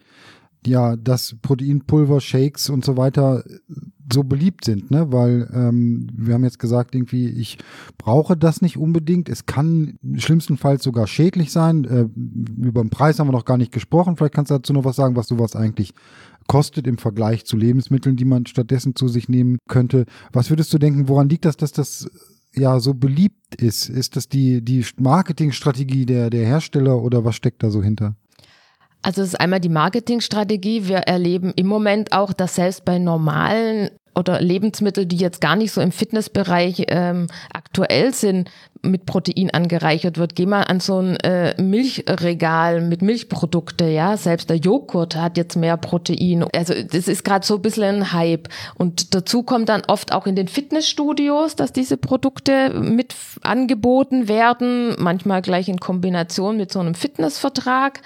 ja, 0.67 0.97
dass 0.97 1.37
Proteinpulver, 1.43 2.21
Shakes 2.21 2.71
und 2.71 2.85
so 2.85 2.97
weiter 2.97 3.45
so 4.13 4.25
beliebt 4.25 4.65
sind, 4.65 4.91
ne? 4.91 5.13
Weil 5.13 5.49
ähm, 5.55 6.09
wir 6.13 6.35
haben 6.35 6.45
jetzt 6.45 6.59
gesagt, 6.59 6.95
irgendwie, 6.95 7.29
ich 7.29 7.59
brauche 7.97 8.37
das 8.37 8.61
nicht 8.61 8.77
unbedingt. 8.77 9.29
Es 9.29 9.47
kann 9.47 9.99
schlimmstenfalls 10.17 10.83
sogar 10.83 11.07
schädlich 11.07 11.53
sein. 11.53 11.85
Äh, 11.85 12.09
über 12.61 12.83
den 12.83 12.91
Preis 12.91 13.19
haben 13.19 13.29
wir 13.29 13.33
noch 13.33 13.45
gar 13.45 13.57
nicht 13.57 13.73
gesprochen. 13.73 14.17
Vielleicht 14.17 14.35
kannst 14.35 14.51
du 14.51 14.57
dazu 14.57 14.73
noch 14.73 14.85
was 14.85 14.97
sagen, 14.97 15.17
was 15.17 15.29
sowas 15.29 15.57
eigentlich 15.57 15.95
kostet 16.47 16.87
im 16.87 16.99
Vergleich 16.99 17.47
zu 17.47 17.57
Lebensmitteln, 17.57 18.17
die 18.17 18.25
man 18.25 18.47
stattdessen 18.47 18.97
zu 18.97 19.07
sich 19.09 19.29
nehmen 19.29 19.59
könnte. 19.69 20.05
Was 20.33 20.51
würdest 20.51 20.75
du 20.75 20.79
denken, 20.79 21.09
woran 21.09 21.29
liegt 21.29 21.45
das, 21.45 21.57
dass 21.57 21.73
das 21.73 22.11
ja 22.55 22.81
so 22.81 22.95
beliebt 22.95 23.55
ist? 23.57 23.89
Ist 23.89 24.17
das 24.17 24.29
die, 24.29 24.63
die 24.63 24.85
Marketingstrategie 24.99 26.07
der, 26.07 26.31
der 26.31 26.47
Hersteller 26.47 27.03
oder 27.03 27.25
was 27.25 27.37
steckt 27.37 27.63
da 27.63 27.71
so 27.71 27.83
hinter? 27.83 28.15
Also 29.03 29.23
es 29.23 29.29
ist 29.29 29.41
einmal 29.41 29.61
die 29.61 29.71
Marketingstrategie. 29.71 30.87
Wir 30.89 30.99
erleben 30.99 31.53
im 31.57 31.67
Moment 31.67 32.13
auch, 32.13 32.33
dass 32.33 32.57
selbst 32.57 32.85
bei 32.85 32.99
normalen 32.99 33.91
oder 34.21 34.41
Lebensmitteln, 34.41 35.09
die 35.09 35.17
jetzt 35.17 35.41
gar 35.41 35.57
nicht 35.57 35.73
so 35.73 35.81
im 35.81 35.91
Fitnessbereich 35.91 36.85
ähm, 36.89 37.27
aktuell 37.53 38.15
sind, 38.15 38.49
mit 38.83 39.05
Protein 39.07 39.51
angereichert 39.51 40.17
wird. 40.17 40.37
Geh 40.37 40.47
mal 40.47 40.63
an 40.63 40.81
so 40.81 41.01
ein 41.01 41.17
äh, 41.17 41.61
Milchregal 41.61 42.81
mit 42.81 43.03
Milchprodukte, 43.03 43.87
ja. 43.87 44.17
Selbst 44.17 44.49
der 44.49 44.57
Joghurt 44.57 45.17
hat 45.17 45.37
jetzt 45.37 45.57
mehr 45.57 45.77
Protein. 45.77 46.45
Also 46.55 46.75
das 46.75 47.09
ist 47.09 47.25
gerade 47.25 47.45
so 47.45 47.57
ein 47.57 47.63
bisschen 47.63 47.97
ein 47.97 48.13
Hype. 48.13 48.49
Und 48.77 49.15
dazu 49.15 49.43
kommt 49.43 49.69
dann 49.69 49.83
oft 49.87 50.13
auch 50.13 50.27
in 50.27 50.37
den 50.37 50.49
Fitnessstudios, 50.49 51.57
dass 51.57 51.73
diese 51.73 51.97
Produkte 51.97 52.71
mit 52.71 53.15
angeboten 53.43 54.29
werden, 54.29 54.95
manchmal 54.99 55.43
gleich 55.43 55.69
in 55.69 55.81
Kombination 55.81 56.57
mit 56.57 56.73
so 56.73 56.81
einem 56.81 56.95
Fitnessvertrag 56.95 58.01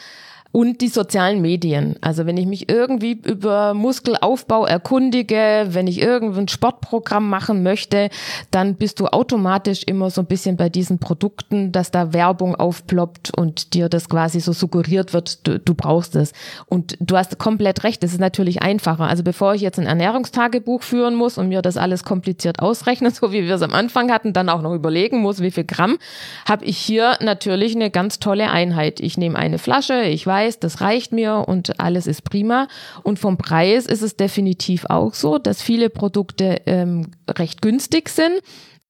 und 0.55 0.83
die 0.83 0.89
sozialen 0.89 1.41
Medien. 1.43 1.97
Also 2.01 2.27
wenn 2.27 2.37
ich 2.37 2.47
mich 2.47 2.69
irgendwie 2.69 3.21
über 3.25 3.75
Muskelaufbau 3.75 4.65
erkundige, 4.67 5.67
wenn 5.71 5.89
ich 5.89 6.01
irgendein 6.01 6.47
Sportprogramm 6.47 7.29
machen 7.29 7.65
möchte, 7.65 8.09
dann 8.53 8.77
bist 8.77 9.01
du 9.01 9.07
automatisch 9.07 9.83
immer 9.83 10.11
so 10.11 10.21
ein 10.21 10.29
bisschen 10.29 10.57
bei 10.57 10.69
diesen 10.69 11.01
Produkten, 11.01 11.73
dass 11.73 11.91
da 11.91 12.13
Werbung 12.13 12.55
aufploppt 12.55 13.37
und 13.37 13.75
dir 13.75 13.89
das 13.89 14.09
quasi 14.09 14.39
so 14.39 14.53
suggeriert 14.53 15.13
wird, 15.13 15.45
du, 15.45 15.59
du 15.59 15.75
brauchst 15.75 16.15
es. 16.15 16.33
Und 16.67 16.97
du 17.01 17.17
hast 17.17 17.37
komplett 17.41 17.83
recht, 17.83 18.05
das 18.05 18.13
ist 18.13 18.21
natürlich 18.21 18.63
einfacher. 18.63 19.09
Also 19.09 19.25
bevor 19.25 19.57
ich 19.57 19.61
jetzt 19.61 19.81
ein 19.81 19.87
Ernährungstagebuch 19.87 20.85
führen 20.85 21.17
muss 21.17 21.37
und 21.37 21.49
mir 21.49 21.63
das 21.63 21.77
alles 21.77 22.05
kompliziert 22.05 22.61
ausrechnen, 22.61 23.11
so 23.13 23.33
wie 23.33 23.43
wir 23.43 23.57
es 23.57 23.63
am 23.63 23.75
Anfang 23.75 24.13
hatten, 24.13 24.33
dann 24.33 24.49
auch 24.49 24.63
noch 24.63 24.73
überlegen 24.73 25.19
muss, 25.19 25.41
wie 25.41 25.51
viel 25.51 25.65
Gramm, 25.65 25.99
habe 26.49 26.65
ich 26.65 26.79
hier 26.79 27.19
natürlich 27.21 27.75
eine 27.75 27.91
ganz 27.91 28.21
tolle 28.21 28.53
Einheit. 28.53 29.01
Ich 29.01 29.19
nehme 29.19 29.37
eine 29.37 29.59
Flasche, 29.59 30.03
ich 30.03 30.25
weiß, 30.25 30.44
das 30.53 30.81
reicht 30.81 31.13
mir 31.13 31.45
und 31.47 31.81
alles 31.81 32.07
ist 32.07 32.25
prima. 32.25 32.69
Und 33.03 33.19
vom 33.19 33.37
Preis 33.37 33.87
ist 33.87 34.03
es 34.03 34.17
definitiv 34.17 34.87
auch 34.89 35.15
so, 35.15 35.39
dass 35.39 35.63
viele 35.63 35.91
Produkte 35.91 36.63
ähm, 36.67 37.13
recht 37.29 37.63
günstig 37.63 38.09
sind. 38.09 38.41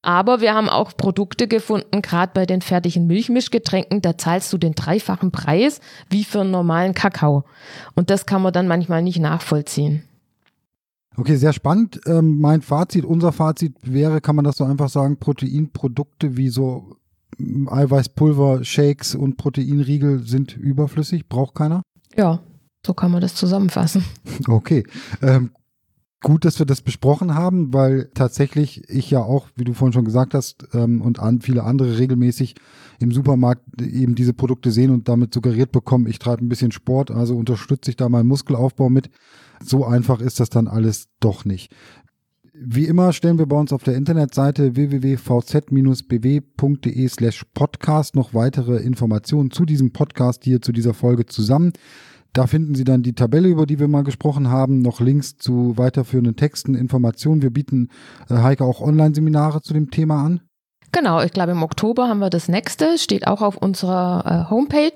Aber 0.02 0.42
wir 0.42 0.52
haben 0.52 0.68
auch 0.68 0.94
Produkte 0.96 1.48
gefunden, 1.48 2.02
gerade 2.02 2.32
bei 2.34 2.44
den 2.44 2.60
fertigen 2.60 3.06
Milchmischgetränken, 3.06 4.02
da 4.02 4.18
zahlst 4.18 4.52
du 4.52 4.58
den 4.58 4.74
dreifachen 4.74 5.30
Preis 5.30 5.80
wie 6.10 6.24
für 6.24 6.42
einen 6.42 6.50
normalen 6.50 6.92
Kakao. 6.92 7.44
Und 7.94 8.10
das 8.10 8.26
kann 8.26 8.42
man 8.42 8.52
dann 8.52 8.68
manchmal 8.68 9.02
nicht 9.02 9.18
nachvollziehen. 9.18 10.02
Okay, 11.16 11.36
sehr 11.36 11.52
spannend. 11.52 12.00
Ähm, 12.06 12.40
mein 12.40 12.60
Fazit, 12.60 13.04
unser 13.04 13.32
Fazit 13.32 13.76
wäre, 13.82 14.20
kann 14.20 14.36
man 14.36 14.44
das 14.44 14.56
so 14.56 14.64
einfach 14.64 14.88
sagen, 14.88 15.16
Proteinprodukte 15.16 16.36
wie 16.36 16.48
so 16.48 16.96
Eiweißpulver, 17.38 18.64
Shakes 18.64 19.14
und 19.14 19.36
Proteinriegel 19.36 20.26
sind 20.26 20.56
überflüssig, 20.56 21.28
braucht 21.28 21.54
keiner. 21.54 21.82
Ja, 22.16 22.40
so 22.86 22.94
kann 22.94 23.10
man 23.10 23.20
das 23.20 23.34
zusammenfassen. 23.34 24.04
Okay. 24.48 24.84
Ähm, 25.22 25.50
gut, 26.24 26.44
dass 26.44 26.58
wir 26.58 26.66
das 26.66 26.80
besprochen 26.80 27.34
haben, 27.34 27.72
weil 27.72 28.10
tatsächlich 28.14 28.88
ich 28.88 29.10
ja 29.10 29.20
auch, 29.20 29.48
wie 29.56 29.64
du 29.64 29.74
vorhin 29.74 29.92
schon 29.92 30.04
gesagt 30.04 30.34
hast, 30.34 30.66
ähm, 30.72 31.00
und 31.00 31.20
an 31.20 31.40
viele 31.40 31.64
andere 31.64 31.98
regelmäßig 31.98 32.54
im 32.98 33.12
Supermarkt 33.12 33.62
eben 33.80 34.14
diese 34.14 34.32
Produkte 34.32 34.70
sehen 34.70 34.90
und 34.90 35.08
damit 35.08 35.34
suggeriert 35.34 35.72
bekommen, 35.72 36.06
ich 36.06 36.18
treibe 36.18 36.44
ein 36.44 36.48
bisschen 36.48 36.72
Sport, 36.72 37.10
also 37.10 37.36
unterstütze 37.36 37.90
ich 37.90 37.96
da 37.96 38.08
meinen 38.08 38.28
Muskelaufbau 38.28 38.88
mit. 38.88 39.10
So 39.62 39.84
einfach 39.84 40.20
ist 40.20 40.40
das 40.40 40.50
dann 40.50 40.66
alles 40.66 41.08
doch 41.20 41.44
nicht. 41.44 41.70
Wie 42.56 42.84
immer 42.84 43.12
stellen 43.12 43.36
wir 43.38 43.46
bei 43.46 43.56
uns 43.56 43.72
auf 43.72 43.82
der 43.82 43.96
Internetseite 43.96 44.76
www.vz-bw.de 44.76 45.68
slash 47.08 47.44
podcast 47.52 48.14
noch 48.14 48.32
weitere 48.32 48.76
Informationen 48.76 49.50
zu 49.50 49.64
diesem 49.64 49.92
Podcast 49.92 50.44
hier, 50.44 50.62
zu 50.62 50.70
dieser 50.70 50.94
Folge 50.94 51.26
zusammen. 51.26 51.72
Da 52.32 52.46
finden 52.46 52.76
Sie 52.76 52.84
dann 52.84 53.02
die 53.02 53.14
Tabelle, 53.14 53.48
über 53.48 53.66
die 53.66 53.80
wir 53.80 53.88
mal 53.88 54.04
gesprochen 54.04 54.50
haben, 54.50 54.82
noch 54.82 55.00
Links 55.00 55.36
zu 55.36 55.76
weiterführenden 55.76 56.36
Texten, 56.36 56.76
Informationen. 56.76 57.42
Wir 57.42 57.50
bieten 57.50 57.88
äh, 58.30 58.36
Heike 58.36 58.64
auch 58.64 58.80
Online-Seminare 58.80 59.60
zu 59.60 59.74
dem 59.74 59.90
Thema 59.90 60.24
an. 60.24 60.40
Genau, 60.92 61.20
ich 61.22 61.32
glaube 61.32 61.50
im 61.50 61.64
Oktober 61.64 62.06
haben 62.06 62.20
wir 62.20 62.30
das 62.30 62.46
nächste, 62.48 62.98
steht 62.98 63.26
auch 63.26 63.42
auf 63.42 63.56
unserer 63.56 64.46
äh, 64.46 64.50
Homepage. 64.50 64.92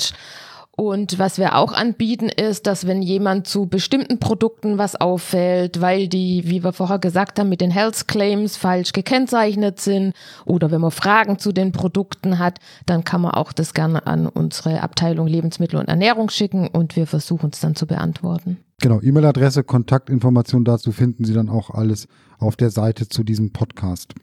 Und 0.80 1.18
was 1.18 1.38
wir 1.38 1.56
auch 1.56 1.72
anbieten, 1.72 2.28
ist, 2.28 2.68
dass 2.68 2.86
wenn 2.86 3.02
jemand 3.02 3.48
zu 3.48 3.66
bestimmten 3.66 4.20
Produkten 4.20 4.78
was 4.78 4.94
auffällt, 4.94 5.80
weil 5.80 6.06
die, 6.06 6.44
wie 6.46 6.62
wir 6.62 6.72
vorher 6.72 7.00
gesagt 7.00 7.40
haben, 7.40 7.48
mit 7.48 7.60
den 7.60 7.72
Health 7.72 8.06
Claims 8.06 8.56
falsch 8.56 8.92
gekennzeichnet 8.92 9.80
sind 9.80 10.14
oder 10.44 10.70
wenn 10.70 10.80
man 10.80 10.92
Fragen 10.92 11.40
zu 11.40 11.50
den 11.50 11.72
Produkten 11.72 12.38
hat, 12.38 12.60
dann 12.86 13.02
kann 13.02 13.22
man 13.22 13.32
auch 13.32 13.52
das 13.52 13.74
gerne 13.74 14.06
an 14.06 14.28
unsere 14.28 14.80
Abteilung 14.80 15.26
Lebensmittel 15.26 15.80
und 15.80 15.88
Ernährung 15.88 16.30
schicken 16.30 16.68
und 16.68 16.94
wir 16.94 17.08
versuchen 17.08 17.50
es 17.52 17.58
dann 17.58 17.74
zu 17.74 17.88
beantworten. 17.88 18.58
Genau, 18.80 19.00
E-Mail-Adresse, 19.02 19.64
Kontaktinformationen 19.64 20.64
dazu 20.64 20.92
finden 20.92 21.24
Sie 21.24 21.34
dann 21.34 21.48
auch 21.48 21.70
alles 21.70 22.06
auf 22.38 22.54
der 22.54 22.70
Seite 22.70 23.08
zu 23.08 23.24
diesem 23.24 23.52
Podcast. 23.52 24.14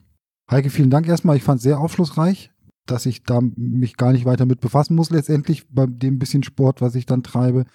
Heike, 0.49 0.69
vielen 0.69 0.89
Dank 0.89 1.05
erstmal. 1.05 1.35
Ich 1.35 1.43
fand 1.43 1.57
es 1.57 1.63
sehr 1.63 1.81
aufschlussreich, 1.81 2.51
dass 2.85 3.05
ich 3.05 3.23
da 3.23 3.41
mich 3.55 3.97
gar 3.97 4.11
nicht 4.11 4.25
weiter 4.25 4.45
mit 4.45 4.61
befassen 4.61 4.95
muss 4.95 5.09
letztendlich 5.09 5.67
bei 5.69 5.85
dem 5.85 6.19
bisschen 6.19 6.43
Sport, 6.43 6.81
was 6.81 6.95
ich 6.95 7.05
dann 7.05 7.23
treibe. 7.23 7.65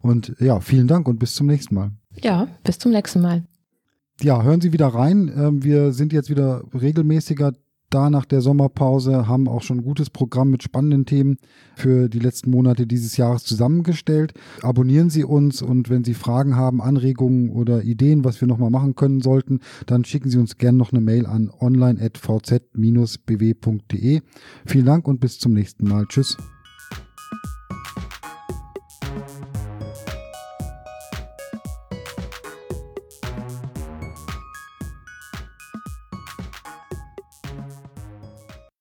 Und 0.00 0.34
ja, 0.38 0.60
vielen 0.60 0.88
Dank 0.88 1.08
und 1.08 1.18
bis 1.18 1.34
zum 1.34 1.46
nächsten 1.46 1.74
Mal. 1.74 1.92
Ja, 2.22 2.48
bis 2.64 2.78
zum 2.78 2.92
nächsten 2.92 3.20
Mal. 3.20 3.44
Ja, 4.22 4.42
hören 4.42 4.60
Sie 4.60 4.72
wieder 4.72 4.88
rein. 4.88 5.32
Ähm, 5.34 5.64
wir 5.64 5.92
sind 5.92 6.12
jetzt 6.12 6.30
wieder 6.30 6.62
regelmäßiger 6.74 7.52
da 7.90 8.10
nach 8.10 8.24
der 8.24 8.40
Sommerpause, 8.40 9.28
haben 9.28 9.48
auch 9.48 9.62
schon 9.62 9.78
ein 9.78 9.84
gutes 9.84 10.10
Programm 10.10 10.50
mit 10.50 10.62
spannenden 10.62 11.06
Themen 11.06 11.38
für 11.76 12.08
die 12.08 12.20
letzten 12.20 12.50
Monate 12.50 12.86
dieses 12.86 13.16
Jahres 13.16 13.44
zusammengestellt. 13.44 14.34
Abonnieren 14.62 15.10
Sie 15.10 15.24
uns 15.24 15.62
und 15.62 15.90
wenn 15.90 16.04
Sie 16.04 16.14
Fragen 16.14 16.54
haben, 16.56 16.80
Anregungen 16.80 17.50
oder 17.50 17.82
Ideen, 17.82 18.24
was 18.24 18.40
wir 18.40 18.46
nochmal 18.48 18.70
machen 18.70 18.94
können 18.94 19.20
sollten, 19.20 19.58
dann 19.86 20.04
schicken 20.04 20.30
Sie 20.30 20.38
uns 20.38 20.56
gerne 20.56 20.78
noch 20.78 20.92
eine 20.92 21.00
Mail 21.00 21.26
an 21.26 21.50
online.vz-bw.de. 21.60 24.20
Vielen 24.66 24.86
Dank 24.86 25.08
und 25.08 25.20
bis 25.20 25.38
zum 25.38 25.52
nächsten 25.52 25.88
Mal. 25.88 26.06
Tschüss. 26.06 26.36